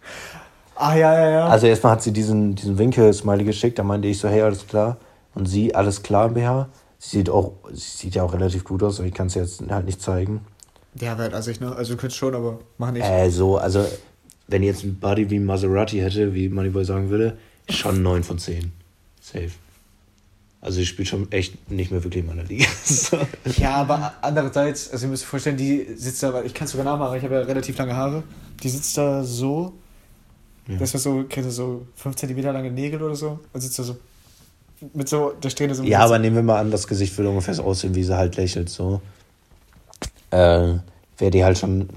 Ah, 0.76 0.96
ja, 0.96 1.14
ja, 1.20 1.30
ja. 1.30 1.48
Also 1.48 1.66
erstmal 1.66 1.94
hat 1.94 2.04
sie 2.04 2.14
diesen, 2.14 2.54
diesen 2.54 2.78
Winkel-Smiley 2.78 3.46
geschickt, 3.46 3.80
da 3.80 3.84
meinte 3.84 4.08
ich 4.08 4.20
so, 4.20 4.30
hey, 4.30 4.42
alles 4.42 4.68
klar. 4.68 4.98
Und 5.34 5.48
sie, 5.48 5.74
alles 5.74 6.04
klar, 6.04 6.30
BH. 6.30 6.70
Sie 7.00 7.18
sieht 7.18 7.30
auch, 7.32 7.54
sie 7.72 7.98
sieht 7.98 8.16
ja 8.16 8.24
auch 8.24 8.34
relativ 8.34 8.64
gut 8.64 8.84
aus, 8.84 9.00
aber 9.00 9.08
ich 9.08 9.14
kann 9.14 9.28
es 9.28 9.34
jetzt 9.34 9.64
halt 9.70 9.86
nicht 9.86 10.02
zeigen. 10.02 10.42
ja, 11.00 11.18
hat 11.18 11.34
also 11.34 11.50
ich, 11.50 11.60
ne? 11.60 11.76
Also, 11.76 11.94
du 11.94 12.00
könntest 12.00 12.18
schon, 12.18 12.36
aber 12.36 12.60
mach 12.78 12.92
nicht. 12.92 13.06
Äh, 13.06 13.30
so, 13.30 13.58
also, 13.58 13.86
wenn 14.48 14.62
die 14.62 14.68
jetzt 14.68 14.84
ein 14.84 15.00
Body 15.00 15.30
wie 15.30 15.40
Maserati 15.40 15.98
hätte, 15.98 16.34
wie 16.34 16.48
Moneyboy 16.48 16.86
sagen 16.86 17.10
würde, 17.10 17.38
schon 17.70 18.04
9 18.04 18.24
von 18.24 18.38
10. 18.38 18.83
Safe. 19.24 19.52
Also, 20.62 20.76
sie 20.78 20.86
spielt 20.86 21.08
schon 21.08 21.32
echt 21.32 21.70
nicht 21.72 21.92
mehr 21.92 22.04
wirklich 22.04 22.24
in 22.24 22.28
meiner 22.28 22.44
Liga. 22.44 22.66
so. 22.86 23.18
Ja, 23.58 23.76
aber 23.76 24.14
andererseits, 24.22 24.92
also 24.92 25.06
ihr 25.06 25.10
müsst 25.10 25.24
euch 25.24 25.30
vorstellen, 25.30 25.58
die 25.58 25.88
sitzt 25.96 26.22
da, 26.24 26.34
weil 26.34 26.46
ich 26.46 26.54
kann 26.54 26.66
es 26.66 26.72
sogar 26.72 26.86
nachmachen, 26.86 27.18
ich 27.18 27.24
habe 27.24 27.36
ja 27.36 27.42
relativ 27.42 27.78
lange 27.78 27.96
Haare. 27.96 28.24
Die 28.62 28.70
sitzt 28.70 28.98
da 28.98 29.24
so 29.24 29.74
Ja. 30.68 30.78
Das 30.78 30.94
war 30.94 31.02
so, 31.02 31.26
kennst 31.28 31.50
du 31.50 31.54
so 31.54 31.88
5 31.96 32.16
cm 32.16 32.42
lange 32.42 32.72
Nägel 32.72 33.02
oder 33.02 33.16
so? 33.16 33.40
Und 33.52 33.62
sitzt 33.62 33.80
da 33.80 33.84
so 33.84 33.98
mit 34.94 35.08
so 35.08 35.32
der 35.32 35.50
Strähne 35.50 35.76
so. 35.76 35.84
Ja, 35.84 36.00
aber 36.00 36.20
nehmen 36.20 36.36
wir 36.36 36.44
mal 36.44 36.60
an, 36.60 36.72
das 36.72 36.88
Gesicht 36.88 37.18
würde 37.18 37.30
ungefähr 37.30 37.54
so 37.54 37.64
aussehen, 37.64 37.96
wie 37.96 38.04
sie 38.04 38.16
halt 38.18 38.36
lächelt, 38.36 38.70
so. 38.70 39.02
Äh, 40.32 40.76
wäre 41.18 41.32
die 41.32 41.44
halt 41.44 41.58
schon, 41.58 41.90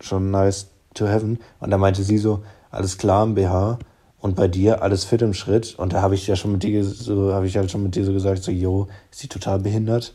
schon 0.00 0.30
nice 0.30 0.66
to 0.94 1.06
heaven. 1.06 1.38
Und 1.60 1.70
da 1.70 1.78
meinte 1.78 2.02
sie 2.02 2.18
so, 2.18 2.42
alles 2.70 2.98
klar 2.98 3.24
im 3.24 3.34
BH 3.34 3.78
und 4.24 4.36
bei 4.36 4.48
dir 4.48 4.80
alles 4.82 5.04
fit 5.04 5.20
im 5.20 5.34
Schritt. 5.34 5.74
Und 5.76 5.92
da 5.92 6.00
habe 6.00 6.14
ich 6.14 6.26
ja 6.26 6.34
schon 6.34 6.52
mit 6.52 6.62
dir 6.62 6.82
so, 6.82 7.34
habe 7.34 7.46
ich 7.46 7.58
halt 7.58 7.70
schon 7.70 7.82
mit 7.82 7.94
dir 7.94 8.06
so 8.06 8.12
gesagt, 8.14 8.42
so, 8.42 8.50
yo, 8.50 8.86
ist 9.10 9.22
die 9.22 9.28
total 9.28 9.58
behindert? 9.58 10.14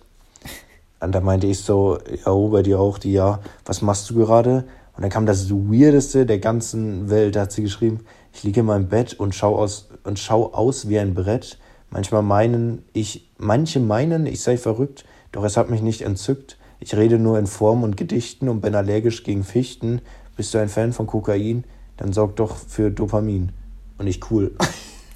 Und 1.00 1.14
da 1.14 1.22
meinte 1.22 1.46
ich 1.46 1.60
so, 1.60 2.00
ja, 2.26 2.34
bei 2.34 2.64
dir 2.64 2.80
auch, 2.80 2.98
die, 2.98 3.12
ja, 3.12 3.40
was 3.66 3.84
machst 3.84 4.10
du 4.10 4.16
gerade? 4.16 4.64
Und 4.96 5.04
dann 5.04 5.12
kam 5.12 5.28
das 5.28 5.52
Weirdeste 5.52 6.26
der 6.26 6.40
ganzen 6.40 7.12
Welt, 7.12 7.36
da 7.36 7.42
hat 7.42 7.52
sie 7.52 7.62
geschrieben, 7.62 8.00
ich 8.34 8.42
liege 8.42 8.62
in 8.62 8.66
meinem 8.66 8.88
Bett 8.88 9.14
und 9.14 9.36
schau 9.36 9.56
aus, 9.56 9.90
und 10.04 10.18
schau 10.18 10.54
aus 10.54 10.90
wie 10.90 10.98
ein 10.98 11.14
Brett. 11.14 11.60
Manchmal 11.92 12.24
meinen 12.24 12.82
ich, 12.94 13.30
manche 13.38 13.80
meinen, 13.80 14.26
ich 14.26 14.42
sei 14.42 14.58
verrückt, 14.58 15.06
doch 15.32 15.44
es 15.44 15.56
hat 15.56 15.70
mich 15.70 15.84
nicht 15.84 16.02
entzückt. 16.02 16.58
Ich 16.80 16.96
rede 16.96 17.20
nur 17.20 17.38
in 17.38 17.46
Form 17.46 17.84
und 17.84 17.96
Gedichten 17.96 18.50
und 18.50 18.62
bin 18.62 18.74
allergisch 18.74 19.24
gegen 19.24 19.44
Fichten. 19.44 20.02
Bist 20.36 20.52
du 20.56 20.58
ein 20.58 20.70
Fan 20.70 20.94
von 20.94 21.06
Kokain? 21.06 21.64
Dann 21.96 22.12
sorg 22.12 22.38
doch 22.38 22.56
für 22.56 22.90
Dopamin. 22.90 23.52
Und 24.00 24.08
ich 24.08 24.32
cool. 24.32 24.56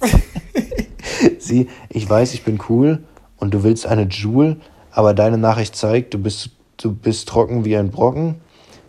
Sieh, 1.38 1.68
ich 1.88 2.08
weiß, 2.08 2.34
ich 2.34 2.44
bin 2.44 2.60
cool 2.68 3.02
und 3.38 3.52
du 3.52 3.64
willst 3.64 3.86
eine 3.86 4.04
Joule, 4.04 4.58
aber 4.92 5.14
deine 5.14 5.38
Nachricht 5.38 5.74
zeigt, 5.74 6.14
du 6.14 6.18
bist, 6.18 6.50
du 6.76 6.94
bist 6.94 7.28
trocken 7.28 7.64
wie 7.64 7.76
ein 7.76 7.90
Brocken 7.90 8.36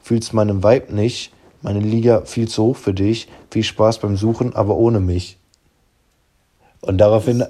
fühlst 0.05 0.33
meinen 0.33 0.63
Vibe 0.63 0.93
nicht, 0.93 1.31
meine 1.63 1.79
Liga 1.79 2.21
viel 2.25 2.47
zu 2.47 2.63
hoch 2.63 2.75
für 2.75 2.93
dich, 2.93 3.27
viel 3.49 3.63
Spaß 3.63 3.97
beim 3.97 4.17
Suchen, 4.17 4.55
aber 4.55 4.77
ohne 4.77 4.99
mich. 4.99 5.39
Und 6.81 6.99
daraufhin 6.99 7.43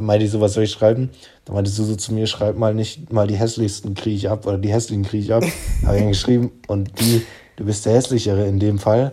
meinte 0.00 0.24
ich 0.24 0.32
so, 0.32 0.40
was 0.40 0.54
soll 0.54 0.64
ich 0.64 0.72
schreiben? 0.72 1.10
Da 1.44 1.52
meinte 1.52 1.70
du 1.70 1.84
so 1.84 1.94
zu 1.94 2.12
mir, 2.12 2.26
schreib 2.26 2.58
mal 2.58 2.74
nicht 2.74 3.12
mal 3.12 3.28
die 3.28 3.36
hässlichsten 3.36 3.94
kriege 3.94 4.16
ich 4.16 4.28
ab 4.28 4.48
oder 4.48 4.58
die 4.58 4.72
hässlichen 4.72 5.04
kriege 5.04 5.22
ich 5.22 5.32
ab. 5.32 5.44
Habe 5.84 5.94
ich 5.94 6.02
dann 6.02 6.08
geschrieben 6.08 6.50
und 6.66 6.98
die, 6.98 7.22
du 7.54 7.64
bist 7.64 7.86
der 7.86 7.92
hässlichere 7.92 8.48
in 8.48 8.58
dem 8.58 8.80
Fall. 8.80 9.12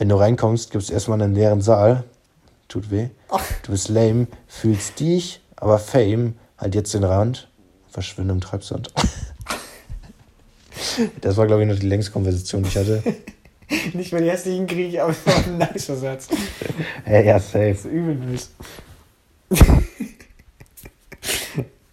Wenn 0.00 0.08
du 0.08 0.16
reinkommst, 0.16 0.70
gibt 0.70 0.82
es 0.82 0.88
erstmal 0.88 1.20
einen 1.20 1.34
leeren 1.34 1.60
Saal. 1.60 2.04
Tut 2.68 2.90
weh. 2.90 3.08
Du 3.62 3.72
bist 3.72 3.90
lame, 3.90 4.28
fühlst 4.48 4.98
dich, 4.98 5.42
aber 5.56 5.78
Fame, 5.78 6.36
halt 6.56 6.74
jetzt 6.74 6.94
den 6.94 7.04
Rand, 7.04 7.50
verschwinde 7.88 8.32
im 8.32 8.40
Treibsand. 8.40 8.92
Das 11.20 11.36
war, 11.36 11.46
glaube 11.46 11.62
ich, 11.62 11.68
noch 11.68 11.78
die 11.78 11.86
längste 11.86 12.10
Konversation, 12.10 12.62
die 12.62 12.70
ich 12.70 12.76
hatte. 12.76 13.02
Nicht 13.92 14.12
mehr 14.12 14.22
die 14.22 14.30
hässlichen 14.30 14.66
Kriege, 14.66 15.02
aber 15.02 15.12
es 15.12 15.26
war 15.26 15.36
ein 15.36 15.58
nice 15.58 15.86
Satz. 15.86 16.28
Ja, 17.06 17.20
ja, 17.20 17.38
safe. 17.38 17.68
Das 17.68 17.78
ist 17.80 17.84
übel 17.84 18.14
nice. 18.14 18.50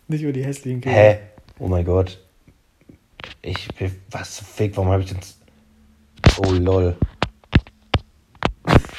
Nicht 0.07 0.21
über 0.21 0.31
die 0.31 0.45
hässlichen 0.45 0.79
Kriege. 0.79 0.95
Hä? 0.95 1.19
Oh 1.59 1.67
mein 1.67 1.83
Gott. 1.83 2.17
Ich 3.41 3.67
bin. 3.75 3.93
Was 4.09 4.39
fick, 4.39 4.77
warum 4.77 4.91
habe 4.91 5.03
ich 5.03 5.09
denn. 5.09 5.19
Oh 6.37 6.51
lol. 6.51 6.95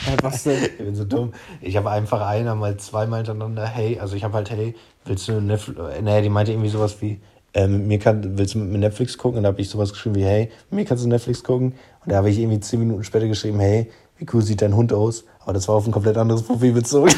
Ja, 0.09 0.17
was 0.23 0.45
denn? 0.45 0.63
Ich 0.63 0.79
bin 0.79 0.95
so 0.95 1.05
dumm. 1.05 1.33
Ich 1.61 1.77
habe 1.77 1.91
einfach 1.91 2.27
einer 2.27 2.55
mal 2.55 2.77
zweimal 2.77 3.19
hintereinander, 3.19 3.67
hey, 3.67 3.99
also 3.99 4.17
ich 4.17 4.25
habe 4.25 4.35
halt, 4.35 4.51
hey, 4.51 4.75
willst 5.05 5.29
du 5.29 5.41
Netflix. 5.41 5.81
Nee, 6.03 6.23
die 6.23 6.29
meinte 6.29 6.53
irgendwie 6.53 6.71
sowas 6.71 7.01
wie, 7.01 7.21
äh, 7.55 7.67
mit 7.67 7.87
mir 7.87 7.99
kann, 7.99 8.39
willst 8.39 8.55
du 8.55 8.59
mit 8.59 8.81
Netflix 8.81 9.19
gucken? 9.19 9.39
Und 9.39 9.43
da 9.45 9.49
habe 9.49 9.61
ich 9.61 9.69
sowas 9.69 9.93
geschrieben 9.93 10.17
wie, 10.17 10.25
hey, 10.25 10.51
mit 10.71 10.81
mir 10.81 10.85
kannst 10.85 11.05
du 11.05 11.09
Netflix 11.09 11.43
gucken. 11.43 11.75
Und 12.05 12.13
da 12.13 12.17
habe 12.17 12.31
ich 12.31 12.39
irgendwie 12.39 12.61
zehn 12.61 12.81
Minuten 12.81 13.05
später 13.05 13.27
geschrieben, 13.27 13.61
hey, 13.61 13.91
wie 14.19 14.27
cool 14.33 14.43
sieht 14.43 14.63
dein 14.63 14.77
Hund 14.77 14.93
aus? 14.93 15.25
Aber 15.41 15.53
das 15.53 15.69
war 15.69 15.77
auf 15.77 15.87
ein 15.87 15.93
komplett 15.93 16.17
anderes 16.17 16.43
Profil 16.43 16.73
bezogen. 16.73 17.13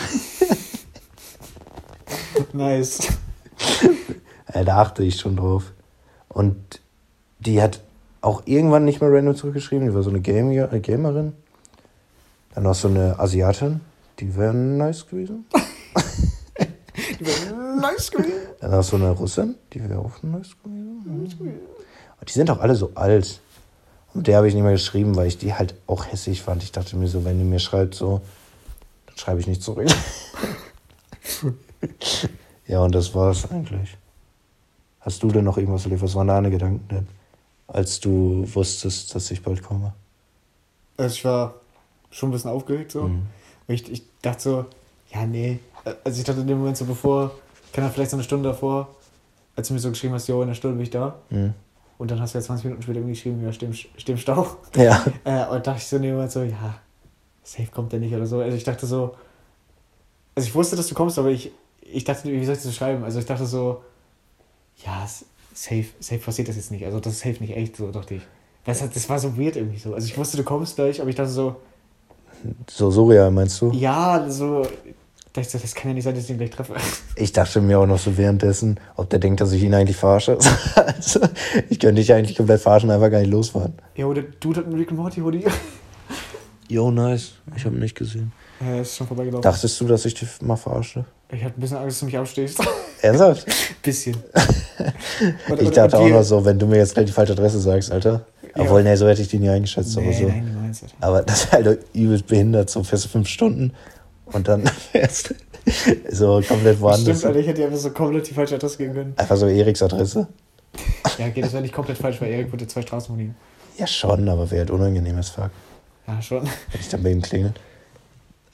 nice. 2.52 3.08
äh, 4.46 4.64
da 4.64 4.78
achte 4.78 5.02
ich 5.02 5.18
schon 5.18 5.36
drauf. 5.36 5.72
Und 6.28 6.80
die 7.40 7.60
hat 7.60 7.80
auch 8.20 8.42
irgendwann 8.44 8.84
nicht 8.84 9.00
mehr 9.00 9.12
random 9.12 9.34
zurückgeschrieben. 9.34 9.88
Die 9.88 9.94
war 9.94 10.02
so 10.02 10.10
eine 10.10 10.20
Gamer, 10.20 10.72
äh, 10.72 10.80
Gamerin. 10.80 11.32
Dann 12.60 12.66
noch 12.66 12.74
so 12.74 12.88
eine 12.88 13.18
Asiatin. 13.18 13.80
Die 14.18 14.36
wäre 14.36 14.52
nice 14.52 15.06
gewesen. 15.06 15.46
die 17.18 17.24
wäre 17.24 17.80
nice 17.80 18.10
gewesen. 18.10 18.32
Dann 18.60 18.72
hast 18.72 18.92
du 18.92 18.96
eine 18.96 19.12
Russin, 19.12 19.54
die 19.72 19.82
wäre 19.82 19.98
auch 19.98 20.22
nice 20.22 20.50
gewesen. 20.62 21.58
Und 22.20 22.28
die 22.28 22.32
sind 22.34 22.50
auch 22.50 22.60
alle 22.60 22.76
so 22.76 22.92
alt. 22.96 23.40
Und 24.12 24.26
der 24.26 24.36
habe 24.36 24.46
ich 24.46 24.52
nicht 24.52 24.62
mehr 24.62 24.72
geschrieben, 24.72 25.16
weil 25.16 25.28
ich 25.28 25.38
die 25.38 25.54
halt 25.54 25.74
auch 25.86 26.04
hässlich 26.04 26.42
fand. 26.42 26.62
Ich 26.62 26.70
dachte 26.70 26.96
mir 26.96 27.08
so, 27.08 27.24
wenn 27.24 27.38
die 27.38 27.44
mir 27.44 27.60
schreibt 27.60 27.94
so, 27.94 28.20
dann 29.06 29.16
schreibe 29.16 29.40
ich 29.40 29.46
nicht 29.46 29.62
zurück. 29.62 29.88
ja, 32.66 32.80
und 32.80 32.94
das 32.94 33.14
war's 33.14 33.50
eigentlich. 33.50 33.96
Hast 35.00 35.22
du 35.22 35.28
denn 35.28 35.46
noch 35.46 35.56
irgendwas 35.56 35.84
erlebt? 35.84 36.02
Was 36.02 36.14
waren 36.14 36.28
deine 36.28 36.50
Gedanken 36.50 36.86
denn, 36.88 37.08
als 37.68 38.00
du 38.00 38.46
wusstest, 38.52 39.14
dass 39.14 39.30
ich 39.30 39.42
bald 39.42 39.62
komme? 39.62 39.94
Also 40.98 41.14
ich 41.14 41.24
war 41.24 41.54
schon 42.10 42.28
ein 42.28 42.32
bisschen 42.32 42.50
aufgeregt 42.50 42.92
so. 42.92 43.04
Mhm. 43.04 43.22
Ich, 43.68 43.90
ich 43.90 44.02
dachte 44.22 44.42
so, 44.42 44.64
ja, 45.12 45.26
nee. 45.26 45.60
Also 46.04 46.18
ich 46.18 46.24
dachte 46.24 46.40
in 46.40 46.46
dem 46.46 46.58
Moment 46.58 46.76
so, 46.76 46.84
bevor 46.84 47.32
kann 47.72 47.84
er 47.84 47.90
vielleicht 47.90 48.10
so 48.10 48.16
eine 48.16 48.24
Stunde 48.24 48.48
davor, 48.48 48.88
als 49.56 49.68
du 49.68 49.74
mir 49.74 49.80
so 49.80 49.90
geschrieben 49.90 50.14
hast, 50.14 50.26
jo, 50.26 50.36
in 50.42 50.48
einer 50.48 50.54
Stunde 50.54 50.76
bin 50.76 50.84
ich 50.84 50.90
da. 50.90 51.16
Mhm. 51.30 51.54
Und 51.98 52.10
dann 52.10 52.20
hast 52.20 52.34
du 52.34 52.38
ja 52.38 52.44
20 52.44 52.64
Minuten 52.64 52.82
später 52.82 52.98
irgendwie 52.98 53.14
geschrieben, 53.14 53.44
ja, 53.44 53.52
steh 53.52 54.12
im 54.12 54.18
Stau. 54.18 54.56
Ja. 54.74 55.04
äh, 55.24 55.46
und 55.46 55.66
dachte 55.66 55.78
ich 55.78 55.86
so 55.86 55.96
in 55.96 56.02
dem 56.02 56.14
Moment 56.14 56.32
so, 56.32 56.42
ja, 56.42 56.78
safe 57.42 57.68
kommt 57.70 57.92
der 57.92 58.00
nicht 58.00 58.14
oder 58.14 58.26
so. 58.26 58.40
Also 58.40 58.56
ich 58.56 58.64
dachte 58.64 58.86
so, 58.86 59.14
also 60.34 60.48
ich 60.48 60.54
wusste, 60.54 60.76
dass 60.76 60.88
du 60.88 60.94
kommst, 60.94 61.18
aber 61.18 61.28
ich, 61.28 61.52
ich 61.82 62.04
dachte, 62.04 62.30
wie 62.30 62.44
soll 62.44 62.54
ich 62.54 62.62
das 62.62 62.74
schreiben? 62.74 63.04
Also 63.04 63.18
ich 63.18 63.26
dachte 63.26 63.46
so, 63.46 63.82
ja, 64.84 65.06
safe, 65.52 65.86
safe 66.00 66.20
passiert 66.20 66.48
das 66.48 66.56
jetzt 66.56 66.70
nicht. 66.70 66.84
Also 66.84 67.00
das 67.00 67.14
ist 67.14 67.20
safe 67.20 67.36
nicht 67.40 67.54
echt, 67.54 67.76
so 67.76 67.90
dachte 67.90 68.14
ich. 68.14 68.22
Das, 68.64 68.78
das 68.78 69.08
war 69.08 69.18
so 69.18 69.36
weird 69.36 69.56
irgendwie 69.56 69.78
so. 69.78 69.94
Also 69.94 70.06
ich 70.06 70.16
wusste, 70.16 70.36
du 70.36 70.44
kommst 70.44 70.76
gleich, 70.76 71.00
aber 71.00 71.10
ich 71.10 71.16
dachte 71.16 71.30
so. 71.30 71.56
So 72.68 72.90
surreal, 72.90 73.30
meinst 73.30 73.60
du? 73.60 73.70
Ja, 73.72 74.24
so, 74.28 74.66
da 75.32 75.40
ich 75.40 75.48
so, 75.48 75.58
das 75.58 75.74
kann 75.74 75.90
ja 75.90 75.94
nicht 75.94 76.04
sein, 76.04 76.14
dass 76.14 76.24
ich 76.24 76.30
ihn 76.30 76.38
gleich 76.38 76.50
treffe. 76.50 76.74
Ich 77.16 77.32
dachte 77.32 77.60
mir 77.60 77.78
auch 77.78 77.86
noch 77.86 77.98
so 77.98 78.16
währenddessen, 78.16 78.80
ob 78.96 79.10
der 79.10 79.18
denkt, 79.18 79.40
dass 79.40 79.52
ich 79.52 79.62
ihn 79.62 79.74
eigentlich 79.74 79.96
verarsche. 79.96 80.38
also, 80.74 81.20
ich 81.68 81.78
könnte 81.78 82.00
dich 82.00 82.12
eigentlich 82.12 82.36
komplett 82.36 82.60
verarschen 82.60 82.88
und 82.88 82.94
einfach 82.94 83.10
gar 83.10 83.20
nicht 83.20 83.30
losfahren. 83.30 83.74
Ja, 83.94 84.06
oder 84.06 84.22
du 84.22 84.54
hat 84.54 84.64
einen 84.64 84.74
Rick 84.74 84.90
and 84.90 84.98
Morty 84.98 85.20
Hoodie. 85.20 85.44
Jo, 86.68 86.88
nice. 86.92 87.32
Ich 87.56 87.64
habe 87.64 87.74
ihn 87.74 87.80
nicht 87.80 87.96
gesehen. 87.96 88.30
Ja, 88.60 88.80
ist 88.80 88.94
schon 88.94 89.08
vorbeigelaufen. 89.08 89.42
Dachtest 89.42 89.80
du, 89.80 89.88
dass 89.88 90.04
ich 90.04 90.14
dich 90.14 90.28
mal 90.40 90.54
verarsche? 90.54 91.04
Ich 91.32 91.42
hatte 91.42 91.58
ein 91.58 91.60
bisschen 91.60 91.78
Angst, 91.78 91.96
dass 91.96 91.98
du 91.98 92.06
mich 92.06 92.16
abstehst. 92.16 92.60
Ernsthaft? 93.02 93.44
bisschen. 93.82 94.16
ich 95.58 95.70
dachte 95.70 95.98
auch 95.98 96.08
noch 96.08 96.22
so, 96.22 96.44
wenn 96.44 96.60
du 96.60 96.66
mir 96.66 96.76
jetzt 96.76 96.94
gleich 96.94 97.06
die 97.06 97.12
falsche 97.12 97.32
Adresse 97.32 97.58
sagst, 97.58 97.90
Alter. 97.90 98.24
Ja. 98.54 98.62
Obwohl, 98.62 98.84
nee, 98.84 98.94
so 98.94 99.08
hätte 99.08 99.20
ich 99.20 99.26
die 99.26 99.40
nie 99.40 99.48
eingeschätzt. 99.48 99.96
Nee, 99.96 100.04
aber 100.04 100.12
so. 100.12 100.28
Nein, 100.28 100.59
meinst, 100.70 100.94
aber 101.00 101.22
das 101.22 101.44
ist 101.44 101.52
halt 101.52 101.84
übelst 101.92 102.26
behindert, 102.26 102.70
so 102.70 102.82
feste 102.82 103.08
fünf 103.08 103.28
Stunden 103.28 103.72
und 104.26 104.48
dann 104.48 104.66
fährst 104.92 105.30
du 105.30 105.34
so 106.10 106.42
komplett 106.46 106.80
woanders. 106.80 107.18
Stimmt, 107.18 107.24
Alter, 107.26 107.38
ich 107.40 107.46
hätte 107.46 107.64
einfach 107.64 107.78
so 107.78 107.90
komplett 107.90 108.28
die 108.28 108.34
falsche 108.34 108.54
Adresse 108.54 108.78
geben 108.78 108.94
können. 108.94 109.14
Einfach 109.16 109.36
so 109.36 109.46
Eriks 109.46 109.82
Adresse. 109.82 110.28
Ja, 111.18 111.26
okay, 111.26 111.40
das 111.42 111.52
wäre 111.52 111.62
nicht 111.62 111.74
komplett 111.74 111.98
falsch, 111.98 112.20
weil 112.20 112.30
Erik 112.30 112.52
wohnt 112.52 112.62
ja 112.62 112.68
zwei 112.68 112.82
Straßen 112.82 113.14
von 113.14 113.20
ihm. 113.20 113.34
Ja, 113.76 113.86
schon, 113.86 114.28
aber 114.28 114.50
wäre 114.50 114.60
halt 114.60 114.70
unangenehm 114.70 115.16
als 115.16 115.30
fuck. 115.30 115.50
Ja, 116.06 116.20
schon. 116.22 116.42
Wenn 116.42 116.80
ich 116.80 116.88
dann 116.88 117.02
bei 117.02 117.10
ihm 117.10 117.22
klingel. 117.22 117.54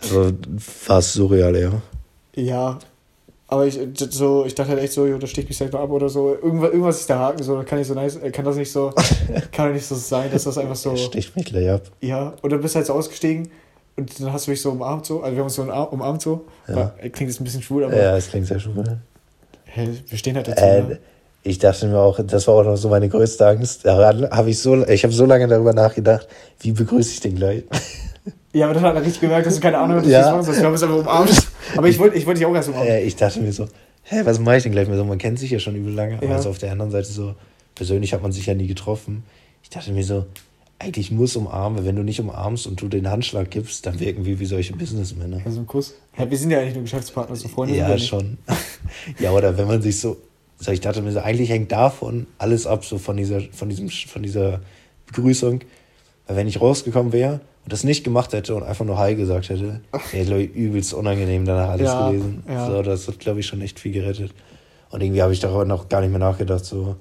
Also 0.01 0.33
war 0.87 0.99
es 0.99 1.13
surreal, 1.13 1.57
ja. 1.57 1.73
Ja, 2.35 2.79
aber 3.49 3.67
ich, 3.67 3.79
so, 4.11 4.45
ich 4.45 4.55
dachte 4.55 4.73
halt 4.73 4.81
echt 4.81 4.93
so, 4.93 5.07
da 5.19 5.27
sticht 5.27 5.49
mich 5.49 5.57
selber 5.57 5.81
ab 5.81 5.91
oder 5.91 6.09
so. 6.09 6.35
Irgendwas, 6.35 6.71
irgendwas 6.71 7.01
ist 7.01 7.09
der 7.09 7.19
Haken, 7.19 7.43
so, 7.43 7.63
kann 7.65 7.79
ich 7.81 7.87
so 7.87 7.95
nice, 7.95 8.19
kann 8.33 8.45
das 8.45 8.57
nicht 8.57 8.73
so, 8.73 8.93
kann 9.53 9.73
nicht 9.73 9.87
so 9.87 9.95
sein, 9.95 10.31
dass 10.33 10.45
das 10.45 10.59
einfach 10.59 10.75
so. 10.75 10.97
Sticht 10.97 11.37
mich 11.37 11.47
gleich 11.47 11.71
ab. 11.71 11.83
Ja, 12.01 12.35
und 12.43 12.53
dann 12.53 12.61
bist 12.61 12.75
du 12.75 12.79
halt 12.79 12.87
so 12.87 12.95
ausgestiegen 12.95 13.49
und 13.97 14.21
dann 14.21 14.33
hast 14.33 14.47
du 14.47 14.51
mich 14.51 14.61
so 14.61 14.73
umarmt 14.73 15.07
so, 15.07 15.21
also 15.21 15.33
wir 15.33 15.39
haben 15.39 15.47
uns 15.47 15.55
so 15.55 15.63
umarmt 15.63 16.23
so. 16.23 16.47
Ja. 16.67 16.93
Klingt 16.99 17.31
jetzt 17.31 17.41
ein 17.41 17.45
bisschen 17.45 17.63
schwul, 17.63 17.85
aber. 17.85 17.97
Ja, 17.97 18.17
es 18.17 18.29
klingt 18.29 18.47
sehr 18.47 18.59
schwul. 18.59 18.99
Hey, 19.65 19.91
wir 20.09 20.19
stehen 20.19 20.35
halt 20.35 20.49
dazu. 20.49 20.65
Äh, 20.65 20.83
ne? 20.83 20.99
Ich 21.45 21.61
dachte 21.61 21.87
mir 21.87 22.01
auch, 22.01 22.19
das 22.27 22.49
war 22.49 22.55
auch 22.55 22.65
noch 22.65 22.77
so 22.77 22.89
meine 22.89 23.09
größte 23.09 23.47
Angst. 23.47 23.87
Daran 23.87 24.29
habe 24.31 24.51
ich 24.51 24.59
so, 24.59 24.85
ich 24.85 25.05
habe 25.05 25.15
so 25.15 25.25
lange 25.25 25.47
darüber 25.47 25.73
nachgedacht, 25.73 26.27
wie 26.59 26.73
begrüße 26.73 27.13
ich 27.13 27.21
den 27.21 27.37
gleich. 27.37 27.63
Ja, 28.53 28.67
aber 28.67 28.75
dann 28.75 28.85
hat 28.85 28.95
er 28.95 29.03
richtig 29.03 29.21
gemerkt, 29.21 29.47
dass 29.47 29.57
du 29.57 29.61
keine 29.61 29.79
Ahnung 29.79 29.99
hast, 29.99 30.07
ja. 30.07 30.37
was 30.37 30.49
Ich 30.49 30.59
glaube, 30.59 30.77
es 30.77 30.83
einfach 30.83 30.97
umarmt. 30.97 31.49
Aber 31.77 31.89
ich 31.89 31.99
wollte 31.99 32.17
ich 32.17 32.27
wollt 32.27 32.39
dich 32.39 32.47
auch 32.47 32.55
erst 32.55 32.69
umarmen. 32.69 32.89
Äh, 32.89 33.03
ich 33.03 33.15
dachte 33.17 33.41
mir 33.41 33.53
so, 33.53 33.69
hä, 34.05 34.23
was 34.25 34.39
mache 34.39 34.57
ich 34.57 34.63
denn 34.63 34.73
gleich? 34.73 34.89
So, 34.89 35.05
man 35.05 35.19
kennt 35.19 35.39
sich 35.39 35.51
ja 35.51 35.59
schon 35.59 35.77
übel 35.77 35.93
lange. 35.93 36.19
Ja. 36.23 36.31
Also 36.31 36.51
auf 36.51 36.59
der 36.59 36.73
anderen 36.73 36.91
Seite 36.91 37.09
so, 37.09 37.35
persönlich 37.75 38.15
hat 38.15 38.23
man 38.23 38.33
sich 38.33 38.47
ja 38.47 38.55
nie 38.55 38.67
getroffen. 38.67 39.25
Ich 39.63 39.71
dachte 39.71 39.93
mir 39.93 40.05
so, 40.05 40.25
eigentlich 40.79 41.11
muss 41.11 41.37
umarmen. 41.37 41.85
Wenn 41.85 41.97
du 41.97 42.03
nicht 42.03 42.21
umarmst 42.21 42.67
und 42.67 42.81
du 42.81 42.89
den 42.89 43.11
Handschlag 43.11 43.51
gibst, 43.51 43.87
dann 43.87 44.01
wirken 44.01 44.25
wir 44.25 44.39
wie 44.41 44.47
solche 44.47 44.75
Businessmänner. 44.75 45.41
Also 45.45 45.61
ein 45.61 45.67
Kuss. 45.67 45.95
Ja, 46.19 46.31
wir 46.31 46.39
sind 46.39 46.51
ja 46.51 46.61
eigentlich 46.61 46.75
nur 46.75 46.85
Geschäftspartner, 46.85 47.37
so 47.37 47.49
Freunde. 47.49 47.77
Ja, 47.77 47.99
schon. 47.99 48.39
ja, 49.19 49.33
oder 49.33 49.57
wenn 49.59 49.67
man 49.67 49.83
sich 49.83 50.01
so, 50.01 50.17
so, 50.59 50.73
ich 50.73 50.81
dachte 50.81 51.03
mir 51.03 51.13
so, 51.13 51.21
eigentlich 51.21 51.51
hängt 51.51 51.73
davon 51.73 52.27
alles 52.39 52.67
ab, 52.67 52.85
so 52.85 52.99
von 52.99 53.17
dieser, 53.17 53.41
von 53.53 53.69
diesem, 53.69 53.89
von 53.89 54.23
dieser 54.23 54.61
Begrüßung. 55.07 55.61
Weil 56.27 56.37
wenn 56.37 56.49
ich 56.49 56.61
rausgekommen 56.61 57.13
wäre 57.13 57.41
und 57.67 57.73
das 57.73 57.83
nicht 57.83 58.05
gemacht 58.05 58.33
hätte 58.33 58.55
und 58.55 58.63
einfach 58.63 58.85
nur 58.85 58.97
Hi 58.97 59.17
gesagt 59.17 59.49
hätte, 59.49 59.81
wäre 60.13 60.25
glaube 60.25 60.43
ich 60.45 60.55
übelst 60.55 60.95
unangenehm 60.95 61.45
danach 61.45 61.71
alles 61.71 61.89
Ja, 61.89 62.11
gewesen. 62.13 62.45
ja. 62.49 62.65
So, 62.71 62.81
das 62.83 63.09
hat 63.09 63.19
glaube 63.19 63.41
ich 63.41 63.47
schon 63.47 63.61
echt 63.61 63.81
viel 63.81 63.91
gerettet. 63.91 64.33
Und 64.91 65.03
irgendwie 65.03 65.21
habe 65.21 65.33
ich 65.33 65.41
darüber 65.41 65.65
noch 65.65 65.89
gar 65.89 66.01
nicht 66.01 66.11
mehr 66.11 66.21
nachgedacht. 66.21 66.65
So, 66.65 66.95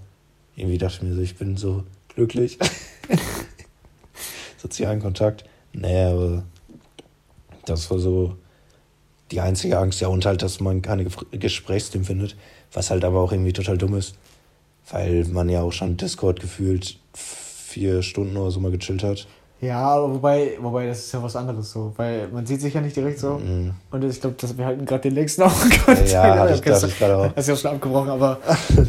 irgendwie 0.55 0.79
dachte 0.79 0.95
ich 0.97 1.01
mir 1.03 1.13
so, 1.13 1.21
ich 1.21 1.35
bin 1.35 1.55
so 1.55 1.83
glücklich. 2.15 2.57
Sozialen 4.57 5.01
Kontakt. 5.01 5.45
Nee, 5.73 6.05
aber 6.05 6.43
das 7.65 7.91
war 7.91 7.99
so 7.99 8.35
die 9.29 9.41
einzige 9.41 9.77
Angst. 9.77 10.01
Ja, 10.01 10.07
und 10.07 10.25
halt, 10.25 10.41
dass 10.41 10.59
man 10.59 10.81
keine 10.81 11.05
Gesprächsthemen 11.31 12.05
findet, 12.05 12.35
was 12.73 12.89
halt 12.89 13.03
aber 13.03 13.19
auch 13.19 13.31
irgendwie 13.31 13.53
total 13.53 13.77
dumm 13.77 13.95
ist. 13.95 14.15
Weil 14.89 15.25
man 15.25 15.47
ja 15.49 15.61
auch 15.61 15.73
schon 15.73 15.95
Discord 15.97 16.39
gefühlt 16.39 16.97
vier 17.13 18.01
Stunden 18.01 18.35
oder 18.37 18.49
so 18.51 18.59
mal 18.59 18.71
gechillt 18.71 19.03
hat. 19.03 19.27
Ja, 19.61 19.79
aber 19.79 20.13
wobei, 20.13 20.57
wobei, 20.59 20.87
das 20.87 20.99
ist 20.99 21.11
ja 21.13 21.23
was 21.23 21.35
anderes 21.35 21.71
so. 21.71 21.93
Weil 21.95 22.27
man 22.27 22.45
sieht 22.45 22.61
sich 22.61 22.73
ja 22.73 22.81
nicht 22.81 22.95
direkt 22.95 23.19
so. 23.19 23.37
Mhm. 23.39 23.73
Und 23.91 24.03
ich 24.03 24.19
glaube, 24.21 24.35
dass 24.39 24.57
wir 24.57 24.65
halten 24.65 24.85
gerade 24.85 25.01
den 25.03 25.13
längsten 25.15 25.43
Augenkontakt. 25.43 26.09
Ja, 26.11 26.37
hatte 26.37 26.53
ich, 26.55 26.61
dachte 26.61 26.87
ich 26.87 26.97
gerade 26.99 27.17
auch. 27.17 27.35
Hast 27.35 27.47
du 27.47 27.51
ja 27.53 27.57
schon 27.57 27.71
abgebrochen, 27.71 28.09
aber. 28.09 28.39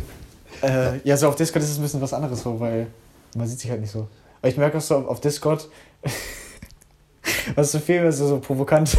äh, 0.62 0.98
ja, 1.04 1.16
so 1.16 1.28
auf 1.28 1.36
Discord 1.36 1.62
ist 1.64 1.70
es 1.70 1.78
ein 1.78 1.82
bisschen 1.82 2.00
was 2.00 2.12
anderes 2.12 2.42
so, 2.42 2.58
weil 2.60 2.88
man 3.36 3.46
sieht 3.46 3.60
sich 3.60 3.70
halt 3.70 3.80
nicht 3.80 3.90
so. 3.92 4.08
Aber 4.40 4.48
ich 4.48 4.56
merke 4.56 4.78
auch 4.78 4.82
so 4.82 4.96
auf, 4.96 5.06
auf 5.08 5.20
Discord, 5.20 5.68
was 7.54 7.72
so 7.72 7.78
viel 7.78 8.00
mehr 8.00 8.12
so, 8.12 8.26
so 8.26 8.38
provokant 8.40 8.96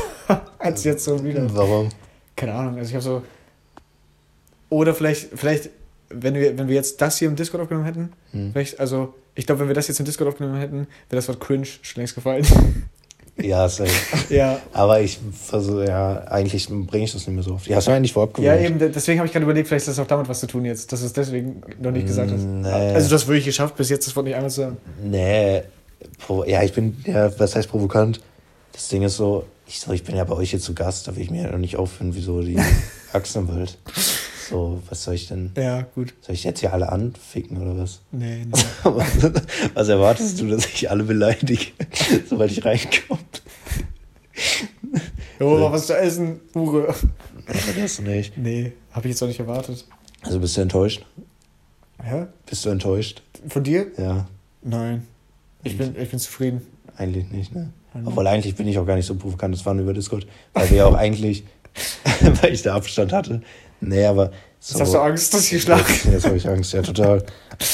als 0.60 0.84
jetzt 0.84 1.04
so 1.04 1.24
wieder. 1.24 1.46
Warum? 1.56 1.90
Keine 2.36 2.54
Ahnung, 2.54 2.78
also 2.78 2.88
ich 2.88 2.94
habe 2.96 3.04
so. 3.04 3.22
Oder 4.70 4.94
vielleicht, 4.94 5.30
vielleicht, 5.38 5.70
wenn 6.10 6.34
wir, 6.34 6.58
wenn 6.58 6.68
wir 6.68 6.76
jetzt 6.76 7.02
das 7.02 7.18
hier 7.18 7.28
im 7.30 7.36
Discord 7.36 7.62
aufgenommen 7.64 7.86
hätten, 7.86 8.12
Hm. 8.32 8.52
vielleicht, 8.52 8.80
also, 8.80 9.14
ich 9.38 9.46
glaube, 9.46 9.62
wenn 9.62 9.68
wir 9.70 9.76
das 9.76 9.88
jetzt 9.88 10.00
im 10.00 10.06
Discord 10.06 10.30
aufgenommen 10.30 10.60
hätten, 10.60 10.78
wäre 11.10 11.18
das 11.18 11.28
Wort 11.30 11.40
cringe 11.40 11.66
schon 11.82 12.02
längst 12.02 12.16
gefallen. 12.16 12.46
Ja, 13.40 13.70
safe. 13.70 13.92
ja. 14.34 14.60
Aber 14.74 15.00
ich 15.00 15.20
versuche, 15.32 15.86
ja, 15.86 16.24
eigentlich 16.24 16.68
bringe 16.70 17.04
ich 17.06 17.12
das 17.12 17.28
nicht 17.28 17.36
mehr 17.36 17.44
so 17.44 17.54
oft. 17.54 17.68
Ja, 17.68 17.76
hast 17.76 17.88
du 17.88 17.92
eigentlich 17.92 18.12
vorab 18.12 18.36
Ja, 18.40 18.54
gewöhnt? 18.56 18.68
eben, 18.72 18.80
de- 18.80 18.90
deswegen 18.90 19.20
habe 19.20 19.28
ich 19.28 19.32
gerade 19.32 19.44
überlegt, 19.44 19.68
vielleicht 19.68 19.88
ist 19.88 19.96
das 19.96 20.04
auch 20.04 20.08
damit 20.08 20.28
was 20.28 20.40
zu 20.40 20.48
tun 20.48 20.66
jetzt, 20.66 20.92
dass 20.92 21.02
du 21.02 21.06
es 21.06 21.14
deswegen 21.14 21.62
noch 21.80 21.92
nicht 21.92 22.08
gesagt 22.08 22.32
hast. 22.32 22.42
Nee. 22.42 22.68
Also, 22.68 23.10
du 23.10 23.14
hast 23.14 23.28
wirklich 23.28 23.46
geschafft, 23.46 23.76
bis 23.76 23.90
jetzt 23.90 24.08
das 24.08 24.16
Wort 24.16 24.26
nicht 24.26 24.34
einmal 24.34 24.50
zu 24.50 24.62
sagen. 24.62 24.78
Nee, 25.04 25.62
ja, 26.48 26.64
ich 26.64 26.74
bin, 26.74 26.98
ja, 27.06 27.32
was 27.40 27.56
heißt 27.56 27.70
provokant? 27.70 28.22
Das 28.74 28.88
Ding 28.88 29.04
ist 29.04 29.18
so, 29.18 29.44
ich, 29.68 29.82
so, 29.82 29.92
ich 29.92 30.04
bin 30.04 30.16
ja 30.16 30.24
bei 30.24 30.34
euch 30.34 30.50
hier 30.50 30.60
zu 30.60 30.74
Gast, 30.74 31.08
da 31.08 31.16
will 31.16 31.22
ich 31.22 31.30
mir 31.30 31.44
ja 31.44 31.52
noch 31.52 31.60
nicht 31.60 31.76
aufhören, 31.76 32.16
wie 32.16 32.22
so 32.22 32.42
die 32.42 32.58
Achsen 33.14 33.48
im 33.48 33.56
Wald. 33.56 33.78
So, 34.50 34.82
was 34.90 35.04
soll 35.04 35.16
ich 35.16 35.28
denn, 35.28 35.52
Ja, 35.58 35.82
gut. 35.96 36.14
soll 36.22 36.36
ich 36.36 36.44
jetzt 36.44 36.60
hier 36.62 36.74
alle 36.74 36.90
anficken 36.92 37.58
oder 37.58 37.78
was? 37.82 38.02
Nee, 38.12 38.46
nee. 38.46 38.52
was, 38.84 39.32
was 39.74 39.88
erwartest 39.90 40.40
du, 40.40 40.48
dass 40.48 40.66
ich 40.66 40.90
alle 40.90 41.04
beleidige, 41.04 41.66
sobald 42.30 42.52
ich 42.52 42.64
reinkomme? 42.64 43.20
Jo, 45.40 45.58
mal 45.60 45.72
was 45.72 45.86
zu 45.88 45.96
essen, 45.96 46.40
Hure. 46.56 46.88
Ja, 47.48 47.82
das 47.82 48.00
nicht. 48.00 48.38
Nee, 48.38 48.74
habe 48.92 49.08
ich 49.08 49.12
jetzt 49.14 49.22
auch 49.22 49.28
nicht 49.28 49.40
erwartet. 49.40 49.86
Also 50.24 50.40
bist 50.40 50.58
du 50.58 50.62
enttäuscht? 50.62 51.06
Hä? 52.02 52.26
Bist 52.48 52.66
du 52.66 52.70
enttäuscht? 52.70 53.22
Von 53.48 53.64
dir? 53.64 53.88
Ja, 53.98 54.28
Nein. 54.64 55.06
Ich 55.64 55.78
bin, 55.78 55.96
ich 56.00 56.10
bin 56.10 56.20
zufrieden. 56.20 56.62
eigentlich 56.98 57.30
nicht, 57.32 57.54
ne? 57.54 57.72
Mhm. 57.94 58.08
Obwohl 58.08 58.26
eigentlich 58.28 58.56
bin 58.56 58.68
ich 58.68 58.78
auch 58.80 58.86
gar 58.86 58.96
nicht 58.96 59.06
so 59.06 59.16
provokant, 59.16 59.54
das 59.54 59.66
war 59.66 59.74
nur 59.76 59.84
über 59.84 59.94
Discord, 59.94 60.26
weil 60.54 60.70
wir 60.72 60.88
auch 60.88 60.96
eigentlich, 60.96 61.44
weil 62.42 62.54
ich 62.54 62.64
da 62.64 62.76
Abstand 62.76 63.14
hatte. 63.14 63.42
Nee, 63.82 64.06
aber 64.06 64.32
so, 64.60 64.74
Jetzt 64.74 64.82
hast 64.82 64.94
du 64.94 65.00
Angst, 65.00 65.34
dass 65.34 65.44
ich 65.44 65.50
hier 65.50 65.60
schlage. 65.60 65.84
Jetzt, 65.90 66.06
jetzt 66.06 66.26
habe 66.26 66.38
ich 66.38 66.48
Angst, 66.48 66.74
ja, 66.74 66.82
total. 66.82 67.24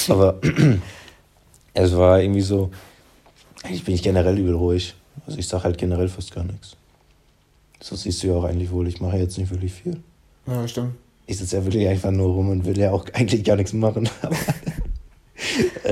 Aber 0.09 0.39
es 1.73 1.95
war 1.95 2.21
irgendwie 2.21 2.41
so, 2.41 2.71
eigentlich 3.63 3.83
bin 3.83 3.95
ich 3.95 4.03
generell 4.03 4.37
übel 4.37 4.55
ruhig. 4.55 4.93
Also 5.25 5.39
ich 5.39 5.47
sage 5.47 5.63
halt 5.63 5.77
generell 5.77 6.09
fast 6.09 6.33
gar 6.33 6.43
nichts. 6.43 6.75
So 7.81 7.95
siehst 7.95 8.23
du 8.23 8.27
ja 8.27 8.33
auch 8.35 8.43
eigentlich 8.43 8.71
wohl, 8.71 8.87
ich 8.87 9.01
mache 9.01 9.17
jetzt 9.17 9.37
nicht 9.37 9.49
wirklich 9.51 9.73
viel. 9.73 9.97
Ja, 10.45 10.67
stimmt. 10.67 10.95
Ich 11.25 11.37
sitze 11.37 11.57
ja 11.57 11.65
wirklich 11.65 11.87
einfach 11.87 12.11
nur 12.11 12.33
rum 12.33 12.49
und 12.49 12.65
will 12.65 12.77
ja 12.77 12.91
auch 12.91 13.05
eigentlich 13.13 13.43
gar 13.43 13.55
nichts 13.55 13.73
machen. 13.73 14.09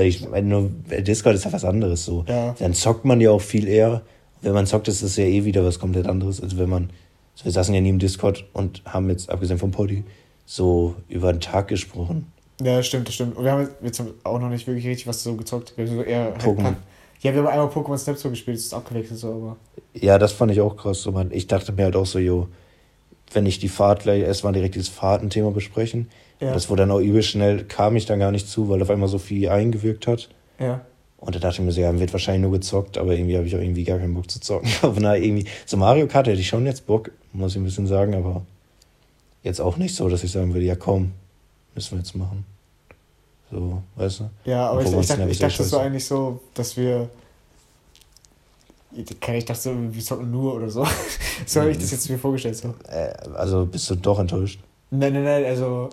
Ich 0.00 0.26
meine, 0.26 0.48
nur 0.48 0.70
Discord 1.02 1.34
ist 1.34 1.44
ja 1.44 1.52
was 1.52 1.64
anderes 1.64 2.06
so. 2.06 2.24
Ja. 2.26 2.54
Dann 2.58 2.72
zockt 2.72 3.04
man 3.04 3.20
ja 3.20 3.30
auch 3.30 3.40
viel 3.40 3.68
eher. 3.68 4.00
Wenn 4.40 4.54
man 4.54 4.66
zockt, 4.66 4.88
ist 4.88 5.02
es 5.02 5.16
ja 5.16 5.24
eh 5.24 5.44
wieder 5.44 5.62
was 5.62 5.78
komplett 5.78 6.06
anderes, 6.06 6.40
als 6.40 6.56
wenn 6.56 6.70
man. 6.70 6.90
So, 7.34 7.44
wir 7.46 7.52
saßen 7.52 7.74
ja 7.74 7.80
nie 7.80 7.90
im 7.90 7.98
Discord 7.98 8.44
und 8.52 8.82
haben 8.84 9.08
jetzt, 9.10 9.30
abgesehen 9.30 9.58
vom 9.58 9.70
Poddy, 9.70 10.04
so 10.44 10.96
über 11.08 11.32
den 11.32 11.40
Tag 11.40 11.68
gesprochen. 11.68 12.32
Ja, 12.60 12.82
stimmt, 12.82 13.08
das 13.08 13.14
stimmt. 13.14 13.36
Und 13.36 13.44
wir 13.44 13.52
haben 13.52 13.68
jetzt 13.82 14.02
auch 14.24 14.38
noch 14.38 14.48
nicht 14.48 14.66
wirklich 14.66 14.86
richtig 14.86 15.06
was 15.06 15.22
so 15.22 15.34
gezockt. 15.34 15.72
Wir 15.76 15.86
haben 15.86 15.96
so 15.96 16.02
eher. 16.02 16.24
halt 16.24 16.42
Pokémon. 16.42 16.76
Ja, 17.20 17.32
wir 17.32 17.40
haben 17.40 17.48
einmal 17.48 17.68
Pokémon 17.68 17.96
Snap 17.96 18.18
so 18.18 18.30
gespielt, 18.30 18.56
das 18.56 18.64
ist 18.64 18.74
abgewechselt 18.74 19.18
so, 19.18 19.28
aber. 19.28 19.56
Ja, 19.94 20.18
das 20.18 20.32
fand 20.32 20.52
ich 20.52 20.60
auch 20.60 20.76
krass. 20.76 21.02
So, 21.02 21.12
man, 21.12 21.30
ich 21.32 21.46
dachte 21.46 21.72
mir 21.72 21.84
halt 21.84 21.96
auch 21.96 22.06
so, 22.06 22.18
jo, 22.18 22.48
wenn 23.32 23.46
ich 23.46 23.58
die 23.58 23.68
Fahrt 23.68 24.02
gleich 24.02 24.22
erstmal 24.22 24.52
direkt 24.52 24.74
dieses 24.74 24.88
Fahrtenthema 24.88 25.50
besprechen. 25.50 26.08
Ja. 26.40 26.52
Das 26.52 26.68
wurde 26.68 26.82
dann 26.82 26.90
auch 26.90 27.00
übel 27.00 27.22
schnell, 27.22 27.64
kam 27.64 27.96
ich 27.96 28.06
dann 28.06 28.18
gar 28.18 28.32
nicht 28.32 28.48
zu, 28.48 28.68
weil 28.68 28.82
auf 28.82 28.90
einmal 28.90 29.08
so 29.08 29.18
viel 29.18 29.48
eingewirkt 29.48 30.06
hat. 30.06 30.28
Ja. 30.58 30.84
Und 31.22 31.36
da 31.36 31.38
dachte 31.38 31.60
ich 31.60 31.64
mir 31.64 31.70
so, 31.70 31.80
ja, 31.80 31.96
wird 32.00 32.12
wahrscheinlich 32.12 32.42
nur 32.42 32.50
gezockt, 32.50 32.98
aber 32.98 33.14
irgendwie 33.14 33.36
habe 33.36 33.46
ich 33.46 33.54
auch 33.54 33.60
irgendwie 33.60 33.84
gar 33.84 33.98
keinen 33.98 34.12
Bock 34.12 34.28
zu 34.28 34.40
zocken. 34.40 34.68
Aber 34.82 34.98
na, 34.98 35.16
irgendwie, 35.16 35.46
so 35.66 35.76
Mario 35.76 36.08
Kart 36.08 36.26
hätte 36.26 36.40
ich 36.40 36.48
schon 36.48 36.66
jetzt 36.66 36.84
Bock, 36.84 37.12
muss 37.32 37.52
ich 37.52 37.58
ein 37.58 37.64
bisschen 37.64 37.86
sagen, 37.86 38.12
aber 38.16 38.42
jetzt 39.44 39.60
auch 39.60 39.76
nicht 39.76 39.94
so, 39.94 40.08
dass 40.08 40.24
ich 40.24 40.32
sagen 40.32 40.52
würde, 40.52 40.66
ja 40.66 40.74
komm, 40.74 41.12
müssen 41.76 41.92
wir 41.92 41.98
jetzt 41.98 42.16
machen. 42.16 42.44
So, 43.52 43.82
weißt 43.94 44.20
du? 44.20 44.30
Ja, 44.46 44.70
aber 44.70 44.82
ich, 44.82 44.92
ich 44.92 45.06
dachte, 45.06 45.28
ich 45.30 45.38
dachte 45.38 45.62
so 45.62 45.78
eigentlich 45.78 46.04
so, 46.04 46.40
dass 46.54 46.76
wir. 46.76 47.08
Ich 48.94 49.04
dachte 49.44 49.54
so, 49.54 49.76
wir 49.76 50.02
zocken 50.02 50.28
nur 50.28 50.54
oder 50.54 50.70
so. 50.70 50.84
so 51.46 51.60
habe 51.60 51.70
ich 51.70 51.78
das 51.78 51.92
jetzt 51.92 52.10
mir 52.10 52.18
vorgestellt. 52.18 52.56
So. 52.56 52.74
Äh, 52.88 53.14
also 53.34 53.64
bist 53.64 53.88
du 53.88 53.94
doch 53.94 54.18
enttäuscht. 54.18 54.58
Nein, 54.90 55.12
nein, 55.12 55.22
nein, 55.22 55.44
also. 55.44 55.88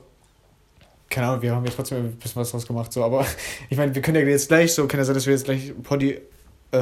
Keine 1.09 1.27
Ahnung, 1.27 1.41
wir 1.41 1.55
haben 1.55 1.65
ja 1.65 1.71
trotzdem 1.75 1.97
ein 2.05 2.11
bisschen 2.13 2.41
was 2.41 2.51
draus 2.51 2.67
gemacht, 2.67 2.93
so, 2.93 3.03
aber 3.03 3.25
ich 3.69 3.77
meine, 3.77 3.93
wir 3.95 4.01
können 4.01 4.17
ja 4.17 4.27
jetzt 4.27 4.47
gleich 4.47 4.73
so, 4.73 4.87
kann 4.87 4.99
ja 4.99 5.03
sein, 5.05 5.15
dass 5.15 5.25
wir 5.25 5.33
jetzt 5.33 5.45
gleich 5.45 5.73
Poddy, 5.81 6.19
äh, 6.71 6.77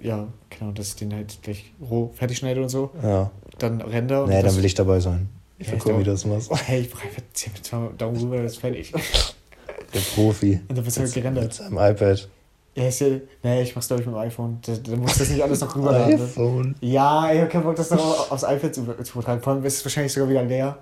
ja, 0.00 0.28
genau, 0.50 0.72
dass 0.72 0.88
ich 0.88 0.96
den 0.96 1.14
halt 1.14 1.38
gleich 1.42 1.72
roh 1.80 2.10
fertig 2.14 2.38
schneide 2.38 2.60
und 2.62 2.68
so, 2.68 2.90
Ja. 3.02 3.30
dann 3.58 3.80
render 3.80 4.26
Nee, 4.26 4.42
dann 4.42 4.54
will 4.56 4.64
ich 4.64 4.74
dabei 4.74 5.00
sein. 5.00 5.28
Ich 5.58 5.68
will 5.68 5.78
ich 5.78 5.80
gucken, 5.82 6.00
wie 6.00 6.04
du 6.04 6.10
das 6.10 6.26
machst. 6.26 6.50
Hey, 6.66 6.82
ich 6.82 6.90
brauche 6.90 7.04
einfach 7.04 7.22
10 7.32 7.52
mit 7.54 7.64
zwei 7.64 7.88
Daumen 7.96 8.16
rüber, 8.18 8.42
das 8.42 8.52
ist 8.52 8.58
fertig. 8.58 8.92
Der 9.94 10.00
Profi. 10.14 10.60
Und 10.68 10.76
dann 10.76 10.84
wird 10.84 10.88
es 10.88 10.98
halt 10.98 11.06
Mit 11.06 11.14
gerendert. 11.14 11.54
seinem 11.54 11.78
iPad. 11.78 12.28
Ja, 12.74 12.88
ist 12.88 13.00
ja, 13.00 13.06
nee, 13.42 13.62
ich 13.62 13.74
mach's 13.74 13.86
glaube 13.88 14.02
ich 14.02 14.06
mit 14.06 14.14
dem 14.14 14.18
iPhone. 14.20 14.58
Da, 14.66 14.74
da 14.76 14.96
muss 14.96 15.16
das 15.16 15.30
nicht 15.30 15.42
alles 15.42 15.60
noch 15.60 15.74
rüberladen. 15.74 16.16
ne? 16.18 16.24
iPhone. 16.24 16.74
Ja, 16.82 17.32
ich 17.32 17.40
hab 17.40 17.48
keinen 17.48 17.62
Bock, 17.62 17.76
das 17.76 17.90
noch 17.90 18.30
aufs 18.30 18.42
iPad 18.42 18.74
zu, 18.74 18.82
zu 19.02 19.12
übertragen. 19.18 19.40
Vor 19.40 19.54
allem 19.54 19.64
ist 19.64 19.76
es 19.78 19.84
wahrscheinlich 19.86 20.12
sogar 20.12 20.28
wieder 20.28 20.42
leer. 20.44 20.76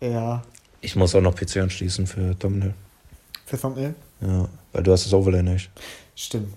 Ja, 0.00 0.42
Ich 0.82 0.96
muss 0.96 1.14
auch 1.14 1.20
noch 1.22 1.34
PC 1.34 1.56
anschließen 1.58 2.06
für 2.06 2.38
Thumbnail. 2.38 2.74
für 3.46 3.58
Thumbnail. 3.58 3.94
Ja, 4.20 4.48
weil 4.72 4.82
du 4.82 4.92
hast 4.92 5.06
das 5.06 5.14
Overlay 5.14 5.42
nicht. 5.42 5.70
Stimmt. 6.14 6.52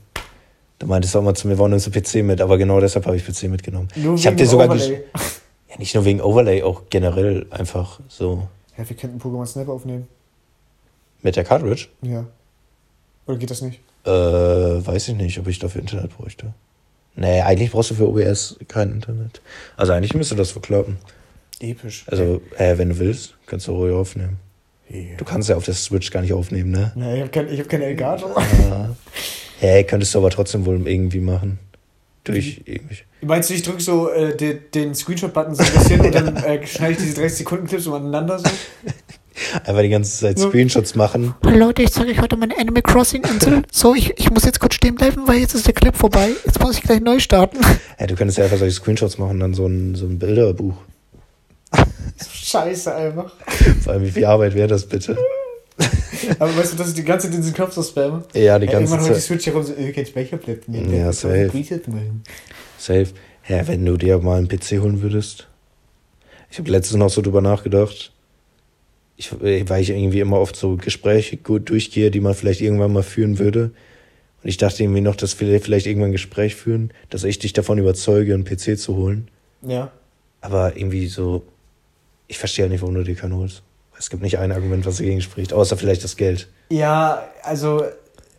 Du 0.79 0.87
meintest 0.87 1.15
auch 1.15 1.21
mal 1.21 1.33
zu 1.35 1.47
mir, 1.47 1.57
warum 1.57 1.71
nimmst 1.71 1.87
du 1.87 1.91
PC 1.91 2.15
mit? 2.25 2.41
Aber 2.41 2.57
genau 2.57 2.79
deshalb 2.81 3.05
habe 3.05 3.15
ich 3.15 3.25
PC 3.25 3.43
mitgenommen. 3.43 3.87
Nur 3.95 4.15
Ich 4.15 4.25
hab 4.27 4.31
wegen 4.33 4.37
dir 4.37 4.47
sogar 4.47 4.67
Overlay. 4.67 5.03
Ja, 5.69 5.77
nicht 5.77 5.95
nur 5.95 6.03
wegen 6.05 6.19
Overlay, 6.21 6.63
auch 6.63 6.83
generell 6.89 7.45
einfach 7.51 7.99
so. 8.09 8.47
Ja, 8.77 8.87
wir 8.89 8.95
könnten 8.97 9.19
Pokémon 9.21 9.45
Snap 9.45 9.69
aufnehmen. 9.69 10.07
Mit 11.21 11.35
der 11.37 11.43
Cartridge? 11.45 11.87
Ja. 12.01 12.25
Oder 13.25 13.37
geht 13.37 13.49
das 13.51 13.61
nicht? 13.61 13.79
Äh, 14.05 14.09
weiß 14.09 15.07
ich 15.07 15.15
nicht, 15.15 15.39
ob 15.39 15.47
ich 15.47 15.59
dafür 15.59 15.81
Internet 15.81 16.15
bräuchte. 16.17 16.53
Nee, 17.15 17.41
eigentlich 17.41 17.71
brauchst 17.71 17.91
du 17.91 17.95
für 17.95 18.07
OBS 18.07 18.57
kein 18.67 18.91
Internet. 18.91 19.41
Also 19.77 19.93
eigentlich 19.93 20.13
müsste 20.13 20.35
das 20.35 20.53
wohl 20.55 20.61
klappen. 20.61 20.97
Episch. 21.61 22.05
Also, 22.07 22.41
äh, 22.57 22.77
wenn 22.77 22.89
du 22.89 22.99
willst, 22.99 23.35
kannst 23.45 23.67
du 23.67 23.71
ruhig 23.73 23.93
aufnehmen. 23.93 24.37
Ja. 24.89 25.15
Du 25.17 25.25
kannst 25.25 25.49
ja 25.49 25.55
auf 25.55 25.65
der 25.65 25.73
Switch 25.73 26.11
gar 26.11 26.21
nicht 26.21 26.33
aufnehmen, 26.33 26.71
ne? 26.71 26.91
Nee, 26.95 27.15
ich 27.17 27.21
hab 27.23 27.31
kein, 27.31 27.49
ich 27.51 27.59
hab 27.59 27.69
keine 27.69 27.85
Elgato. 27.85 28.29
Ja. 28.69 28.95
Hey, 29.59 29.83
könntest 29.83 30.13
du 30.13 30.19
aber 30.19 30.29
trotzdem 30.29 30.65
wohl 30.65 30.87
irgendwie 30.87 31.19
machen. 31.19 31.59
Durch 32.23 32.61
irgendwie. 32.65 32.97
Meinst 33.21 33.49
du, 33.49 33.53
ich 33.53 33.63
drück 33.63 33.81
so 33.81 34.09
äh, 34.11 34.35
den, 34.35 34.59
den 34.73 34.95
Screenshot-Button 34.95 35.55
so 35.55 35.63
ein 35.63 35.71
bisschen 35.73 36.01
und 36.01 36.13
dann 36.13 36.35
äh, 36.37 36.65
schneide 36.67 36.93
ich 36.93 36.97
diese 36.97 37.15
30 37.15 37.37
Sekunden 37.39 37.67
Clips 37.67 37.87
umeinander 37.87 38.39
so? 38.39 38.45
Einfach 39.65 39.81
die 39.81 39.89
ganze 39.89 40.17
Zeit 40.19 40.39
Ja. 40.39 40.47
Screenshots 40.47 40.95
machen. 40.95 41.35
Hallo 41.43 41.57
Leute, 41.57 41.83
ich 41.83 41.91
zeige 41.91 42.11
euch 42.11 42.21
heute 42.21 42.37
meine 42.37 42.57
Animal 42.57 42.81
Crossing 42.81 43.23
Insel. 43.23 43.63
So, 43.71 43.93
ich, 43.93 44.17
ich 44.17 44.31
muss 44.31 44.43
jetzt 44.45 44.59
kurz 44.59 44.75
stehen 44.75 44.95
bleiben, 44.95 45.27
weil 45.27 45.39
jetzt 45.39 45.53
ist 45.55 45.67
der 45.67 45.73
Clip 45.73 45.95
vorbei. 45.95 46.29
Jetzt 46.45 46.59
muss 46.59 46.77
ich 46.77 46.83
gleich 46.83 47.01
neu 47.01 47.19
starten. 47.19 47.57
Hey, 47.97 48.07
du 48.07 48.15
könntest 48.15 48.37
ja 48.37 48.45
einfach 48.45 48.57
solche 48.57 48.75
Screenshots 48.75 49.17
machen, 49.17 49.39
dann 49.39 49.53
so 49.53 49.67
ein, 49.67 49.95
so 49.95 50.05
ein 50.05 50.19
Bilderbuch. 50.19 50.75
Scheiße 52.17 52.93
einfach. 52.93 53.33
Vor 53.83 53.93
allem, 53.93 54.03
wie 54.03 54.11
viel 54.11 54.25
Arbeit 54.25 54.55
wäre 54.55 54.67
das 54.67 54.85
bitte? 54.85 55.17
Aber 56.39 56.55
weißt 56.55 56.73
du, 56.73 56.77
dass 56.77 56.89
ich 56.89 56.93
die 56.93 57.03
ganze 57.03 57.29
Zeit 57.29 57.37
diesen 57.37 57.53
Knopf 57.53 57.73
so 57.73 57.83
spamme? 57.83 58.23
Ja, 58.33 58.57
die 58.57 58.67
ganze 58.67 58.93
irgendwann 58.93 58.99
holt 59.01 59.09
die 59.09 59.13
Zeit. 59.15 59.23
Switch 59.23 59.43
hier 59.43 59.53
rum 59.53 59.63
so, 59.63 59.73
äh, 59.73 59.91
kein 59.91 60.05
Speicherplatz 60.05 60.67
mehr. 60.67 60.83
Ja, 60.83 61.11
safe. 61.11 61.51
Safe. 62.77 63.07
Ja, 63.47 63.67
wenn 63.67 63.85
du 63.85 63.97
dir 63.97 64.17
mal 64.19 64.37
einen 64.37 64.47
PC 64.47 64.79
holen 64.81 65.01
würdest. 65.01 65.47
Ich 66.49 66.57
habe 66.57 66.71
letztens 66.71 66.97
noch 66.97 67.09
so 67.09 67.21
drüber 67.21 67.41
nachgedacht. 67.41 68.11
Ich, 69.17 69.31
äh, 69.41 69.67
weil 69.67 69.81
ich 69.81 69.89
irgendwie 69.89 70.19
immer 70.19 70.39
oft 70.39 70.55
so 70.55 70.77
Gespräche 70.77 71.37
gut 71.37 71.69
durchgehe, 71.69 72.11
die 72.11 72.21
man 72.21 72.33
vielleicht 72.33 72.61
irgendwann 72.61 72.93
mal 72.93 73.03
führen 73.03 73.39
würde. 73.39 73.71
Und 74.41 74.49
ich 74.49 74.57
dachte 74.57 74.83
irgendwie 74.83 75.01
noch, 75.01 75.15
dass 75.15 75.39
wir 75.39 75.59
vielleicht 75.59 75.85
irgendwann 75.85 76.09
ein 76.09 76.13
Gespräch 76.13 76.55
führen, 76.55 76.91
dass 77.09 77.23
ich 77.23 77.39
dich 77.39 77.53
davon 77.53 77.77
überzeuge, 77.77 78.33
einen 78.33 78.45
PC 78.45 78.77
zu 78.77 78.95
holen. 78.95 79.27
Ja. 79.61 79.91
Aber 80.41 80.77
irgendwie 80.77 81.07
so, 81.07 81.43
ich 82.27 82.37
verstehe 82.37 82.67
nicht, 82.69 82.81
warum 82.81 82.95
du 82.95 83.03
dir 83.03 83.15
keinen 83.15 83.35
holst. 83.35 83.61
Es 83.97 84.09
gibt 84.09 84.21
nicht 84.23 84.37
ein 84.39 84.51
Argument, 84.51 84.85
was 84.85 84.97
dagegen 84.97 85.21
spricht, 85.21 85.53
außer 85.53 85.77
vielleicht 85.77 86.03
das 86.03 86.17
Geld. 86.17 86.47
Ja, 86.69 87.23
also 87.43 87.83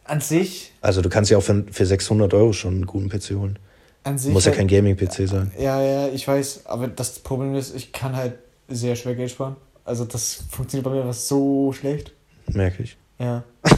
an 0.05 0.20
sich, 0.20 0.72
Also 0.82 1.01
du 1.03 1.09
kannst 1.09 1.30
ja 1.30 1.39
auch 1.39 1.43
für, 1.43 1.64
für 1.70 1.87
600 1.87 2.32
Euro 2.34 2.53
schon 2.53 2.74
einen 2.74 2.87
guten 2.87 3.09
PC 3.09 3.30
holen. 3.30 3.59
an 4.05 4.18
sich. 4.18 4.32
Muss 4.32 4.45
ja 4.45 4.51
halt- 4.51 4.59
kein 4.59 4.68
Gaming-PC 4.68 5.26
sein. 5.28 5.51
Ja, 5.59 5.82
ja, 5.82 6.09
ich 6.09 6.26
weiß, 6.28 6.66
aber 6.66 6.87
das 6.89 7.18
Problem 7.20 7.55
ist, 7.55 7.74
ich 7.74 7.93
kann 7.93 8.14
halt 8.14 8.34
sehr 8.68 8.95
schwer 8.97 9.14
Geld 9.14 9.30
sparen. 9.30 9.57
Also 9.84 10.05
das 10.05 10.45
funktioniert 10.51 10.84
bei 10.84 10.91
mir 10.91 11.07
was 11.07 11.26
so 11.28 11.72
schlecht. 11.72 12.12
Merke 12.49 12.82
ich. 12.82 12.97
Ja. 13.18 13.43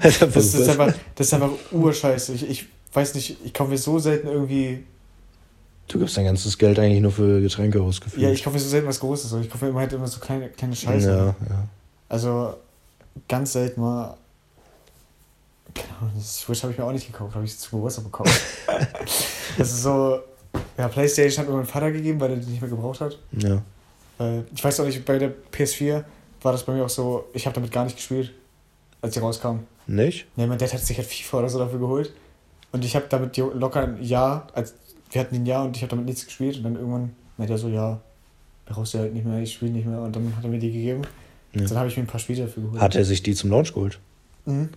Also, 0.00 0.26
Das 0.26 0.54
ist 0.54 0.68
einfach, 0.68 0.94
das 1.16 1.26
ist 1.26 1.34
einfach 1.34 1.50
urscheiße. 1.72 2.32
Ich, 2.34 2.48
ich 2.48 2.66
weiß 2.92 3.14
nicht, 3.16 3.38
ich 3.44 3.52
kaufe 3.52 3.70
mir 3.70 3.78
so 3.78 3.98
selten 3.98 4.28
irgendwie. 4.28 4.84
Du 5.88 5.98
gibst 5.98 6.16
dein 6.16 6.24
ganzes 6.24 6.56
Geld 6.58 6.78
eigentlich 6.78 7.00
nur 7.00 7.12
für 7.12 7.40
Getränke 7.40 7.82
ausgeführt. 7.82 8.22
Ja, 8.22 8.30
ich 8.30 8.42
kaufe 8.42 8.54
mir 8.54 8.60
so 8.60 8.68
selten 8.68 8.86
was 8.86 9.00
Großes. 9.00 9.32
Ich 9.40 9.50
kaufe 9.50 9.64
mir 9.64 9.70
immer 9.70 9.80
halt 9.80 9.92
immer 9.92 10.06
so 10.06 10.20
kleine, 10.20 10.48
kleine 10.50 10.76
Scheiße. 10.76 11.08
Ja, 11.08 11.26
ja. 11.26 11.68
Also 12.08 12.54
ganz 13.28 13.52
selten 13.52 13.80
mal. 13.80 14.16
Ahnung, 16.00 16.12
das 16.16 16.38
Switch 16.38 16.62
habe 16.62 16.72
ich 16.72 16.78
mir 16.78 16.84
auch 16.84 16.92
nicht 16.92 17.06
gekauft, 17.06 17.34
habe 17.34 17.44
ich 17.44 17.56
zu 17.56 17.70
Geburtstag 17.70 18.04
bekommen. 18.04 18.30
das 19.58 19.70
ist 19.70 19.82
so. 19.82 20.20
Ja, 20.76 20.88
Playstation 20.88 21.44
hat 21.44 21.50
mir 21.50 21.56
mein 21.56 21.66
Vater 21.66 21.92
gegeben, 21.92 22.20
weil 22.20 22.30
er 22.30 22.36
die 22.36 22.50
nicht 22.50 22.60
mehr 22.60 22.70
gebraucht 22.70 23.00
hat. 23.00 23.18
ja. 23.32 23.62
Weil 24.16 24.44
ich 24.52 24.64
weiß 24.64 24.80
auch 24.80 24.84
nicht, 24.84 25.04
bei 25.04 25.16
der 25.18 25.32
PS4 25.52 26.02
war 26.42 26.52
das 26.52 26.64
bei 26.64 26.72
mir 26.72 26.84
auch 26.84 26.88
so, 26.88 27.26
ich 27.32 27.46
habe 27.46 27.54
damit 27.54 27.70
gar 27.70 27.84
nicht 27.84 27.96
gespielt, 27.96 28.32
als 29.00 29.14
sie 29.14 29.20
rauskam. 29.20 29.60
Nicht? 29.86 30.26
Ne, 30.36 30.46
mein 30.48 30.58
Dad 30.58 30.72
hat 30.72 30.80
sich 30.80 30.98
halt 30.98 31.06
FIFA 31.06 31.38
oder 31.38 31.48
so 31.48 31.58
dafür 31.60 31.78
geholt. 31.78 32.12
Und 32.72 32.84
ich 32.84 32.96
habe 32.96 33.06
damit 33.08 33.36
locker 33.36 33.82
ein 33.82 34.02
Jahr, 34.02 34.48
als 34.52 34.74
wir 35.10 35.20
hatten 35.20 35.34
ein 35.36 35.46
Jahr 35.46 35.64
und 35.64 35.76
ich 35.76 35.82
habe 35.82 35.90
damit 35.90 36.06
nichts 36.06 36.24
gespielt. 36.24 36.56
Und 36.58 36.62
dann 36.64 36.76
irgendwann 36.76 37.14
meinte 37.36 37.54
er 37.54 37.58
so, 37.58 37.68
ja, 37.68 38.00
brauchst 38.66 38.94
du 38.94 38.98
halt 38.98 39.14
nicht 39.14 39.24
mehr, 39.26 39.40
ich 39.40 39.52
spiele 39.54 39.72
nicht 39.72 39.86
mehr. 39.86 40.00
Und 40.00 40.14
dann 40.14 40.34
hat 40.36 40.44
er 40.44 40.50
mir 40.50 40.58
die 40.58 40.72
gegeben. 40.72 41.02
Ja. 41.54 41.64
Dann 41.66 41.78
habe 41.78 41.88
ich 41.88 41.96
mir 41.96 42.02
ein 42.02 42.06
paar 42.06 42.20
Spiele 42.20 42.42
dafür 42.46 42.62
geholt. 42.64 42.80
Hat 42.80 42.94
er 42.94 43.04
sich 43.04 43.22
die 43.22 43.34
zum 43.34 43.50
Launch 43.50 43.72
geholt? 43.72 43.98
Mhm. 44.44 44.68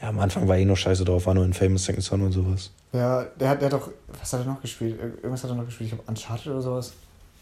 Ja, 0.00 0.08
am 0.10 0.18
Anfang 0.20 0.46
war 0.46 0.56
eh 0.56 0.64
nur 0.64 0.76
scheiße 0.76 1.04
drauf, 1.04 1.26
war 1.26 1.34
nur 1.34 1.44
in 1.44 1.52
Famous 1.52 1.84
Second 1.84 2.04
Son 2.04 2.22
und 2.22 2.32
sowas. 2.32 2.70
Ja, 2.92 3.24
der 3.38 3.48
hat, 3.50 3.60
der 3.60 3.66
hat 3.66 3.72
doch, 3.72 3.90
was 4.20 4.32
hat 4.32 4.40
er 4.40 4.46
noch 4.46 4.60
gespielt? 4.62 4.96
Ir- 4.98 5.16
Irgendwas 5.22 5.42
hat 5.42 5.50
er 5.50 5.56
noch 5.56 5.64
gespielt, 5.66 5.90
ich 5.90 5.96
glaube 5.96 6.08
Uncharted 6.08 6.46
oder 6.48 6.62
sowas. 6.62 6.92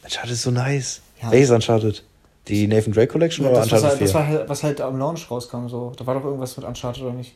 Uncharted 0.02 0.32
ist 0.32 0.42
so 0.42 0.50
nice. 0.50 1.00
Ja. 1.22 1.30
Welches 1.30 1.50
Uncharted? 1.50 2.02
Die 2.48 2.66
Nathan 2.66 2.92
Drake 2.92 3.08
Collection 3.12 3.44
Ja, 3.44 3.50
oder 3.50 3.60
das, 3.60 3.72
was, 3.72 3.82
Uncharted 3.82 3.88
halt, 3.90 3.98
4? 3.98 4.06
das 4.06 4.14
war 4.14 4.26
halt, 4.26 4.48
was 4.48 4.62
halt 4.62 4.80
am 4.80 4.98
Launch 4.98 5.30
rauskam, 5.30 5.68
so. 5.68 5.92
Da 5.96 6.06
war 6.06 6.14
doch 6.14 6.24
irgendwas 6.24 6.56
mit 6.56 6.64
Uncharted 6.66 7.02
oder 7.02 7.12
nicht? 7.12 7.34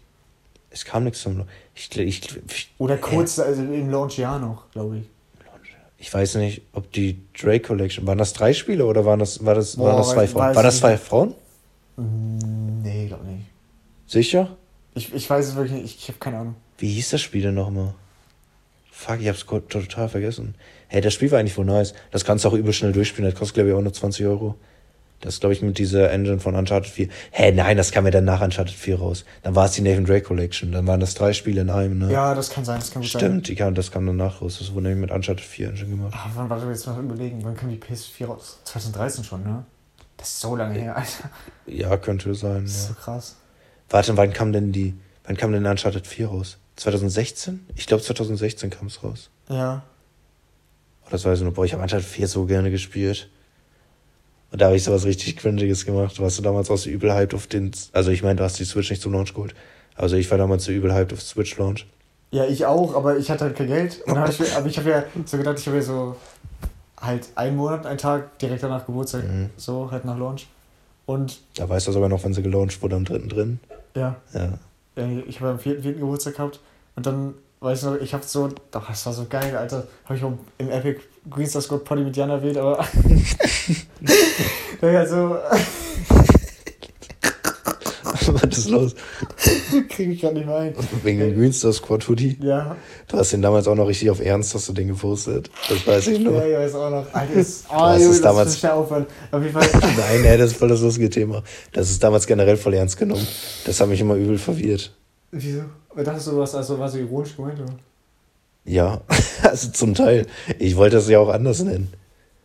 Es 0.70 0.84
kam 0.84 1.04
nichts 1.04 1.20
zum 1.22 1.38
Launch. 1.38 1.48
Ich, 1.74 1.96
ich, 1.98 2.36
ich, 2.36 2.72
Oder 2.78 2.96
kurz, 2.96 3.38
also 3.38 3.62
im 3.62 3.90
Launch-Jahr 3.90 4.38
noch, 4.38 4.70
glaube 4.70 4.98
ich. 4.98 5.04
ich 5.98 6.12
weiß 6.12 6.36
nicht, 6.36 6.62
ob 6.72 6.90
die 6.92 7.20
Drake 7.38 7.60
Collection, 7.66 8.06
waren 8.06 8.18
das 8.18 8.32
drei 8.32 8.52
Spiele 8.52 8.86
oder 8.86 9.04
waren 9.04 9.18
das, 9.18 9.44
war 9.44 9.54
das, 9.54 9.76
Boah, 9.76 9.86
waren 9.88 9.96
das 9.98 10.10
zwei 10.10 10.24
weiß- 10.24 10.28
Frauen? 10.28 10.42
weiß 10.48 10.56
Waren 10.56 10.64
das 10.64 10.74
ich 10.74 10.80
zwei 10.80 10.92
nicht. 10.92 11.02
Frauen? 11.04 11.34
Nee, 12.82 13.06
glaube 13.08 13.24
nicht. 13.26 13.46
Sicher? 14.06 14.56
Ich, 14.94 15.12
ich 15.14 15.28
weiß 15.28 15.48
es 15.48 15.54
wirklich 15.54 15.72
nicht, 15.74 15.84
ich, 15.84 15.96
ich 16.02 16.08
habe 16.08 16.18
keine 16.18 16.38
Ahnung. 16.38 16.54
Wie 16.78 16.88
hieß 16.88 17.10
das 17.10 17.20
Spiel 17.20 17.42
denn 17.42 17.54
nochmal? 17.54 17.94
Fuck, 18.90 19.20
ich 19.20 19.28
hab's 19.28 19.46
total 19.46 20.08
vergessen. 20.08 20.54
Hey, 20.88 21.00
das 21.00 21.14
Spiel 21.14 21.30
war 21.30 21.38
eigentlich 21.38 21.54
voll 21.54 21.64
nice. 21.64 21.94
Das 22.10 22.24
kannst 22.24 22.44
du 22.44 22.48
auch 22.48 22.52
übel 22.54 22.72
schnell 22.72 22.92
durchspielen. 22.92 23.30
Das 23.30 23.38
kostet, 23.38 23.54
glaube 23.54 23.70
ich, 23.70 23.74
auch 23.74 23.80
nur 23.80 23.92
20 23.92 24.26
Euro. 24.26 24.56
Das 25.20 25.38
glaube 25.40 25.52
ich 25.52 25.60
mit 25.60 25.76
dieser 25.78 26.10
Engine 26.10 26.38
von 26.40 26.54
Uncharted 26.54 26.90
4. 26.90 27.08
Hä, 27.30 27.52
nein, 27.52 27.76
das 27.76 27.92
kam 27.92 28.06
ja 28.06 28.10
dann 28.10 28.24
nach 28.24 28.40
Uncharted 28.40 28.74
4 28.74 28.98
raus. 28.98 29.24
Dann 29.42 29.54
war 29.54 29.66
es 29.66 29.72
die 29.72 29.82
Nathan 29.82 30.06
Drake 30.06 30.22
Collection. 30.24 30.72
Dann 30.72 30.86
waren 30.86 30.98
das 31.00 31.14
drei 31.14 31.34
Spiele 31.34 31.60
in 31.60 31.68
einem, 31.68 31.98
ne? 31.98 32.10
Ja, 32.10 32.34
das 32.34 32.48
kann 32.48 32.64
sein, 32.64 32.80
das 32.80 32.90
kann 32.90 33.02
gut 33.02 33.10
sein. 33.10 33.20
Stimmt, 33.20 33.48
die 33.48 33.54
kam, 33.54 33.74
das 33.74 33.90
kam 33.90 34.06
danach 34.06 34.40
raus. 34.40 34.56
Das 34.58 34.72
wurde 34.72 34.88
nämlich 34.88 35.02
mit 35.02 35.10
Uncharted 35.10 35.44
4 35.44 35.68
Engine 35.70 35.90
gemacht. 35.90 36.14
Ah, 36.16 36.30
wann 36.34 36.48
warte 36.48 36.66
jetzt 36.68 36.86
mal 36.86 36.98
überlegen, 36.98 37.40
wann 37.44 37.54
kam 37.54 37.68
die 37.68 37.76
PS4 37.76 38.26
raus? 38.26 38.60
2013 38.64 39.24
schon, 39.24 39.42
ne? 39.44 39.64
Das 40.16 40.28
ist 40.28 40.40
so 40.40 40.56
lange 40.56 40.78
her, 40.78 40.96
Alter. 40.96 41.30
Ja, 41.66 41.96
könnte 41.98 42.34
sein. 42.34 42.62
Das 42.64 42.72
ist 42.72 42.86
so 42.88 42.94
Ja. 42.94 43.00
krass. 43.00 43.36
Warte, 43.90 44.16
wann 44.16 44.32
kam 44.32 44.52
denn 44.52 44.72
die, 44.72 44.94
wann 45.24 45.36
kam 45.36 45.52
denn 45.52 45.66
Uncharted 45.66 46.06
4 46.06 46.28
raus? 46.28 46.56
2016? 46.76 47.66
Ich 47.76 47.86
glaube 47.86 48.02
2016 48.02 48.70
kam 48.70 48.86
es 48.86 49.02
raus. 49.02 49.28
Ja. 49.50 49.82
Oh, 51.04 51.08
das 51.10 51.26
weiß 51.26 51.40
ich 51.40 51.44
noch. 51.44 51.52
Boah, 51.52 51.66
ich 51.66 51.74
habe 51.74 51.82
Uncharted 51.82 52.06
4 52.08 52.26
so 52.26 52.46
gerne 52.46 52.70
gespielt. 52.70 53.28
Und 54.52 54.60
da 54.60 54.66
habe 54.66 54.76
ich 54.76 54.84
sowas 54.84 55.04
richtig 55.04 55.36
Cringiges 55.36 55.84
gemacht. 55.86 56.18
Du 56.18 56.22
warst 56.22 56.38
du 56.38 56.42
damals 56.42 56.70
auch 56.70 56.76
so 56.76 56.90
übel 56.90 57.12
hyped 57.14 57.34
auf 57.34 57.46
den, 57.46 57.70
also 57.92 58.10
ich 58.10 58.22
meine, 58.22 58.36
du 58.36 58.44
hast 58.44 58.58
die 58.58 58.64
Switch 58.64 58.90
nicht 58.90 59.00
zum 59.02 59.12
Launch 59.12 59.32
geholt. 59.34 59.54
Also 59.94 60.16
ich 60.16 60.30
war 60.30 60.38
damals 60.38 60.64
so 60.64 60.72
übel 60.72 60.92
hyped 60.92 61.12
auf 61.12 61.22
Switch 61.22 61.56
Launch. 61.58 61.86
Ja, 62.32 62.44
ich 62.46 62.64
auch, 62.66 62.94
aber 62.94 63.16
ich 63.18 63.30
hatte 63.30 63.44
halt 63.44 63.56
kein 63.56 63.66
Geld. 63.68 64.00
Und 64.06 64.14
dann 64.14 64.22
hab 64.24 64.30
ich, 64.30 64.40
mir- 64.40 64.56
aber 64.56 64.66
ich 64.66 64.78
habe 64.78 64.90
ja 64.90 65.04
so 65.24 65.36
gedacht, 65.36 65.58
ich 65.58 65.66
habe 65.66 65.76
ja 65.78 65.82
so 65.82 66.16
halt 67.00 67.28
einen 67.34 67.56
Monat, 67.56 67.86
einen 67.86 67.98
Tag 67.98 68.38
direkt 68.38 68.62
danach 68.62 68.86
Geburtstag. 68.86 69.24
Mhm. 69.24 69.50
So, 69.56 69.90
halt 69.90 70.04
nach 70.04 70.18
Launch. 70.18 70.46
Und 71.06 71.40
Da 71.56 71.68
weißt 71.68 71.88
du 71.88 71.92
sogar 71.92 72.08
noch, 72.08 72.22
wann 72.24 72.34
sie 72.34 72.42
gelauncht 72.42 72.80
wurde, 72.82 72.96
am 72.96 73.04
3. 73.04 73.18
drin. 73.28 73.58
ja, 73.96 74.16
Ja. 74.32 74.58
ich 75.26 75.40
habe 75.40 75.52
am 75.52 75.58
vierten, 75.58 75.82
vierten 75.82 76.00
Geburtstag 76.00 76.34
gehabt. 76.36 76.60
Und 76.96 77.06
dann, 77.06 77.34
weiß 77.60 77.78
ich 77.80 77.84
noch, 77.84 77.96
ich 78.00 78.14
habe 78.14 78.24
so, 78.24 78.48
doch, 78.70 78.86
das 78.88 79.06
war 79.06 79.12
so 79.12 79.26
geil, 79.28 79.56
Alter. 79.56 79.86
Habe 80.04 80.16
ich 80.16 80.22
auch 80.24 80.32
im 80.58 80.70
Epic 80.70 81.00
Greenstar 81.28 81.60
Squad 81.62 81.84
Potty 81.84 82.02
mit 82.02 82.16
Jan 82.16 82.30
erwähnt, 82.30 82.56
aber. 82.56 82.84
ja, 84.82 85.06
so 85.06 85.36
Was 88.32 88.58
ist 88.58 88.70
los? 88.70 88.94
kriege 89.88 90.12
ich 90.12 90.20
gerade 90.20 90.34
nicht 90.36 90.46
mehr 90.46 90.56
ein. 90.56 90.74
Wegen 91.02 91.18
dem 91.20 91.34
Greenstar 91.36 91.72
Squad 91.72 92.08
Hoodie. 92.08 92.38
Ja, 92.40 92.76
Du 93.08 93.16
hast 93.16 93.32
den 93.32 93.42
damals 93.42 93.66
auch 93.66 93.74
noch 93.74 93.86
richtig 93.88 94.08
auf 94.10 94.20
Ernst, 94.20 94.54
hast 94.54 94.68
du 94.68 94.72
den 94.72 94.88
gepostet. 94.88 95.50
Das 95.68 95.86
weiß 95.86 96.06
ich 96.08 96.20
noch. 96.20 96.32
ja, 96.32 96.46
ja, 96.46 96.64
ist 96.64 96.74
auch 96.74 96.90
noch. 96.90 97.12
Alter, 97.12 97.32
ist, 97.34 97.64
oh, 97.70 97.76
das 97.98 98.20
damals- 98.20 98.50
ist 98.50 98.60
schnell 98.60 98.72
aufhören. 98.72 99.06
Auf 99.32 99.42
jeden 99.42 99.52
Fall. 99.52 99.68
Nein, 99.96 100.24
ey, 100.24 100.38
das 100.38 100.52
ist 100.52 100.56
voll 100.58 100.68
das 100.68 100.80
lustige 100.80 101.10
Thema. 101.10 101.42
Das 101.72 101.90
ist 101.90 102.02
damals 102.02 102.26
generell 102.26 102.56
voll 102.56 102.74
ernst 102.74 102.96
genommen. 102.96 103.26
Das 103.64 103.80
hat 103.80 103.88
mich 103.88 104.00
immer 104.00 104.14
übel 104.14 104.38
verwirrt. 104.38 104.92
Wieso? 105.32 105.62
Dachtest 105.96 106.28
du, 106.28 106.36
was, 106.38 106.54
also 106.54 106.78
war 106.78 106.88
so 106.88 106.98
ironisch 106.98 107.36
gemeint, 107.36 107.60
oder? 107.60 107.74
Ja, 108.64 109.00
also 109.42 109.70
zum 109.70 109.94
Teil. 109.94 110.26
Ich 110.58 110.76
wollte 110.76 110.96
das 110.96 111.08
ja 111.08 111.18
auch 111.18 111.28
anders 111.28 111.62
nennen. 111.62 111.92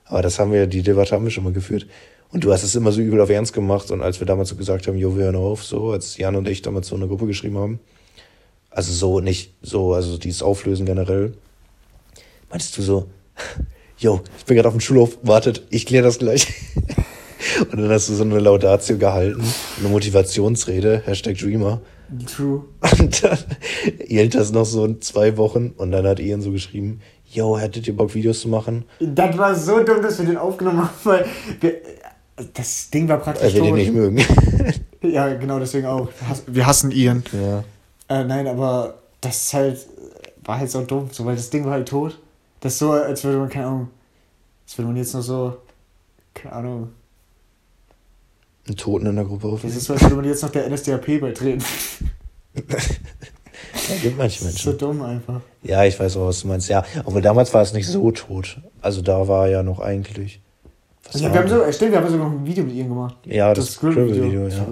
Aber 0.06 0.22
das 0.22 0.40
haben 0.40 0.52
wir, 0.52 0.68
die 0.68 0.84
Debatte 0.84 1.16
haben 1.16 1.24
wir 1.24 1.32
schon 1.32 1.44
mal 1.44 1.54
geführt. 1.54 1.88
Und 2.32 2.44
du 2.44 2.52
hast 2.52 2.64
es 2.64 2.76
immer 2.76 2.92
so 2.92 3.02
übel 3.02 3.22
auf 3.22 3.30
Ernst 3.30 3.54
gemacht. 3.54 3.92
Und 3.92 4.02
als 4.02 4.20
wir 4.20 4.28
damals 4.28 4.50
so 4.50 4.56
gesagt 4.56 4.88
haben, 4.88 4.98
jo, 4.98 5.16
wir 5.16 5.26
hören 5.26 5.36
auf, 5.36 5.64
so, 5.64 5.92
als 5.92 6.18
Jan 6.18 6.36
und 6.36 6.48
ich 6.48 6.62
damals 6.62 6.88
so 6.88 6.96
eine 6.96 7.08
Gruppe 7.08 7.28
geschrieben 7.28 7.58
haben, 7.58 7.80
also 8.70 8.92
so 8.92 9.20
nicht 9.20 9.54
so, 9.62 9.94
also 9.94 10.18
dieses 10.18 10.44
Auflösen 10.44 10.86
generell, 10.86 11.34
meintest 12.50 12.78
du 12.78 12.82
so, 12.82 13.10
jo, 13.98 14.22
ich 14.38 14.46
bin 14.46 14.56
gerade 14.56 14.68
auf 14.68 14.74
dem 14.74 14.82
Schulhof, 14.82 15.18
wartet, 15.22 15.64
ich 15.70 15.86
kläre 15.86 16.04
das 16.04 16.20
gleich. 16.20 16.48
Und 17.72 17.80
dann 17.80 17.90
hast 17.90 18.10
du 18.10 18.16
so 18.16 18.24
eine 18.24 18.40
Laudatio 18.40 18.98
gehalten, 18.98 19.44
eine 19.80 19.90
Motivationsrede, 19.90 21.04
Hashtag 21.06 21.38
Dreamer. 21.38 21.80
True. 22.36 22.66
Und 23.00 23.24
dann 23.24 23.38
hielt 24.06 24.36
das 24.36 24.52
noch 24.52 24.66
so 24.66 24.94
zwei 24.96 25.38
Wochen 25.38 25.74
und 25.78 25.92
dann 25.92 26.06
hat 26.06 26.20
Ian 26.20 26.42
so 26.42 26.52
geschrieben, 26.52 27.02
yo, 27.32 27.58
hättet 27.58 27.88
ihr 27.88 27.96
Bock, 27.96 28.14
Videos 28.14 28.42
zu 28.42 28.50
machen? 28.50 28.86
Das 29.00 29.38
war 29.38 29.56
so 29.56 29.84
dumm, 29.84 30.02
dass 30.02 30.20
wir 30.20 30.26
den 30.26 30.38
aufgenommen 30.38 30.82
haben, 30.84 30.90
weil 31.04 31.26
wir, 31.60 31.74
das 32.54 32.90
Ding 32.90 33.08
war 33.08 33.18
praktisch 33.18 33.54
Weil 33.54 33.54
wir 33.54 33.62
den 33.62 33.70
tot. 33.70 33.78
nicht 33.78 33.94
mögen. 33.94 34.26
Ja, 35.02 35.32
genau, 35.36 35.60
deswegen 35.60 35.86
auch. 35.86 36.10
Wir 36.48 36.66
hassen 36.66 36.90
Ian. 36.92 37.24
ja. 37.32 37.64
Äh, 38.08 38.24
nein, 38.24 38.48
aber 38.48 38.96
das 39.22 39.36
ist 39.44 39.54
halt, 39.54 39.80
war 40.44 40.58
halt 40.58 40.72
so 40.72 40.82
dumm, 40.82 41.10
so, 41.12 41.26
weil 41.26 41.36
das 41.36 41.52
Ding 41.52 41.64
war 41.64 41.74
halt 41.74 41.88
tot. 41.88 42.20
Das 42.60 42.74
ist 42.74 42.80
so, 42.80 42.92
als 42.92 43.24
würde 43.24 43.38
man, 43.38 43.50
keine 43.50 43.68
Ahnung, 43.68 43.90
als 44.66 44.78
würde 44.78 44.88
man 44.88 44.98
jetzt 44.98 45.14
noch 45.14 45.22
so, 45.22 45.58
keine 46.34 46.56
Ahnung, 46.56 46.90
Einen 48.68 48.78
Toten 48.78 49.06
in 49.06 49.16
der 49.16 49.26
Gruppe 49.26 49.44
das 49.48 49.54
aufnehmen. 49.54 49.78
ist 49.78 49.86
so, 49.86 49.94
als 49.94 50.02
würde 50.04 50.16
man 50.16 50.26
jetzt 50.26 50.42
noch 50.44 50.50
der 50.50 50.70
NSDAP 50.70 51.20
beitreten. 51.22 51.64
Ja, 53.90 53.96
gibt 54.02 54.18
manche 54.18 54.44
Das 54.44 54.54
ist 54.54 54.62
so 54.64 54.70
Menschen. 54.72 54.80
dumm 54.88 55.02
einfach. 55.04 55.42
Ja, 55.64 55.84
ich 55.84 56.00
weiß 56.00 56.18
auch, 56.18 56.28
was 56.28 56.42
du 56.42 56.48
meinst. 56.48 56.70
Ja, 56.70 56.84
obwohl 57.04 57.22
damals 57.22 57.54
war 57.54 57.62
es 57.62 57.74
nicht 57.74 57.88
so 57.88 58.10
tot. 58.12 58.60
Also 58.82 59.02
da 59.02 59.28
war 59.28 59.48
ja 59.48 59.62
noch 59.64 59.80
eigentlich. 59.80 60.42
Ja, 61.14 61.22
war 61.26 61.34
wir 61.34 61.40
haben 61.42 61.50
so, 61.50 61.62
äh, 61.62 61.72
stimmt, 61.74 61.92
wir 61.92 62.00
haben 62.02 62.10
sogar 62.10 62.30
noch 62.30 62.40
ein 62.40 62.46
Video 62.46 62.64
mit 62.64 62.74
Ian 62.74 62.90
gemacht. 62.90 63.18
ja, 63.26 63.54
das, 63.54 63.74
Scribble-Video, 63.74 64.46
Das 64.46 64.58
ja. 64.58 64.66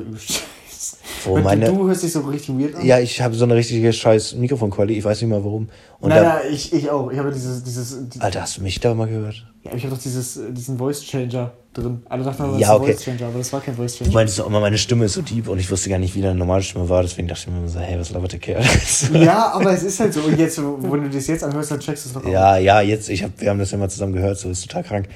Wo 1.26 1.38
meine, 1.38 1.66
du 1.66 1.88
hörst 1.88 2.04
dich 2.04 2.12
so 2.12 2.22
richtig 2.22 2.58
weird 2.60 2.76
an. 2.76 2.86
ja, 2.86 3.00
ich 3.00 3.22
habe 3.22 3.34
so 3.36 3.44
eine 3.46 3.56
richtige 3.56 3.92
scheiß 3.94 4.36
Mikrofonqualität, 4.36 4.98
ich 5.00 5.04
weiß 5.06 5.22
nicht 5.22 5.30
mal 5.30 5.44
warum. 5.44 5.70
Und 6.00 6.10
Nein, 6.10 6.24
da, 6.24 6.42
ich, 6.50 6.74
ich 6.74 6.90
auch. 6.90 7.12
Ich 7.12 7.18
habe 7.20 7.32
dieses, 7.32 7.64
dieses, 7.64 8.10
die- 8.10 8.20
Alter, 8.22 8.42
hast 8.42 8.58
du 8.58 8.62
mich 8.62 8.80
da 8.80 8.94
mal 8.94 9.08
gehört? 9.08 9.46
ja, 9.64 9.72
ich 9.74 9.84
habe 9.86 9.96
doch 9.96 10.02
dieses, 10.02 10.40
diesen 10.52 10.78
Voice 10.78 11.02
Changer 11.04 11.52
drin. 11.74 12.02
Alle 12.10 12.24
dachten, 12.24 12.44
das 12.52 12.60
Ja, 12.60 12.68
ist 12.68 12.70
ein 12.70 12.82
okay. 12.82 12.94
Voice 12.94 13.04
Changer, 13.06 13.28
aber 13.28 13.38
das 13.38 13.54
war 13.54 13.62
kein 13.62 13.76
Voice 13.76 13.94
Du 13.98 14.04
Changer. 14.04 14.14
meintest 14.14 14.40
doch 14.40 14.48
immer, 14.48 14.60
meine 14.60 14.78
Stimme 14.78 15.06
ist 15.06 15.14
so 15.14 15.22
deep 15.22 15.48
und 15.48 15.58
ich 15.60 15.72
wusste 15.72 15.90
gar 15.90 15.98
nicht, 16.00 16.14
wie 16.16 16.22
deine 16.22 16.36
normale 16.36 16.62
Stimme 16.64 16.88
war, 16.90 17.02
deswegen 17.02 17.28
dachte 17.30 17.44
ich 17.46 17.48
mir 17.54 17.60
immer 17.60 17.68
so, 17.70 17.80
hey, 17.80 17.98
was 17.98 18.10
labert 18.12 18.34
der 18.34 18.40
Kerl? 18.40 18.64
Ja, 19.14 19.52
aber 19.54 19.72
es 19.74 19.84
ist 19.84 20.00
halt 20.00 20.14
so. 20.14 20.22
Und 20.22 20.38
jetzt, 20.38 20.62
wo 20.62 20.96
du 20.98 21.10
das 21.10 21.28
jetzt 21.28 21.44
anhörst, 21.44 21.72
dann 21.72 21.80
checkst 21.80 22.06
du 22.06 22.10
es 22.10 22.16
noch. 22.16 22.26
Ja, 22.32 22.58
ja, 22.58 22.82
jetzt, 22.82 23.10
ich 23.10 23.24
hab, 23.24 23.40
wir 23.40 23.50
haben 23.50 23.60
das 23.60 23.72
ja 23.72 23.78
mal 23.78 23.90
zusammen 23.90 24.14
gehört, 24.14 24.38
so 24.38 24.50
ist 24.50 24.62
total 24.68 24.84
krank. 24.84 25.08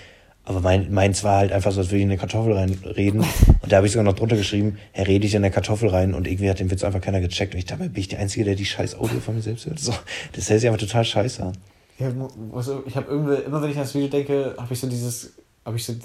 Aber 0.47 0.61
mein, 0.61 0.93
meins 0.93 1.25
war 1.25 1.39
halt 1.39 1.51
einfach 1.51 1.73
so, 1.73 1.81
als 1.81 1.89
würde 1.89 1.97
ich 1.97 2.03
in 2.03 2.09
eine 2.09 2.17
Kartoffel 2.17 2.53
reinreden. 2.53 3.19
Und 3.61 3.69
da 3.69 3.77
habe 3.77 3.85
ich 3.85 3.91
sogar 3.91 4.05
noch 4.05 4.15
drunter 4.15 4.37
geschrieben, 4.37 4.77
Herr, 4.93 5.05
rede 5.05 5.27
ich 5.27 5.35
in 5.35 5.43
eine 5.43 5.51
Kartoffel 5.51 5.89
rein. 5.89 6.13
Und 6.13 6.25
irgendwie 6.25 6.49
hat 6.49 6.61
den 6.61 6.71
Witz 6.71 6.85
einfach 6.85 7.01
keiner 7.01 7.19
gecheckt. 7.19 7.53
Und 7.53 7.59
ich 7.59 7.65
dachte, 7.65 7.89
bin 7.89 7.99
ich 7.99 8.07
der 8.07 8.19
Einzige, 8.19 8.45
der 8.45 8.55
die 8.55 8.65
scheiß 8.65 8.95
Audio 8.97 9.19
von 9.19 9.35
mir 9.35 9.41
selbst 9.41 9.65
hört? 9.65 9.77
So, 9.77 9.93
das 10.31 10.49
hält 10.49 10.61
sich 10.61 10.69
einfach 10.69 10.79
total 10.79 11.03
scheiße 11.03 11.43
an. 11.43 11.57
Ja, 11.99 12.09
also 12.53 12.81
ich 12.85 12.95
habe 12.95 13.11
irgendwie, 13.11 13.43
immer 13.43 13.61
wenn 13.61 13.71
ich 13.71 13.75
an 13.75 13.83
das 13.83 13.93
Video 13.93 14.07
denke, 14.07 14.55
habe 14.57 14.73
ich 14.73 14.79
so 14.79 14.87
dieses, 14.87 15.33
habe 15.65 15.75
ich 15.75 15.83
so, 15.83 15.95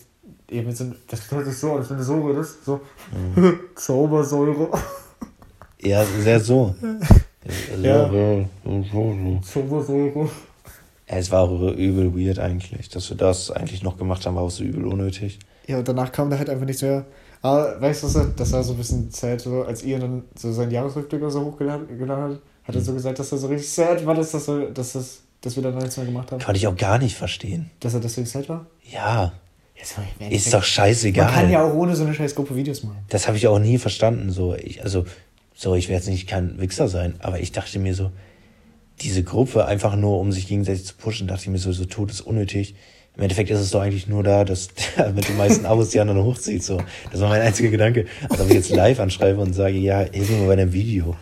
eben 0.50 0.72
so, 0.72 0.86
das 1.06 1.30
hört 1.30 1.46
sich 1.46 1.56
so 1.56 1.72
an, 1.72 1.78
als 1.78 1.90
wenn 1.90 1.98
du 1.98 2.02
so 2.02 2.20
redest, 2.26 2.64
so, 2.64 2.80
mhm. 3.36 3.60
Zaubersäure. 3.76 4.70
Ja, 5.80 6.04
sehr 6.04 6.40
so. 6.40 6.74
Ja. 7.82 8.08
so. 8.08 9.40
Zaubersäure. 9.42 10.30
Es 11.18 11.30
war 11.30 11.50
übel 11.50 12.14
weird 12.14 12.38
eigentlich. 12.38 12.88
Dass 12.88 13.10
wir 13.10 13.16
das 13.16 13.50
eigentlich 13.50 13.82
noch 13.82 13.98
gemacht 13.98 14.24
haben, 14.26 14.36
war 14.36 14.42
auch 14.42 14.50
so 14.50 14.64
übel 14.64 14.86
unnötig. 14.86 15.38
Ja, 15.66 15.78
und 15.78 15.88
danach 15.88 16.10
kam 16.10 16.30
da 16.30 16.38
halt 16.38 16.50
einfach 16.50 16.66
nichts 16.66 16.82
mehr. 16.82 17.04
Aber 17.42 17.80
weißt 17.80 18.04
du, 18.04 18.32
das 18.36 18.52
war 18.52 18.62
so 18.62 18.72
ein 18.72 18.78
bisschen 18.78 19.10
sad, 19.10 19.40
so, 19.40 19.62
als 19.62 19.82
ihr 19.82 19.98
dann 19.98 20.22
so 20.36 20.52
seinen 20.52 20.70
Jahresrückblick 20.70 21.22
so 21.28 21.44
hochgeladen 21.44 21.88
hat, 22.08 22.40
hat 22.64 22.74
er 22.74 22.80
so 22.80 22.94
gesagt, 22.94 23.18
dass 23.18 23.32
er 23.32 23.38
so 23.38 23.48
richtig 23.48 23.68
sad 23.68 24.06
war, 24.06 24.14
dass, 24.14 24.30
das 24.30 24.44
so, 24.44 24.66
dass, 24.66 24.92
das, 24.92 25.22
dass 25.40 25.56
wir 25.56 25.62
da 25.64 25.70
nichts 25.72 25.96
mehr 25.96 26.06
gemacht 26.06 26.30
haben. 26.30 26.38
Kann 26.38 26.54
ich 26.54 26.66
auch 26.68 26.76
gar 26.76 26.98
nicht 26.98 27.16
verstehen. 27.16 27.70
Dass 27.80 27.94
er 27.94 28.00
deswegen 28.00 28.26
sad 28.26 28.48
war? 28.48 28.66
Ja. 28.90 29.32
Jetzt 29.74 29.96
Ist 30.30 30.54
doch 30.54 30.62
scheißegal. 30.62 31.24
Man 31.24 31.34
kann 31.34 31.50
ja 31.50 31.64
auch 31.64 31.74
ohne 31.74 31.96
so 31.96 32.04
eine 32.04 32.14
scheiß 32.14 32.36
Gruppe 32.36 32.54
Videos 32.54 32.84
machen. 32.84 32.98
Das 33.08 33.26
habe 33.26 33.36
ich 33.36 33.48
auch 33.48 33.58
nie 33.58 33.78
verstanden. 33.78 34.30
So, 34.30 34.54
ich, 34.54 34.84
also, 34.84 35.04
so, 35.54 35.74
ich 35.74 35.88
werde 35.88 36.04
jetzt 36.04 36.08
nicht 36.08 36.28
kein 36.28 36.60
Wichser 36.60 36.86
sein, 36.86 37.16
aber 37.18 37.40
ich 37.40 37.50
dachte 37.50 37.80
mir 37.80 37.94
so, 37.94 38.12
diese 39.02 39.22
Gruppe 39.22 39.66
einfach 39.66 39.96
nur, 39.96 40.18
um 40.18 40.32
sich 40.32 40.48
gegenseitig 40.48 40.84
zu 40.84 40.94
pushen, 40.94 41.26
dachte 41.26 41.42
ich 41.42 41.48
mir 41.48 41.58
so, 41.58 41.72
so 41.72 41.84
tot 41.84 42.10
ist 42.10 42.20
unnötig. 42.20 42.74
Im 43.16 43.22
Endeffekt 43.22 43.50
ist 43.50 43.60
es 43.60 43.70
doch 43.70 43.82
eigentlich 43.82 44.08
nur 44.08 44.22
da, 44.22 44.44
dass 44.44 44.68
der 44.96 45.12
mit 45.12 45.28
den 45.28 45.36
meisten 45.36 45.66
Abos 45.66 45.90
die 45.90 46.00
anderen 46.00 46.24
hochzieht. 46.24 46.62
So. 46.62 46.80
Das 47.10 47.20
war 47.20 47.28
mein 47.28 47.42
einziger 47.42 47.68
Gedanke. 47.68 48.06
Also, 48.30 48.44
ob 48.44 48.48
ich 48.48 48.56
jetzt 48.56 48.70
live 48.70 49.00
anschreibe 49.00 49.40
und 49.40 49.52
sage, 49.52 49.76
ja, 49.76 50.00
hilf 50.00 50.30
mir 50.30 50.38
mal 50.38 50.46
bei 50.46 50.52
einem 50.54 50.72
Video. 50.72 51.16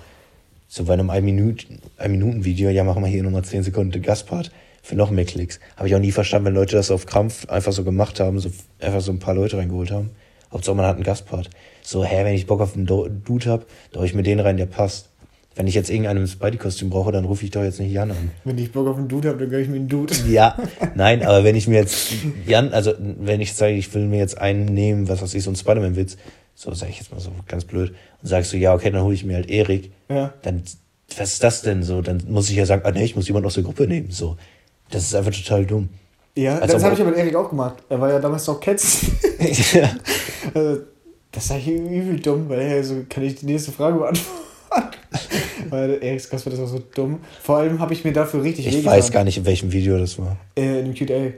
So 0.68 0.84
bei 0.84 0.92
einem 0.92 1.10
ein 1.10 1.24
Minuten, 1.24 1.80
ein 1.96 2.12
Minuten 2.12 2.44
Video, 2.44 2.70
ja, 2.70 2.84
machen 2.84 3.02
wir 3.02 3.08
hier 3.08 3.24
nochmal 3.24 3.42
10 3.42 3.64
Sekunden 3.64 3.90
den 3.90 4.02
Gastpart 4.02 4.52
für 4.82 4.94
noch 4.94 5.10
mehr 5.10 5.24
Klicks. 5.24 5.58
Habe 5.76 5.88
ich 5.88 5.94
auch 5.96 6.00
nie 6.00 6.12
verstanden, 6.12 6.46
wenn 6.46 6.54
Leute 6.54 6.76
das 6.76 6.92
auf 6.92 7.06
Krampf 7.06 7.48
einfach 7.48 7.72
so 7.72 7.82
gemacht 7.82 8.20
haben, 8.20 8.38
so 8.38 8.50
einfach 8.78 9.00
so 9.00 9.10
ein 9.10 9.18
paar 9.18 9.34
Leute 9.34 9.56
reingeholt 9.56 9.90
haben. 9.90 10.10
Hauptsache 10.52 10.76
man 10.76 10.86
hat 10.86 10.94
einen 10.94 11.04
Gastpart. 11.04 11.50
So, 11.82 12.04
hä, 12.04 12.24
wenn 12.24 12.34
ich 12.34 12.46
Bock 12.46 12.60
auf 12.60 12.74
einen 12.74 12.86
Dude 12.86 13.50
hab, 13.50 13.66
da 13.92 14.02
ich 14.02 14.14
mir 14.14 14.22
den 14.22 14.40
rein, 14.40 14.56
der 14.56 14.66
passt. 14.66 15.09
Wenn 15.56 15.66
ich 15.66 15.74
jetzt 15.74 15.90
irgendeinen 15.90 16.20
im 16.20 16.26
Spidey-Kostüm 16.26 16.90
brauche, 16.90 17.10
dann 17.10 17.24
rufe 17.24 17.44
ich 17.44 17.50
doch 17.50 17.62
jetzt 17.62 17.80
nicht 17.80 17.92
Jan 17.92 18.12
an. 18.12 18.30
Wenn 18.44 18.56
ich 18.56 18.70
Bock 18.70 18.86
auf 18.86 18.96
einen 18.96 19.08
Dude 19.08 19.28
habe, 19.28 19.38
dann 19.38 19.50
gönn 19.50 19.62
ich 19.62 19.68
mir 19.68 19.76
einen 19.76 19.88
Dude. 19.88 20.14
Ja, 20.28 20.56
nein, 20.94 21.22
aber 21.24 21.42
wenn 21.42 21.56
ich 21.56 21.66
mir 21.66 21.80
jetzt 21.80 22.12
Jan, 22.46 22.72
also 22.72 22.92
wenn 22.98 23.40
ich 23.40 23.52
sage, 23.54 23.72
ich 23.74 23.92
will 23.92 24.06
mir 24.06 24.18
jetzt 24.18 24.38
einen 24.38 24.66
nehmen, 24.66 25.08
was 25.08 25.22
weiß 25.22 25.34
ich, 25.34 25.42
so 25.42 25.50
ein 25.50 25.56
Spider-Man-Witz, 25.56 26.16
so 26.54 26.72
sage 26.72 26.92
ich 26.92 26.98
jetzt 26.98 27.10
mal 27.12 27.20
so 27.20 27.32
ganz 27.48 27.64
blöd, 27.64 27.90
und 28.22 28.28
sagst 28.28 28.52
du, 28.52 28.58
ja, 28.58 28.74
okay, 28.74 28.90
dann 28.90 29.02
hole 29.02 29.14
ich 29.14 29.24
mir 29.24 29.34
halt 29.36 29.50
Erik, 29.50 29.90
Ja. 30.08 30.32
dann, 30.42 30.62
was 31.18 31.32
ist 31.32 31.42
das 31.42 31.62
denn 31.62 31.82
so? 31.82 32.00
Dann 32.00 32.22
muss 32.28 32.48
ich 32.48 32.56
ja 32.56 32.64
sagen, 32.64 32.82
ah 32.84 32.92
nee, 32.92 33.04
ich 33.04 33.16
muss 33.16 33.26
jemanden 33.26 33.46
aus 33.48 33.54
der 33.54 33.64
Gruppe 33.64 33.88
nehmen, 33.88 34.10
so. 34.10 34.36
Das 34.90 35.02
ist 35.02 35.14
einfach 35.14 35.32
total 35.32 35.66
dumm. 35.66 35.88
Ja, 36.36 36.58
Als 36.58 36.72
das 36.72 36.84
habe 36.84 36.92
ich 36.94 37.00
ja 37.00 37.04
mit 37.04 37.16
Erik 37.16 37.34
auch 37.34 37.50
gemacht. 37.50 37.74
Er 37.88 38.00
war 38.00 38.08
ja 38.10 38.20
damals 38.20 38.46
noch 38.46 38.60
Cats. 38.60 39.06
ja. 39.74 39.90
Also, 40.54 40.82
das 41.32 41.50
war 41.50 41.56
hier 41.58 41.74
übel 41.74 42.20
dumm, 42.20 42.48
weil 42.48 42.60
er 42.60 42.84
so, 42.84 43.04
kann 43.08 43.24
ich 43.24 43.34
die 43.36 43.46
nächste 43.46 43.72
Frage 43.72 43.98
beantworten? 43.98 44.39
Weil 45.70 46.02
Eriks 46.02 46.28
Gastwort 46.28 46.54
ist 46.54 46.60
auch 46.60 46.66
so 46.66 46.80
dumm. 46.94 47.20
Vor 47.42 47.58
allem 47.58 47.78
habe 47.80 47.92
ich 47.92 48.04
mir 48.04 48.12
dafür 48.12 48.42
richtig 48.42 48.66
Ich 48.66 48.84
weiß 48.84 49.10
gar 49.10 49.24
nicht, 49.24 49.38
in 49.38 49.46
welchem 49.46 49.72
Video 49.72 49.98
das 49.98 50.18
war. 50.18 50.36
Äh, 50.56 50.80
in 50.80 50.92
dem 50.92 50.94
QA. 50.94 51.32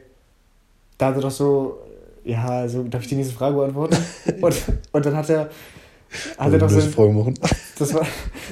Da 0.99 1.07
hat 1.09 1.17
er 1.17 1.21
doch 1.23 1.31
so, 1.31 1.79
ja, 2.25 2.45
also, 2.45 2.83
darf 2.85 3.03
ich 3.03 3.09
die 3.09 3.17
nächste 3.17 3.35
Frage 3.35 3.57
beantworten? 3.57 3.97
und, 4.41 4.55
und 4.93 5.07
dann 5.07 5.17
hat 5.17 5.29
er, 5.31 5.51
hat 6.39 6.53
er 6.53 6.59
doch 6.59 6.69
so, 6.69 7.11
machen. 7.11 7.35
das 7.79 7.95
war, 7.95 8.07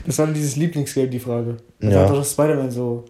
das 0.07 0.19
war 0.19 0.27
dieses 0.29 0.57
Lieblingsgame, 0.57 1.09
die 1.09 1.21
Frage. 1.21 1.57
Und 1.81 1.91
Ja. 1.91 1.91
da 1.91 2.01
hat 2.03 2.11
doch 2.11 2.19
das 2.19 2.33
Spider-Man 2.33 2.71
so. 2.71 3.05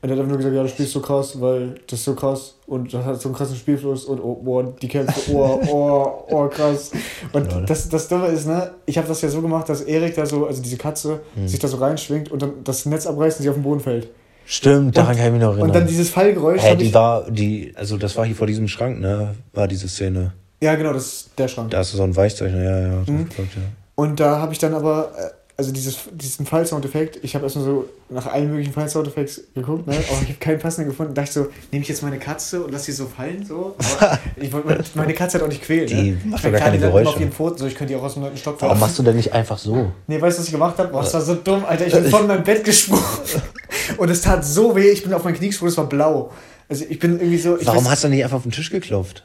Und 0.00 0.08
er 0.08 0.12
hat 0.14 0.18
einfach 0.20 0.28
nur 0.28 0.36
gesagt, 0.36 0.54
ja, 0.54 0.62
du 0.62 0.68
spielst 0.68 0.92
so 0.92 1.00
krass, 1.00 1.40
weil 1.40 1.74
das 1.88 1.98
ist 1.98 2.04
so 2.04 2.14
krass 2.14 2.54
und 2.68 2.94
das 2.94 3.04
hat 3.04 3.20
so 3.20 3.28
einen 3.28 3.36
krassen 3.36 3.56
Spielfluss 3.56 4.04
und 4.04 4.20
oh, 4.20 4.36
boah, 4.36 4.72
die 4.80 4.86
Kämpfe, 4.86 5.32
oh, 5.34 5.60
oh, 5.68 6.24
oh, 6.30 6.46
krass. 6.48 6.92
Und 7.32 7.52
Lol. 7.52 7.64
das, 7.66 7.88
das 7.88 8.06
Dumme 8.06 8.28
ist, 8.28 8.46
ne, 8.46 8.70
ich 8.86 8.96
habe 8.96 9.08
das 9.08 9.20
ja 9.22 9.28
so 9.28 9.42
gemacht, 9.42 9.68
dass 9.68 9.80
Erik 9.80 10.14
da 10.14 10.24
so, 10.24 10.46
also 10.46 10.62
diese 10.62 10.76
Katze, 10.76 11.20
Hm. 11.34 11.48
sich 11.48 11.58
da 11.58 11.66
so 11.66 11.78
reinschwingt 11.78 12.30
und 12.30 12.40
dann 12.42 12.52
das 12.62 12.86
Netz 12.86 13.06
abreißt 13.08 13.38
und 13.38 13.42
sie 13.42 13.48
auf 13.48 13.56
den 13.56 13.64
Boden 13.64 13.80
fällt. 13.80 14.08
Stimmt, 14.46 14.96
daran 14.96 15.16
kann 15.16 15.26
ich 15.26 15.32
mich 15.32 15.40
noch 15.42 15.48
erinnern. 15.48 15.66
Und 15.66 15.74
dann 15.74 15.86
dieses 15.86 16.10
Fallgeräusch. 16.10 16.62
Hab 16.62 16.78
die 16.78 16.84
ich, 16.86 16.94
war, 16.94 17.28
die, 17.30 17.72
also 17.76 17.96
das 17.98 18.16
war 18.16 18.24
hier 18.24 18.36
vor 18.36 18.46
diesem 18.46 18.68
Schrank, 18.68 19.00
ne? 19.00 19.34
War 19.52 19.66
diese 19.66 19.88
Szene. 19.88 20.32
ja, 20.60 20.74
genau, 20.76 20.92
das 20.92 21.04
ist 21.06 21.30
der 21.36 21.48
Schrank. 21.48 21.70
Da 21.72 21.80
ist 21.80 21.90
so 21.90 22.02
ein 22.04 22.14
Weichzeichner, 22.16 22.62
ja, 22.62 22.78
ja. 22.78 22.94
Mhm. 23.04 23.26
das 23.26 23.34
glaub 23.36 23.46
ich, 23.48 23.56
ja. 23.56 23.62
Und 23.96 24.20
da 24.20 24.38
habe 24.38 24.52
ich 24.52 24.58
dann 24.60 24.74
aber, 24.74 25.10
äh, 25.18 25.30
also 25.58 25.72
dieses, 25.72 25.98
diesen 26.12 26.46
Fallsoundeffekt, 26.46 27.18
ich 27.24 27.34
habe 27.34 27.44
erstmal 27.44 27.64
so 27.64 27.88
nach 28.10 28.26
allen 28.26 28.48
möglichen 28.48 28.72
Fallsoundeffekts 28.72 29.42
geguckt, 29.56 29.88
ne? 29.88 29.94
aber 29.94 30.22
ich 30.22 30.28
habe 30.28 30.38
keinen 30.38 30.60
passenden 30.60 30.88
gefunden. 30.88 31.14
Da 31.14 31.22
dachte 31.22 31.40
ich 31.40 31.46
so, 31.46 31.52
nehme 31.72 31.82
ich 31.82 31.88
jetzt 31.88 32.00
meine 32.04 32.20
Katze 32.20 32.62
und 32.62 32.70
lass 32.70 32.84
sie 32.84 32.92
so 32.92 33.06
fallen, 33.06 33.44
so. 33.44 33.74
Aber 33.98 34.20
ich 34.36 34.52
wollte 34.52 34.84
meine, 34.94 35.14
Katze 35.14 35.34
halt 35.34 35.44
auch 35.44 35.48
nicht 35.48 35.62
quälen. 35.62 35.88
Die 35.88 36.10
ne? 36.12 36.18
macht 36.26 36.44
doch 36.44 36.52
gar 36.52 36.60
keine 36.60 36.78
Geräusche. 36.78 37.08
auf 37.10 37.20
ihren 37.20 37.32
Pfoten, 37.32 37.58
so 37.58 37.66
ich 37.66 37.74
könnte 37.74 37.92
die 37.92 37.98
auch 37.98 38.04
aus 38.04 38.14
dem 38.14 38.22
neunten 38.22 38.38
Stock 38.38 38.54
Warum 38.60 38.78
machst 38.78 39.00
du 39.00 39.02
denn 39.02 39.16
nicht 39.16 39.32
einfach 39.32 39.58
so? 39.58 39.90
Nee, 40.06 40.20
weißt 40.20 40.38
du, 40.38 40.42
was 40.42 40.46
ich 40.46 40.52
gemacht 40.52 40.78
habe? 40.78 40.90
Boah, 40.90 41.02
das 41.02 41.12
war 41.14 41.22
so 41.22 41.34
dumm, 41.34 41.64
Alter. 41.64 41.88
Ich 41.88 41.92
bin 41.92 42.04
von 42.04 42.28
meinem 42.28 42.44
Bett 42.44 42.62
gesprungen. 42.62 43.02
Und 43.96 44.10
es 44.10 44.20
tat 44.20 44.44
so 44.44 44.76
weh, 44.76 44.90
ich 44.90 45.02
bin 45.02 45.12
auf 45.12 45.24
mein 45.24 45.34
Knie 45.34 45.48
gesprungen, 45.48 45.72
es 45.72 45.76
war 45.76 45.88
blau. 45.88 46.30
Also 46.68 46.84
ich 46.88 47.00
bin 47.00 47.18
irgendwie 47.18 47.38
so. 47.38 47.58
Warum 47.62 47.84
weiß, 47.84 47.90
hast 47.90 48.04
du 48.04 48.08
nicht 48.08 48.22
einfach 48.22 48.36
auf 48.36 48.42
den 48.44 48.52
Tisch 48.52 48.70
geklopft? 48.70 49.24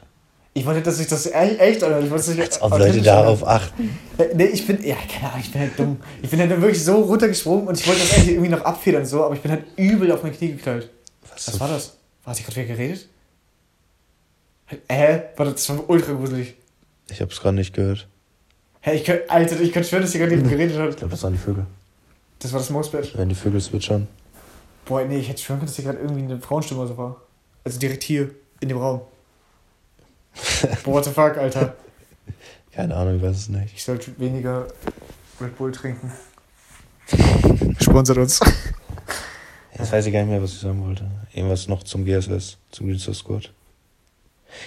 Ich 0.56 0.64
wollte, 0.64 0.82
dass 0.82 1.00
ich 1.00 1.08
das 1.08 1.26
e- 1.26 1.30
echt, 1.32 1.82
Alter. 1.82 1.98
Ich 2.00 2.10
wollte, 2.10 2.24
dass 2.26 2.28
ich 2.34 2.40
Als 2.40 2.62
ob 2.62 2.78
Leute 2.78 3.02
darauf 3.02 3.44
achten. 3.46 3.98
Äh, 4.18 4.26
Nee, 4.34 4.44
ich 4.46 4.64
bin, 4.66 4.82
ja, 4.84 4.94
keine 5.12 5.30
Ahnung, 5.32 5.40
ich 5.44 5.50
bin 5.52 5.60
halt 5.60 5.78
dumm. 5.78 5.96
Ich 6.22 6.30
bin 6.30 6.38
halt 6.38 6.50
wirklich 6.50 6.82
so 6.84 6.94
runtergesprungen 7.02 7.66
und 7.66 7.78
ich 7.80 7.86
wollte 7.86 8.00
das 8.02 8.12
eigentlich 8.14 8.30
irgendwie 8.34 8.50
noch 8.50 8.64
abfedern, 8.64 9.04
so, 9.04 9.24
aber 9.24 9.34
ich 9.34 9.40
bin 9.40 9.50
halt 9.50 9.64
übel 9.76 10.12
auf 10.12 10.22
mein 10.22 10.32
Knie 10.32 10.52
geknallt. 10.52 10.88
Was, 11.32 11.48
Was 11.48 11.58
war 11.60 11.68
das? 11.68 11.96
War 12.24 12.34
ich 12.34 12.44
gerade 12.44 12.56
wieder 12.56 12.66
geredet? 12.68 13.08
Hä? 14.88 15.22
Warte, 15.36 15.52
das 15.52 15.68
war 15.68 15.90
ultra 15.90 16.12
gruselig. 16.12 16.54
Ich 17.10 17.20
hab's 17.20 17.40
gerade 17.40 17.56
nicht 17.56 17.74
gehört. 17.74 18.06
Hä, 18.80 18.94
ich 18.96 19.04
könnte, 19.04 19.28
Alter, 19.30 19.60
ich 19.60 19.72
könnte 19.72 19.88
schwören, 19.88 20.02
dass 20.02 20.14
ihr 20.14 20.20
gerade 20.20 20.34
eben 20.34 20.48
geredet 20.48 20.74
Ich 20.76 20.80
habt. 20.80 20.96
glaube, 20.98 21.10
das 21.10 21.22
waren 21.22 21.32
die 21.32 21.38
Vögel. 21.38 21.66
Das 22.38 22.52
war 22.52 22.60
das 22.60 22.70
Mausbett. 22.70 23.16
Wenn 23.16 23.28
die 23.28 23.34
Vögel 23.34 23.60
zwitschern. 23.60 24.06
Boah, 24.84 25.04
nee, 25.04 25.18
ich 25.18 25.28
hätte 25.28 25.42
schwören 25.42 25.60
können, 25.60 25.66
dass 25.68 25.76
hier 25.76 25.84
gerade 25.86 25.98
irgendwie 25.98 26.22
eine 26.22 26.40
Frauenstimme 26.40 26.80
oder 26.80 26.88
so 26.90 26.96
war. 26.96 27.16
Also 27.64 27.78
direkt 27.78 28.02
hier, 28.04 28.30
in 28.60 28.68
dem 28.68 28.78
Raum. 28.78 29.00
Boah, 30.84 30.94
what 30.94 31.04
the 31.04 31.10
fuck, 31.10 31.36
Alter. 31.36 31.74
Keine 32.72 32.94
Ahnung, 32.96 33.16
ich 33.16 33.22
weiß 33.22 33.36
es 33.36 33.48
nicht. 33.48 33.74
Ich 33.74 33.84
sollte 33.84 34.18
weniger 34.18 34.66
Red 35.40 35.56
Bull 35.56 35.70
trinken. 35.70 36.12
Sponsert 37.80 38.18
uns. 38.18 38.40
Jetzt 39.78 39.92
weiß 39.92 40.06
ich 40.06 40.12
gar 40.12 40.20
nicht 40.20 40.30
mehr, 40.30 40.42
was 40.42 40.52
ich 40.52 40.60
sagen 40.60 40.84
wollte. 40.84 41.04
Irgendwas 41.32 41.68
noch 41.68 41.82
zum 41.82 42.04
GSS, 42.04 42.58
zum 42.70 42.86
Green 42.86 42.98
Source 42.98 43.18
Squad. 43.18 43.52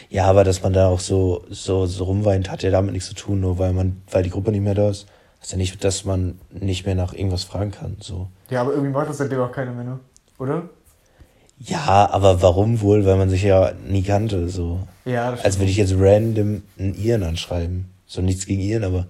Ja, 0.09 0.25
aber 0.25 0.43
dass 0.43 0.61
man 0.63 0.73
da 0.73 0.87
auch 0.87 0.99
so, 0.99 1.45
so, 1.49 1.85
so 1.85 2.03
rumweint, 2.03 2.51
hat 2.51 2.63
ja 2.63 2.71
damit 2.71 2.93
nichts 2.93 3.07
zu 3.07 3.15
tun, 3.15 3.39
nur 3.39 3.57
weil 3.57 3.73
man, 3.73 4.01
weil 4.11 4.23
die 4.23 4.29
Gruppe 4.29 4.51
nicht 4.51 4.63
mehr 4.63 4.75
da 4.75 4.89
ist. 4.89 5.07
Heißt 5.41 5.51
ja 5.51 5.57
nicht, 5.57 5.83
dass 5.83 6.03
man 6.03 6.39
nicht 6.49 6.85
mehr 6.85 6.95
nach 6.95 7.13
irgendwas 7.13 7.43
fragen 7.43 7.71
kann, 7.71 7.97
so. 7.99 8.27
Ja, 8.49 8.61
aber 8.61 8.71
irgendwie 8.71 8.91
macht 8.91 9.09
das 9.09 9.17
seitdem 9.17 9.39
auch 9.39 9.51
keiner 9.51 9.71
mehr, 9.71 9.83
ne? 9.85 9.99
Oder? 10.39 10.69
Ja, 11.59 12.09
aber 12.11 12.41
warum 12.41 12.81
wohl? 12.81 13.05
Weil 13.05 13.17
man 13.17 13.29
sich 13.29 13.43
ja 13.43 13.73
nie 13.87 14.03
kannte, 14.03 14.49
so. 14.49 14.87
Ja, 15.05 15.31
das 15.31 15.43
Als 15.43 15.59
würde 15.59 15.71
ich 15.71 15.77
jetzt 15.77 15.95
random 15.97 16.63
einen 16.77 16.93
Iren 16.95 17.23
anschreiben. 17.23 17.85
So 18.05 18.21
nichts 18.21 18.45
gegen 18.45 18.61
Iren, 18.61 18.83
aber 18.83 19.07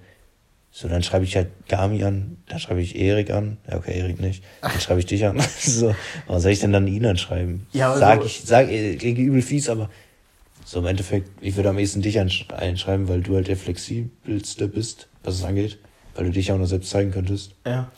so, 0.72 0.88
dann 0.88 1.02
schreibe 1.02 1.26
ich 1.26 1.36
halt 1.36 1.50
Gami 1.68 2.04
an, 2.04 2.38
dann 2.48 2.60
schreibe 2.60 2.82
ich 2.82 2.96
Erik 2.96 3.32
an. 3.32 3.58
Ja, 3.68 3.78
okay, 3.78 3.98
Erik 3.98 4.22
nicht. 4.22 4.44
Dann 4.62 4.80
schreibe 4.80 5.00
ich 5.00 5.08
dich 5.08 5.26
an. 5.26 5.42
so, 5.60 5.96
warum 6.28 6.40
soll 6.40 6.52
ich 6.52 6.60
denn 6.60 6.72
dann 6.72 6.86
ihn 6.86 7.04
anschreiben? 7.04 7.66
Ja, 7.74 7.90
aber 7.90 7.98
sag 7.98 8.24
ich, 8.24 8.44
sag, 8.46 8.70
äh, 8.70 8.96
klingt 8.96 9.18
übel 9.18 9.42
fies, 9.42 9.70
aber 9.70 9.90
so 10.66 10.78
im 10.78 10.86
Endeffekt, 10.86 11.30
ich 11.42 11.56
würde 11.56 11.70
am 11.70 11.80
ehesten 11.80 12.04
dich 12.04 12.20
einschreiben, 12.20 13.08
weil 13.08 13.22
du 13.22 13.34
halt 13.34 13.48
der 13.48 13.58
flexibelste 13.58 14.68
bist, 14.68 15.08
was 15.24 15.36
es 15.36 15.44
angeht. 15.44 15.80
Weil 16.14 16.26
du 16.26 16.32
dich 16.32 16.52
auch 16.52 16.60
noch 16.60 16.68
selbst 16.68 16.92
zeigen 16.92 17.10
könntest 17.12 17.56
Ja, 17.66 17.92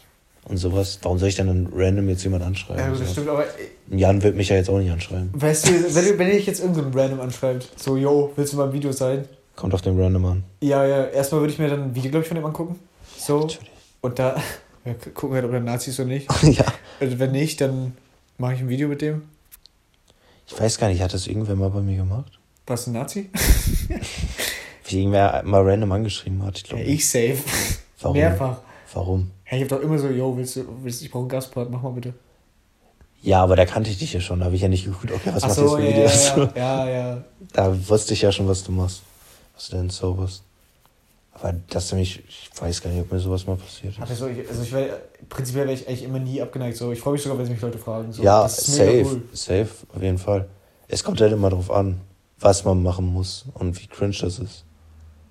und 0.46 0.58
sowas. 0.58 1.00
Warum 1.02 1.18
soll 1.20 1.30
ich 1.30 1.36
dann, 1.36 1.48
dann 1.48 1.70
random 1.74 2.10
jetzt 2.10 2.24
jemand 2.24 2.44
anschreiben? 2.44 2.82
ja 2.84 2.90
das 2.98 3.12
stimmt, 3.12 3.30
aber 3.30 3.46
äh, 3.46 3.96
Jan 3.96 4.22
wird 4.24 4.36
mich 4.36 4.50
ja 4.50 4.56
jetzt 4.56 4.70
auch 4.70 4.80
nicht 4.80 4.92
anschreiben. 4.92 5.30
weißt 5.34 5.68
du, 5.70 5.96
wenn, 5.96 6.06
du- 6.06 6.18
wenn 6.18 6.30
ich 6.30 6.46
jetzt 6.46 6.60
irgendeinen 6.62 6.94
random 6.94 7.20
anschreibt, 7.22 7.70
so, 7.80 7.98
yo, 7.98 8.32
willst 8.36 8.54
du 8.54 8.58
mal 8.58 8.68
ein 8.68 8.74
Video 8.74 8.92
sein? 8.92 9.26
Kommt 9.56 9.74
auf 9.74 9.82
den 9.82 10.00
Random 10.00 10.26
an. 10.26 10.44
Ja, 10.62 10.86
ja, 10.86 11.06
erstmal 11.08 11.42
würde 11.42 11.52
ich 11.54 11.60
mir 11.60 11.68
dann 11.68 11.84
ein 11.84 11.96
Video, 11.96 12.10
glaube 12.12 12.22
ich, 12.24 12.28
von 12.30 12.36
dem 12.36 12.46
angucken. 12.46 12.80
So, 13.18 13.42
Natürlich. 13.42 13.70
und 14.02 14.18
da 14.18 14.36
ja, 14.86 14.94
gucken 15.14 15.36
halt, 15.36 15.44
ob 15.46 15.52
der 15.52 15.60
Nazi 15.60 15.90
ist 15.90 16.00
oder 16.00 16.08
nicht. 16.10 16.28
ja. 16.44 16.64
Also 17.02 17.20
wenn 17.20 17.32
nicht, 17.34 17.60
dann 17.60 17.94
mache 18.38 18.54
ich 18.54 18.60
ein 18.62 18.70
Video 18.70 18.88
mit 18.88 19.02
dem. 19.02 19.24
Ich 20.48 20.58
weiß 20.60 20.78
gar 20.80 20.88
nicht, 20.88 21.02
hat 21.02 21.14
das 21.14 21.28
irgendwer 21.28 21.56
mal 21.56 21.70
bei 21.70 21.82
mir 21.82 21.98
gemacht? 21.98 22.40
Was, 22.68 22.88
ein 22.88 22.94
Nazi? 22.94 23.30
Wie 24.86 25.00
irgendwer 25.00 25.44
mal 25.44 25.62
random 25.68 25.92
angeschrieben 25.92 26.42
hat, 26.44 26.58
ich 26.58 26.64
Ja, 26.64 26.76
glaube. 26.78 26.84
ich 26.90 27.08
safe. 27.10 27.38
Warum? 28.02 28.18
Mehrfach. 28.18 28.58
Warum? 28.94 29.32
Ja, 29.50 29.58
ich 29.58 29.64
hab 29.64 29.70
doch 29.70 29.82
immer 29.82 29.98
so, 30.00 30.08
yo, 30.10 30.36
willst 30.36 30.56
du, 30.56 30.64
willst, 30.84 31.02
du- 31.02 31.06
ich 31.06 31.12
brauche 31.12 31.22
einen 31.24 31.30
Gastpart, 31.30 31.70
mach 31.70 31.82
mal 31.82 31.92
bitte. 31.92 32.14
Ja, 33.22 33.44
aber 33.44 33.56
da 33.56 33.66
kannte 33.66 33.90
ich 33.90 33.98
dich 34.00 34.14
ja 34.14 34.22
schon. 34.22 34.40
Da 34.40 34.46
habe 34.46 34.56
ich 34.56 34.62
ja 34.62 34.68
nicht 34.70 34.86
geguckt, 34.86 35.12
okay, 35.12 35.32
was 35.34 35.44
Ach 35.44 35.48
macht 35.50 35.58
so, 35.60 35.78
ja, 35.78 35.84
für 35.86 35.90
Videos? 35.90 36.28
ja, 36.28 36.38
ja, 36.38 36.50
ja, 36.56 36.90
ja. 36.90 37.24
Da 37.54 37.90
wusste 37.90 38.14
ich 38.14 38.22
ja 38.22 38.32
schon, 38.32 38.48
was 38.48 38.64
du 38.64 38.72
machst. 38.72 39.02
Was 39.56 39.70
du 39.70 39.76
denn 39.78 39.90
zauberst. 39.90 40.44
Aber 41.34 41.54
dass 41.70 41.90
du 41.90 41.96
mich, 41.96 42.24
ich 42.28 42.50
weiß 42.60 42.82
gar 42.82 42.90
nicht, 42.90 43.02
ob 43.02 43.12
mir 43.12 43.20
sowas 43.20 43.46
mal 43.46 43.56
passiert 43.58 43.98
ist. 43.98 44.18
so, 44.18 44.28
ich, 44.28 44.48
also 44.48 44.62
ich 44.62 44.72
wär, 44.74 45.02
prinzipiell 45.30 45.66
wäre 45.68 45.74
ich 45.76 45.88
eigentlich 45.88 46.04
immer 46.04 46.20
nie 46.20 46.42
abgeneigt. 46.42 46.78
So. 46.78 46.92
Ich 46.92 47.00
freue 47.00 47.14
mich 47.14 47.22
sogar, 47.22 47.38
wenn 47.38 47.46
sich 47.46 47.54
mich 47.56 47.62
Leute 47.62 47.78
fragen. 47.78 48.12
So. 48.12 48.24
ja, 48.24 48.44
Das 48.44 48.58
safe, 48.66 49.04
cool. 49.06 49.22
safe, 49.34 49.70
auf 49.94 50.02
jeden 50.02 50.18
Fall. 50.18 50.48
Es 50.88 51.04
kommt 51.04 51.20
halt 51.22 51.32
immer 51.32 51.50
drauf 51.50 51.72
an, 51.72 52.00
was 52.40 52.64
man 52.66 52.82
machen 52.84 53.06
muss 53.06 53.46
und 53.54 53.80
wie 53.82 53.88
cringe 53.88 54.16
das 54.22 54.40
ist. 54.40 54.64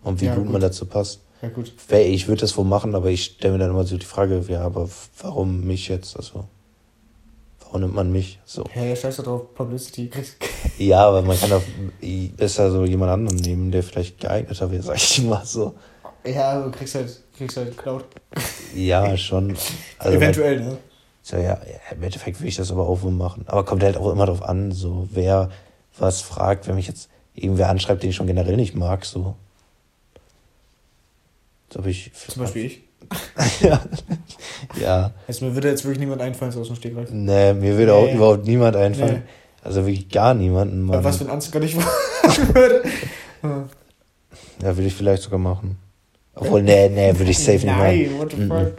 Und 0.02 0.20
wie 0.20 0.26
Ja, 0.26 0.34
gut, 0.34 0.44
gut. 0.44 0.52
man 0.52 0.60
dazu 0.60 0.86
passt. 0.86 1.20
Ja, 1.42 1.48
gut. 1.48 1.72
Ich 1.90 2.26
würde 2.28 2.40
das 2.40 2.56
wohl 2.56 2.64
machen, 2.64 2.94
aber 2.94 3.10
ich 3.10 3.24
stelle 3.24 3.52
mir 3.54 3.58
dann 3.60 3.70
immer 3.70 3.84
so 3.84 3.96
die 3.96 4.06
Frage, 4.06 4.44
ja, 4.48 4.62
aber 4.62 4.88
warum 5.20 5.60
mich 5.64 5.88
jetzt? 5.88 6.16
Also, 6.16 6.44
warum 7.60 7.82
nimmt 7.82 7.94
man 7.94 8.10
mich? 8.10 8.40
So. 8.44 8.64
Ja, 8.74 8.82
ja, 8.82 8.96
scheiß 8.96 9.16
doch 9.16 9.24
drauf. 9.24 9.54
Publicity. 9.54 10.10
Ja, 10.78 11.06
aber 11.08 11.22
man 11.22 11.38
kann 11.38 11.52
auch 11.52 11.62
besser 12.36 12.70
so 12.70 12.84
jemand 12.84 13.10
anderen 13.10 13.36
nehmen, 13.38 13.70
der 13.70 13.82
vielleicht 13.82 14.20
geeigneter 14.20 14.70
wäre, 14.70 14.82
sag 14.82 14.96
ich 14.96 15.22
mal 15.22 15.44
so. 15.44 15.74
ja, 16.24 16.60
du 16.60 16.70
kriegst 16.70 16.94
halt, 16.94 17.20
kriegst 17.36 17.56
halt 17.56 17.76
Cloud. 17.76 18.04
Ja, 18.74 19.16
schon. 19.16 19.56
Also 19.98 20.16
Eventuell, 20.16 20.60
ne? 20.60 20.78
So, 21.22 21.36
ja, 21.36 21.42
ja, 21.42 21.58
im 21.92 22.02
Endeffekt 22.02 22.40
will 22.40 22.48
ich 22.48 22.56
das 22.56 22.70
aber 22.70 22.88
auch 22.88 23.02
wohl 23.02 23.12
machen. 23.12 23.44
Aber 23.48 23.64
kommt 23.64 23.82
halt 23.82 23.96
auch 23.96 24.10
immer 24.12 24.26
drauf 24.26 24.42
an, 24.42 24.72
so 24.72 25.08
wer 25.12 25.50
was 25.98 26.20
fragt, 26.20 26.68
wenn 26.68 26.76
mich 26.76 26.86
jetzt 26.86 27.08
irgendwer 27.34 27.68
anschreibt, 27.68 28.02
den 28.02 28.10
ich 28.10 28.16
schon 28.16 28.26
generell 28.26 28.56
nicht 28.56 28.74
mag, 28.74 29.04
so. 29.04 29.34
Ich. 31.86 32.10
Zum 32.14 32.42
Beispiel 32.42 32.64
ich. 32.64 32.82
ja. 33.60 33.80
ja. 34.80 35.12
Also 35.26 35.44
mir 35.46 35.54
würde 35.54 35.68
jetzt 35.68 35.84
wirklich 35.84 36.00
niemand 36.00 36.20
einfallen, 36.20 36.50
so 36.52 36.60
aus 36.60 36.66
dem 36.66 36.76
Stegreif. 36.76 37.10
Nee, 37.10 37.52
mir 37.54 37.76
würde 37.78 37.94
auch 37.94 38.06
Nee. 38.06 38.14
überhaupt 38.14 38.46
niemand 38.46 38.76
einfallen. 38.76 39.22
Nee. 39.24 39.62
Also 39.62 39.86
wirklich 39.86 40.08
gar 40.08 40.34
niemanden. 40.34 40.82
Mann. 40.82 40.96
Aber 40.96 41.04
was, 41.04 41.20
wenn 41.20 41.28
Anzug 41.28 41.60
nicht 41.60 41.76
würde? 42.54 42.82
Ja, 43.42 44.76
würde 44.76 44.86
ich 44.86 44.94
vielleicht 44.94 45.22
sogar 45.22 45.38
machen. 45.38 45.78
Obwohl, 46.34 46.62
nee, 46.62 46.88
nee, 46.88 47.16
würde 47.18 47.30
ich 47.30 47.38
safe 47.38 47.52
nicht 47.52 47.66
machen. 47.66 47.78
Nein, 47.82 48.10
what 48.18 48.30
the 48.32 48.46
fuck. 48.46 48.72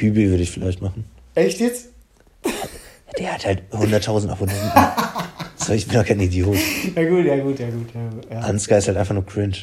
Hübi 0.00 0.28
würde 0.30 0.42
ich 0.42 0.50
vielleicht 0.50 0.82
machen. 0.82 1.04
Echt 1.34 1.60
jetzt? 1.60 1.88
Der 3.18 3.32
hat 3.34 3.46
halt 3.46 3.62
100.000 3.72 4.28
Abonnenten. 4.28 4.70
so, 5.56 5.72
ich 5.72 5.86
bin 5.86 5.96
doch 5.96 6.04
kein 6.04 6.18
Idiot. 6.20 6.56
Ja 6.96 7.08
gut, 7.08 7.24
ja 7.24 7.36
gut, 7.36 7.58
ja 7.60 7.70
gut. 7.70 7.88
Ja, 7.94 8.34
ja. 8.36 8.40
Ansgar 8.40 8.78
ist 8.78 8.88
halt 8.88 8.96
einfach 8.96 9.14
nur 9.14 9.24
cringe. 9.24 9.56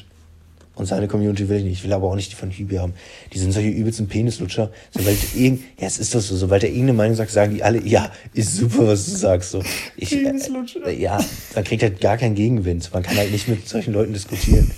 Und 0.75 0.85
seine 0.85 1.07
Community 1.07 1.49
will 1.49 1.57
ich 1.57 1.63
nicht. 1.63 1.73
Ich 1.79 1.83
will 1.83 1.93
aber 1.93 2.07
auch 2.07 2.15
nicht 2.15 2.31
die 2.31 2.35
von 2.35 2.49
Hübi 2.49 2.77
haben. 2.77 2.93
Die 3.33 3.39
sind 3.39 3.51
solche 3.51 3.69
übelsten 3.69 4.07
Penislutscher. 4.07 4.71
Sobald 4.91 5.17
irgend, 5.35 5.61
ja, 5.79 5.87
es 5.87 5.97
ist 5.97 6.15
doch 6.15 6.21
so, 6.21 6.35
sobald 6.35 6.63
er 6.63 6.69
irgendeine 6.69 6.93
Meinung 6.93 7.15
sagt, 7.15 7.31
sagen 7.31 7.53
die 7.53 7.63
alle, 7.63 7.85
ja, 7.85 8.11
ist 8.33 8.55
super, 8.55 8.87
was 8.87 9.05
du 9.05 9.11
sagst. 9.11 9.51
So, 9.51 9.61
ich, 9.97 10.09
Penislutscher. 10.09 10.87
äh, 10.87 10.99
ja, 10.99 11.19
man 11.55 11.63
kriegt 11.63 11.83
halt 11.83 11.99
gar 11.99 12.17
keinen 12.17 12.35
Gegenwind. 12.35 12.89
Man 12.93 13.03
kann 13.03 13.17
halt 13.17 13.31
nicht 13.31 13.47
mit 13.47 13.67
solchen 13.67 13.93
Leuten 13.93 14.13
diskutieren. 14.13 14.71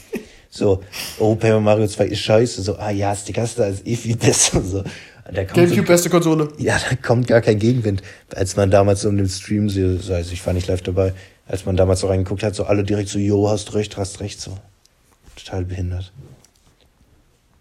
So, 0.50 0.84
oh, 1.18 1.34
Paper 1.34 1.60
Mario 1.60 1.88
2 1.88 2.06
ist 2.06 2.20
scheiße. 2.20 2.62
So, 2.62 2.78
ah 2.78 2.92
ja, 2.92 3.16
Stickasta 3.16 3.66
ist 3.66 3.88
eh 3.88 3.96
viel 3.96 4.16
besser. 4.16 4.62
So, 4.62 4.84
da 5.26 5.46
kommt 5.46 5.50
so, 5.50 5.56
Gamecube 5.56 5.88
beste 5.88 6.10
Konsole. 6.10 6.50
ja, 6.60 6.78
da 6.78 6.96
kommt 6.96 7.28
gar 7.28 7.42
kein 7.42 7.58
Gegenwind. 7.58 8.04
Als 8.36 8.56
man 8.56 8.70
damals 8.70 9.02
so 9.02 9.10
in 9.10 9.18
dem 9.18 9.30
Stream, 9.30 9.70
so, 9.70 9.82
also 10.14 10.32
ich 10.32 10.46
war 10.46 10.54
nicht 10.54 10.68
live 10.68 10.82
dabei, 10.82 11.14
als 11.48 11.66
man 11.66 11.76
damals 11.76 12.02
so 12.02 12.08
reingeguckt 12.08 12.44
hat, 12.44 12.54
so 12.56 12.66
alle 12.66 12.84
direkt 12.84 13.10
so, 13.10 13.18
jo, 13.18 13.50
hast 13.50 13.74
recht, 13.74 13.98
hast 13.98 14.20
recht, 14.20 14.42
so. 14.42 14.58
Total 15.36 15.66
behindert. 15.66 16.12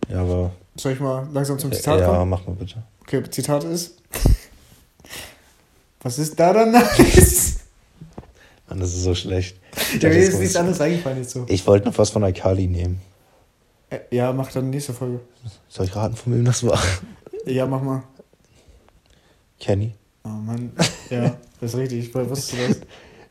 Ja, 0.08 0.20
aber. 0.20 0.52
Soll 0.76 0.92
ich 0.92 1.00
mal 1.00 1.28
langsam 1.32 1.58
zum 1.58 1.72
Zitat 1.72 2.00
ja, 2.00 2.06
kommen? 2.06 2.30
mach 2.30 2.46
mal 2.46 2.54
bitte. 2.56 2.82
Okay, 3.02 3.22
Zitat 3.30 3.64
ist. 3.64 3.96
Was 6.02 6.18
ist 6.18 6.38
da 6.38 6.52
dann 6.52 6.72
nice? 6.72 7.60
Mann, 8.68 8.80
das 8.80 8.90
ist 8.94 9.02
so 9.04 9.14
schlecht. 9.14 9.56
Ja, 10.00 10.08
mir 10.08 10.16
ist 10.16 10.38
nichts 10.38 10.56
anderes 10.56 10.80
eingefallen 10.80 11.18
jetzt 11.18 11.30
so. 11.30 11.44
Ich 11.48 11.66
wollte 11.66 11.86
noch 11.86 11.96
was 11.96 12.10
von 12.10 12.24
Alkali 12.24 12.66
nehmen. 12.66 13.00
Äh, 13.90 14.00
Ja, 14.10 14.32
mach 14.32 14.50
dann 14.50 14.70
nächste 14.70 14.92
Folge. 14.94 15.20
Soll 15.68 15.86
ich 15.86 15.94
raten, 15.94 16.16
von 16.16 16.34
wem 16.34 16.44
das 16.44 16.64
war? 16.66 16.80
Ja, 17.46 17.66
mach 17.66 17.82
mal. 17.82 18.04
Kenny. 19.58 19.94
Oh 20.24 20.28
Mann. 20.28 20.70
Ja, 21.10 21.36
das 21.60 21.74
ist 21.74 21.76
richtig. 21.78 22.14
Woher 22.14 22.30
wusstest 22.30 22.52
du 22.52 22.68
das? 22.68 22.80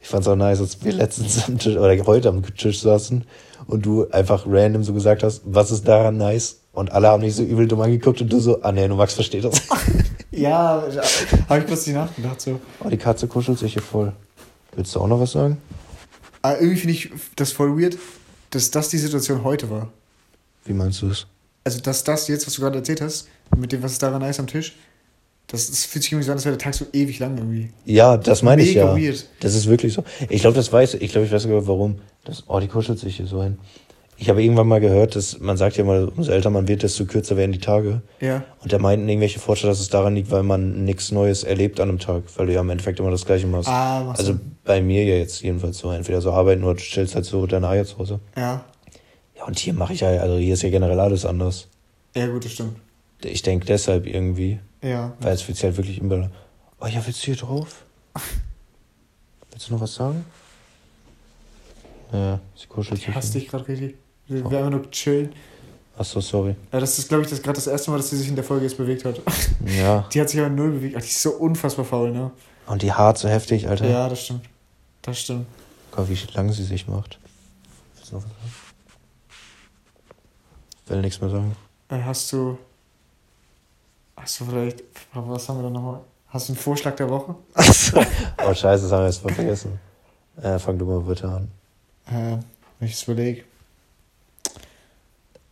Ich 0.01 0.07
fand's 0.07 0.27
auch 0.27 0.35
nice, 0.35 0.59
als 0.59 0.83
wir 0.83 0.93
letztens 0.93 1.47
am 1.47 1.57
Tisch, 1.57 1.77
oder 1.77 1.95
heute 2.05 2.29
am 2.29 2.43
Tisch 2.55 2.81
saßen 2.81 3.23
und 3.67 3.85
du 3.85 4.09
einfach 4.09 4.45
random 4.47 4.83
so 4.83 4.93
gesagt 4.93 5.23
hast, 5.23 5.41
was 5.45 5.71
ist 5.71 5.87
daran 5.87 6.17
nice? 6.17 6.57
Und 6.73 6.91
alle 6.91 7.09
haben 7.09 7.21
dich 7.21 7.35
so 7.35 7.43
übel 7.43 7.67
dumm 7.67 7.81
angeguckt 7.81 8.21
und 8.21 8.31
du 8.31 8.39
so, 8.39 8.61
ah 8.63 8.71
nee, 8.71 8.87
du 8.87 8.95
Max 8.95 9.13
versteht 9.13 9.43
das. 9.43 9.61
Ja, 10.33 10.81
habe 11.49 11.59
ich 11.59 11.65
plötzlich 11.65 11.93
nachgedacht 11.93 12.39
so. 12.39 12.57
Oh, 12.81 12.87
die 12.87 12.95
Katze 12.95 13.27
kuschelt 13.27 13.59
sich 13.59 13.73
hier 13.73 13.81
voll. 13.81 14.13
Willst 14.73 14.95
du 14.95 15.01
auch 15.01 15.07
noch 15.07 15.19
was 15.19 15.33
sagen? 15.33 15.57
Aber 16.41 16.59
irgendwie 16.61 16.79
finde 16.79 16.93
ich 16.93 17.11
das 17.35 17.51
voll 17.51 17.77
weird, 17.77 17.97
dass 18.51 18.71
das 18.71 18.87
die 18.87 18.97
Situation 18.97 19.43
heute 19.43 19.69
war. 19.69 19.89
Wie 20.63 20.71
meinst 20.71 21.01
du 21.01 21.09
es? 21.09 21.27
Also, 21.65 21.81
dass 21.81 22.05
das 22.05 22.29
jetzt, 22.29 22.47
was 22.47 22.53
du 22.53 22.61
gerade 22.61 22.77
erzählt 22.77 23.01
hast, 23.01 23.27
mit 23.57 23.73
dem, 23.73 23.83
was 23.83 23.91
ist 23.91 24.03
daran 24.03 24.21
nice 24.21 24.39
am 24.39 24.47
Tisch, 24.47 24.77
das, 25.51 25.67
das 25.69 25.83
fühlt 25.83 26.03
sich 26.03 26.13
irgendwie 26.13 26.25
so 26.25 26.31
an, 26.31 26.37
als 26.37 26.45
wäre 26.45 26.55
der 26.55 26.63
Tag 26.63 26.73
so 26.73 26.85
ewig 26.93 27.19
lang 27.19 27.37
irgendwie. 27.37 27.69
Ja, 27.85 28.15
das 28.15 28.41
meine 28.41 28.61
ich 28.61 28.73
ja. 28.73 28.95
weird. 28.95 29.25
Das 29.41 29.53
ist 29.53 29.67
wirklich 29.67 29.91
so. 29.91 30.03
Ich 30.29 30.41
glaube, 30.41 30.55
das 30.55 30.71
weiß 30.71 30.93
ich. 30.95 31.11
glaube, 31.11 31.27
ich 31.27 31.33
weiß 31.33 31.43
sogar, 31.43 31.67
warum. 31.67 31.99
Das, 32.23 32.45
oh, 32.47 32.59
die 32.59 32.67
kuschelt 32.67 32.99
sich 32.99 33.17
hier 33.17 33.27
so 33.27 33.43
hin. 33.43 33.57
Ich 34.17 34.29
habe 34.29 34.41
irgendwann 34.41 34.67
mal 34.67 34.79
gehört, 34.79 35.15
dass 35.15 35.39
man 35.39 35.57
sagt 35.57 35.77
ja 35.77 35.83
mal, 35.83 36.07
umso 36.07 36.31
älter 36.31 36.51
man 36.51 36.67
wird, 36.67 36.83
desto 36.83 37.05
kürzer 37.05 37.35
werden 37.35 37.51
die 37.51 37.59
Tage. 37.59 38.01
Ja. 38.21 38.45
Und 38.61 38.71
da 38.71 38.77
meinten 38.77 39.09
irgendwelche 39.09 39.39
Forscher, 39.39 39.67
dass 39.67 39.79
es 39.81 39.89
daran 39.89 40.15
liegt, 40.15 40.31
weil 40.31 40.43
man 40.43 40.85
nichts 40.85 41.11
Neues 41.11 41.43
erlebt 41.43 41.79
an 41.81 41.89
einem 41.89 41.99
Tag, 41.99 42.23
weil 42.37 42.45
du 42.45 42.53
ja 42.53 42.61
im 42.61 42.69
Endeffekt 42.69 42.99
immer 42.99 43.11
das 43.11 43.25
Gleiche 43.25 43.47
machst. 43.47 43.67
Ah, 43.67 44.03
machst 44.05 44.21
also 44.21 44.33
du. 44.33 44.39
bei 44.63 44.81
mir 44.81 45.03
ja 45.03 45.15
jetzt 45.15 45.41
jedenfalls 45.41 45.79
so. 45.79 45.91
Entweder 45.91 46.21
so 46.21 46.31
arbeiten 46.31 46.63
oder 46.63 46.75
du 46.75 46.81
stellst 46.81 47.15
halt 47.15 47.25
so 47.25 47.45
deine 47.45 47.67
Eier 47.67 47.83
zu 47.83 47.97
Hause. 47.97 48.19
Ja. 48.37 48.63
Ja, 49.35 49.45
und 49.47 49.59
hier 49.59 49.73
mache 49.73 49.93
ich 49.93 50.01
ja, 50.01 50.09
also 50.09 50.37
hier 50.37 50.53
ist 50.53 50.61
ja 50.61 50.69
generell 50.69 50.99
alles 50.99 51.25
anders. 51.25 51.67
Ja, 52.15 52.27
gut, 52.27 52.45
das 52.45 52.53
stimmt. 52.53 52.77
Ich 53.23 53.41
denke 53.41 53.65
deshalb 53.65 54.05
irgendwie, 54.05 54.59
Ja. 54.81 55.13
weil 55.19 55.33
es 55.33 55.41
fühlt 55.41 55.57
sich 55.57 55.65
halt 55.65 55.77
wirklich 55.77 55.99
immer. 55.99 56.29
Oh 56.79 56.87
ja, 56.87 57.05
willst 57.05 57.21
du 57.21 57.25
hier 57.25 57.35
drauf? 57.35 57.83
Willst 59.51 59.69
du 59.69 59.73
noch 59.73 59.81
was 59.81 59.93
sagen? 59.93 60.25
Ja, 62.11 62.39
sie 62.55 62.67
kuschelt 62.67 62.99
Ich 62.99 63.05
sich. 63.05 63.15
hasse 63.15 63.31
hin. 63.33 63.41
dich 63.41 63.49
gerade 63.49 63.67
richtig. 63.67 63.95
Wir 64.27 64.49
wir 64.49 64.57
einfach 64.57 64.71
nur 64.71 64.89
chillen. 64.91 65.33
Achso, 65.97 66.19
sorry. 66.21 66.55
Ja, 66.71 66.79
das 66.79 66.97
ist, 66.97 67.09
glaube 67.09 67.23
ich, 67.23 67.29
das 67.29 67.41
gerade 67.41 67.55
das 67.57 67.67
erste 67.67 67.91
Mal, 67.91 67.97
dass 67.97 68.09
sie 68.09 68.17
sich 68.17 68.27
in 68.27 68.35
der 68.35 68.43
Folge 68.43 68.65
jetzt 68.65 68.77
bewegt 68.77 69.05
hat. 69.05 69.21
Ja. 69.65 70.07
Die 70.13 70.19
hat 70.21 70.29
sich 70.29 70.39
aber 70.39 70.49
null 70.49 70.71
bewegt. 70.71 70.95
Ach, 70.97 71.01
die 71.01 71.07
ist 71.07 71.21
so 71.21 71.31
unfassbar 71.31 71.85
faul, 71.85 72.11
ne? 72.11 72.31
Und 72.65 72.81
die 72.81 72.91
Haart 72.91 73.17
so 73.17 73.27
heftig, 73.27 73.67
Alter. 73.67 73.87
Ja, 73.87 74.07
das 74.09 74.23
stimmt. 74.23 74.45
Das 75.01 75.19
stimmt. 75.19 75.45
Guck, 75.91 76.09
wie 76.09 76.17
lang 76.33 76.51
sie 76.53 76.63
sich 76.63 76.87
macht. 76.87 77.19
Willst 77.95 78.11
du 78.11 78.15
noch 78.15 78.23
was 78.23 78.29
sagen? 78.31 78.51
Will 80.87 81.01
nichts 81.01 81.21
mehr 81.21 81.29
sagen. 81.29 81.55
Äh, 81.89 82.01
hast 82.03 82.31
du. 82.33 82.57
Hast 84.21 84.39
du 84.39 84.45
vielleicht. 84.45 84.83
Was 85.13 85.49
haben 85.49 85.57
wir 85.57 85.63
da 85.63 85.69
nochmal? 85.71 86.01
Hast 86.27 86.47
du 86.47 86.53
einen 86.53 86.61
Vorschlag 86.61 86.95
der 86.95 87.09
Woche? 87.09 87.35
oh, 87.55 88.53
scheiße, 88.53 88.83
das 88.83 88.91
haben 88.91 89.01
wir 89.01 89.07
jetzt 89.07 89.17
voll 89.17 89.33
vergessen. 89.33 89.79
Äh, 90.41 90.59
fang 90.59 90.77
du 90.77 90.85
mal 90.85 91.01
bitte 91.01 91.27
an. 91.27 91.47
Äh, 92.07 92.37
wenn 92.79 92.87
ich 92.87 92.93
es 92.93 93.03
überlege. 93.03 93.43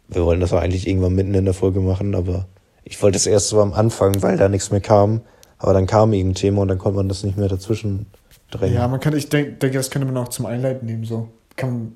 Wir 0.07 0.24
wollten 0.24 0.41
das 0.41 0.53
auch 0.53 0.61
eigentlich 0.61 0.88
irgendwann 0.88 1.15
mitten 1.15 1.34
in 1.34 1.45
der 1.45 1.53
Folge 1.53 1.80
machen, 1.80 2.13
aber 2.15 2.45
ich 2.84 3.01
wollte 3.01 3.17
es 3.17 3.26
erst 3.26 3.49
so 3.49 3.59
am 3.61 3.74
Anfang, 3.74 4.22
weil 4.22 4.38
da 4.38 4.49
nichts 4.49 4.72
mehr 4.72 4.82
kam. 4.82 5.22
Aber 5.57 5.74
dann 5.74 5.88
kam 5.88 6.13
irgendein 6.13 6.36
Thema 6.36 6.61
und 6.61 6.70
dann 6.70 6.78
konnte 6.78 6.97
man 6.97 7.09
das 7.09 7.24
nicht 7.24 7.38
mehr 7.38 7.49
dazwischen 7.49 8.05
drängen. 8.51 8.76
Ja, 8.76 8.88
man 8.88 8.99
kann, 8.99 9.15
ich 9.15 9.30
denke, 9.30 9.53
denke, 9.53 9.78
das 9.78 9.89
könnte 9.89 10.05
man 10.05 10.15
auch 10.17 10.30
zum 10.30 10.45
Einleiten 10.45 10.86
nehmen, 10.86 11.03
so. 11.03 11.28
Kann 11.55 11.93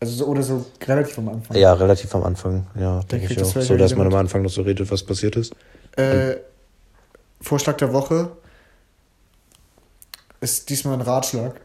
also 0.00 0.14
so, 0.14 0.26
oder 0.26 0.42
so 0.42 0.64
relativ 0.86 1.18
am 1.18 1.28
Anfang. 1.28 1.56
Ja, 1.56 1.74
relativ 1.74 2.14
am 2.14 2.24
Anfang, 2.24 2.66
ja, 2.74 3.00
denke 3.00 3.26
ich 3.26 3.36
das 3.36 3.48
auch. 3.48 3.52
vielleicht 3.52 3.68
So, 3.68 3.76
dass 3.76 3.94
man 3.94 4.06
am 4.06 4.14
Anfang 4.14 4.42
noch 4.42 4.50
so 4.50 4.62
redet, 4.62 4.90
was 4.90 5.02
passiert 5.02 5.36
ist. 5.36 5.54
Äh, 5.96 6.36
Vorschlag 7.40 7.76
der 7.76 7.92
Woche 7.92 8.32
ist 10.40 10.70
diesmal 10.70 10.94
ein 10.94 11.02
Ratschlag. 11.02 11.60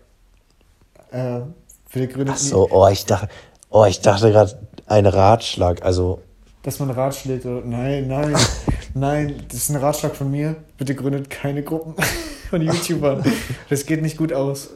Äh, 1.12 1.42
für 1.88 2.00
die 2.00 2.08
Gründe, 2.10 2.34
Ach 2.36 2.38
so, 2.38 2.70
oh, 2.70 2.88
ich 2.90 3.06
dachte, 3.06 3.30
oh, 3.70 3.86
ich 3.86 4.02
dachte 4.02 4.32
gerade 4.32 4.60
ein 4.86 5.06
Ratschlag. 5.06 5.82
Also, 5.84 6.22
dass 6.64 6.80
man 6.80 6.90
ratschlägt. 6.90 7.46
Oder, 7.46 7.62
nein, 7.66 8.08
nein, 8.10 8.36
nein, 8.94 9.44
das 9.48 9.60
ist 9.60 9.70
ein 9.70 9.78
Ratschlag 9.78 10.14
von 10.14 10.30
mir. 10.30 10.58
Bitte 10.78 10.94
gründet 10.94 11.30
keine 11.30 11.64
Gruppen 11.64 11.96
von 12.50 12.62
YouTubern. 12.62 13.24
Das 13.70 13.86
geht 13.86 14.02
nicht 14.02 14.18
gut 14.18 14.34
aus. 14.34 14.72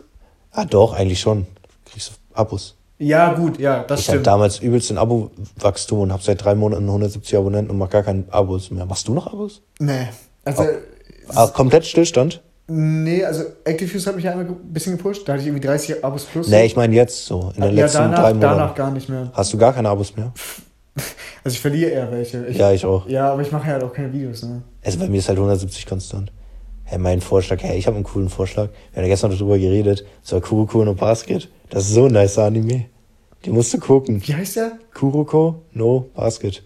ah 0.52 0.64
doch, 0.64 0.94
eigentlich 0.94 1.20
schon. 1.20 1.46
Kriegst 1.86 2.10
du 2.10 2.14
Abos. 2.34 2.79
Ja, 3.00 3.34
gut, 3.34 3.60
ja, 3.60 3.84
das 3.84 4.02
Ich 4.02 4.08
hatte 4.08 4.18
stimmt. 4.18 4.28
damals 4.28 4.60
übelst 4.60 4.92
ein 4.92 4.98
Abo-Wachstum 4.98 6.00
und 6.02 6.12
habe 6.12 6.22
seit 6.22 6.44
drei 6.44 6.54
Monaten 6.54 6.86
170 6.86 7.38
Abonnenten 7.38 7.72
und 7.72 7.78
mach 7.78 7.90
gar 7.90 8.04
keine 8.04 8.26
Abos 8.30 8.72
mehr. 8.72 8.86
Machst 8.86 9.08
du 9.08 9.14
noch 9.14 9.28
Abos? 9.28 9.62
Nee, 9.80 10.08
also, 10.44 10.64
Ah, 11.34 11.48
komplett 11.48 11.86
Stillstand? 11.86 12.42
nee, 12.68 13.24
also 13.24 13.44
ActiveFuse 13.66 14.08
hat 14.10 14.16
mich 14.16 14.26
ja 14.26 14.32
einmal 14.32 14.46
ein 14.48 14.56
bisschen 14.74 14.98
gepusht. 14.98 15.28
Da 15.28 15.34
hatte 15.34 15.42
ich 15.42 15.48
irgendwie 15.48 15.66
30 15.66 16.04
Abos 16.04 16.26
plus. 16.26 16.48
Nee, 16.50 16.66
ich 16.66 16.76
meine 16.76 16.94
jetzt 16.94 17.26
so, 17.26 17.52
in 17.56 17.62
den 17.62 17.76
ja, 17.78 17.84
letzten 17.84 17.98
danach, 18.00 18.20
drei 18.20 18.34
Monaten. 18.34 18.58
danach 18.58 18.76
gar 18.76 18.92
nicht 18.92 19.08
mehr. 19.10 19.32
Hast 19.34 19.54
du 19.54 19.58
gar 19.58 19.74
keine 19.74 19.90
Abos 19.90 20.16
mehr? 20.16 20.32
Also 21.46 21.56
ich 21.56 21.62
verliere 21.62 21.92
eher 21.92 22.12
welche. 22.12 22.46
Ich, 22.48 22.58
ja, 22.58 22.74
ich 22.74 22.86
auch. 22.86 23.08
Ja, 23.08 23.32
aber 23.32 23.42
ich 23.42 23.52
mache 23.54 23.66
ja 23.68 23.74
halt 23.74 23.84
auch 23.86 23.94
keine 23.94 24.12
Videos, 24.12 24.44
ne? 24.44 24.62
Also 24.84 25.00
bei 25.00 25.08
mir 25.08 25.20
ist 25.20 25.30
halt 25.30 25.38
170 25.38 25.86
konstant. 25.86 26.34
Hey, 26.84 26.98
mein 27.00 27.22
Vorschlag, 27.22 27.64
hey, 27.64 27.78
ich 27.78 27.88
habe 27.88 27.96
einen 27.96 28.04
coolen 28.04 28.28
Vorschlag. 28.28 28.68
Wir 28.92 28.98
haben 28.98 29.08
ja 29.08 29.14
gestern 29.14 29.32
darüber 29.32 29.58
geredet. 29.58 30.04
So 30.22 30.42
Kuroko 30.42 30.84
no 30.84 30.96
Basket. 30.96 31.48
Das 31.70 31.86
ist 31.86 31.94
so 31.94 32.06
ein 32.06 32.12
nicer 32.12 32.46
Anime. 32.46 32.86
Die 33.46 33.52
musst 33.52 33.74
du 33.74 33.78
gucken. 33.80 34.22
Wie 34.26 34.34
heißt 34.34 34.58
der? 34.58 34.80
Kuroko 34.94 35.62
no 35.74 36.10
Basket. 36.14 36.64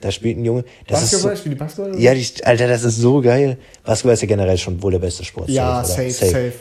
Da 0.00 0.10
spielt 0.10 0.38
ein 0.38 0.44
Junge. 0.44 0.64
Das 0.86 1.00
Basketball? 1.00 1.32
ist 1.32 1.38
Spielt 1.40 1.54
die 1.54 1.58
Basketball? 1.58 1.94
so, 1.94 1.98
ja, 2.00 2.14
die, 2.14 2.26
Alter, 2.44 2.68
das 2.68 2.84
ist 2.84 2.98
so 2.98 3.20
geil. 3.20 3.58
Basketball 3.84 4.14
ist 4.14 4.22
ja 4.22 4.28
generell 4.28 4.58
schon 4.58 4.82
wohl 4.82 4.92
der 4.92 4.98
beste 4.98 5.24
Sport. 5.24 5.48
ja 5.48 5.78
oder? 5.78 5.88
safe, 5.88 6.10
safe. 6.10 6.52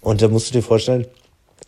Und 0.00 0.22
da 0.22 0.28
musst 0.28 0.48
du 0.48 0.52
dir 0.52 0.62
vorstellen, 0.62 1.06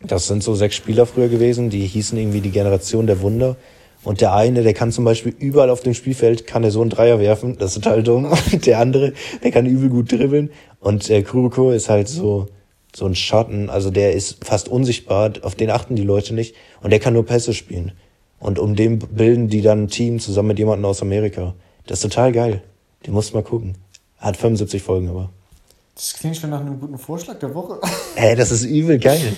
das 0.02 0.28
sind 0.28 0.42
so 0.42 0.54
sechs 0.54 0.76
Spieler 0.76 1.04
früher 1.04 1.28
gewesen, 1.28 1.68
die 1.68 1.86
hießen 1.86 2.16
irgendwie 2.16 2.40
die 2.40 2.50
Generation 2.50 3.06
der 3.06 3.20
Wunder. 3.20 3.56
Und 4.02 4.22
der 4.22 4.34
eine, 4.34 4.62
der 4.62 4.72
kann 4.72 4.92
zum 4.92 5.04
Beispiel 5.04 5.34
überall 5.38 5.68
auf 5.68 5.82
dem 5.82 5.92
Spielfeld, 5.92 6.46
kann 6.46 6.62
der 6.62 6.70
so 6.70 6.80
einen 6.80 6.88
Dreier 6.88 7.20
werfen, 7.20 7.58
das 7.58 7.76
ist 7.76 7.82
total 7.82 8.02
dumm. 8.02 8.32
Und 8.52 8.66
der 8.66 8.78
andere, 8.78 9.12
der 9.42 9.50
kann 9.50 9.66
übel 9.66 9.90
gut 9.90 10.10
dribbeln. 10.12 10.50
Und 10.78 11.10
äh, 11.10 11.22
Kuroko 11.22 11.72
ist 11.72 11.90
halt 11.90 12.08
so, 12.08 12.48
so 12.94 13.06
ein 13.06 13.14
Schatten, 13.14 13.70
also 13.70 13.90
der 13.90 14.12
ist 14.12 14.44
fast 14.44 14.68
unsichtbar, 14.68 15.32
auf 15.42 15.54
den 15.54 15.70
achten 15.70 15.96
die 15.96 16.02
Leute 16.02 16.34
nicht. 16.34 16.54
Und 16.82 16.90
der 16.90 16.98
kann 16.98 17.14
nur 17.14 17.24
Pässe 17.24 17.54
spielen. 17.54 17.92
Und 18.38 18.58
um 18.58 18.74
den 18.74 18.98
bilden 18.98 19.48
die 19.48 19.62
dann 19.62 19.84
ein 19.84 19.88
Team 19.88 20.18
zusammen 20.18 20.48
mit 20.48 20.58
jemandem 20.58 20.86
aus 20.86 21.02
Amerika. 21.02 21.54
Das 21.86 21.98
ist 21.98 22.10
total 22.10 22.32
geil. 22.32 22.62
Den 23.06 23.14
musst 23.14 23.30
du 23.30 23.36
mal 23.36 23.42
gucken. 23.42 23.76
Hat 24.18 24.36
75 24.36 24.82
Folgen 24.82 25.08
aber. 25.08 25.30
Das 25.94 26.14
klingt 26.14 26.36
schon 26.36 26.50
nach 26.50 26.60
einem 26.60 26.80
guten 26.80 26.98
Vorschlag 26.98 27.38
der 27.38 27.54
Woche. 27.54 27.80
Ey, 28.16 28.34
das 28.34 28.50
ist 28.50 28.64
übel 28.64 28.98
geil. 28.98 29.36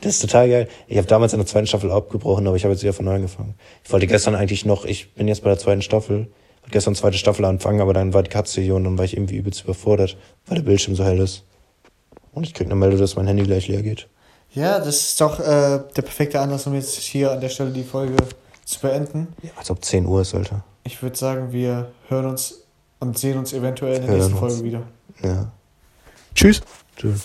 Das 0.00 0.14
ist 0.14 0.20
total 0.20 0.48
geil. 0.48 0.68
Ich 0.86 0.96
habe 0.96 1.06
damals 1.06 1.32
in 1.32 1.38
der 1.38 1.46
zweiten 1.46 1.66
Staffel 1.66 1.90
abgebrochen, 1.90 2.46
aber 2.46 2.56
ich 2.56 2.64
habe 2.64 2.72
jetzt 2.72 2.82
wieder 2.82 2.92
von 2.92 3.04
neu 3.04 3.14
angefangen. 3.14 3.54
Ich 3.84 3.92
wollte 3.92 4.06
gestern 4.06 4.34
eigentlich 4.34 4.64
noch, 4.64 4.84
ich 4.84 5.14
bin 5.14 5.28
jetzt 5.28 5.42
bei 5.42 5.48
der 5.48 5.58
zweiten 5.58 5.82
Staffel, 5.82 6.28
wollte 6.62 6.70
gestern 6.70 6.94
zweite 6.94 7.16
Staffel 7.16 7.44
anfangen, 7.44 7.80
aber 7.80 7.94
dann 7.94 8.12
war 8.12 8.22
die 8.22 8.30
Katze 8.30 8.60
hier 8.60 8.74
und 8.74 8.84
dann 8.84 8.98
war 8.98 9.04
ich 9.04 9.16
irgendwie 9.16 9.36
übelst 9.36 9.64
überfordert, 9.64 10.16
weil 10.46 10.58
der 10.58 10.64
Bildschirm 10.64 10.94
so 10.94 11.04
hell 11.04 11.18
ist. 11.18 11.44
Und 12.34 12.44
ich 12.44 12.54
krieg 12.54 12.66
eine 12.66 12.74
Meldung, 12.74 13.00
dass 13.00 13.16
mein 13.16 13.26
Handy 13.26 13.44
gleich 13.44 13.68
leer 13.68 13.82
geht. 13.82 14.08
Ja, 14.52 14.78
das 14.78 15.00
ist 15.00 15.20
doch 15.20 15.40
äh, 15.40 15.80
der 15.96 16.02
perfekte 16.02 16.40
Anlass, 16.40 16.66
um 16.66 16.74
jetzt 16.74 16.94
hier 16.96 17.32
an 17.32 17.40
der 17.40 17.48
Stelle 17.48 17.70
die 17.70 17.82
Folge 17.82 18.16
zu 18.64 18.80
beenden. 18.80 19.28
Ja, 19.42 19.50
als 19.56 19.70
ob 19.70 19.84
10 19.84 20.06
Uhr 20.06 20.22
ist, 20.22 20.34
Alter. 20.34 20.64
Ich 20.84 21.02
würde 21.02 21.16
sagen, 21.16 21.52
wir 21.52 21.90
hören 22.08 22.26
uns 22.26 22.62
und 23.00 23.18
sehen 23.18 23.38
uns 23.38 23.52
eventuell 23.52 23.96
in 23.96 24.02
der 24.02 24.10
Hören 24.10 24.18
nächsten 24.18 24.32
uns. 24.34 24.54
Folge 24.54 24.64
wieder. 24.64 24.82
Ja. 25.22 25.50
Tschüss. 26.34 26.60
Tschüss. 26.96 27.22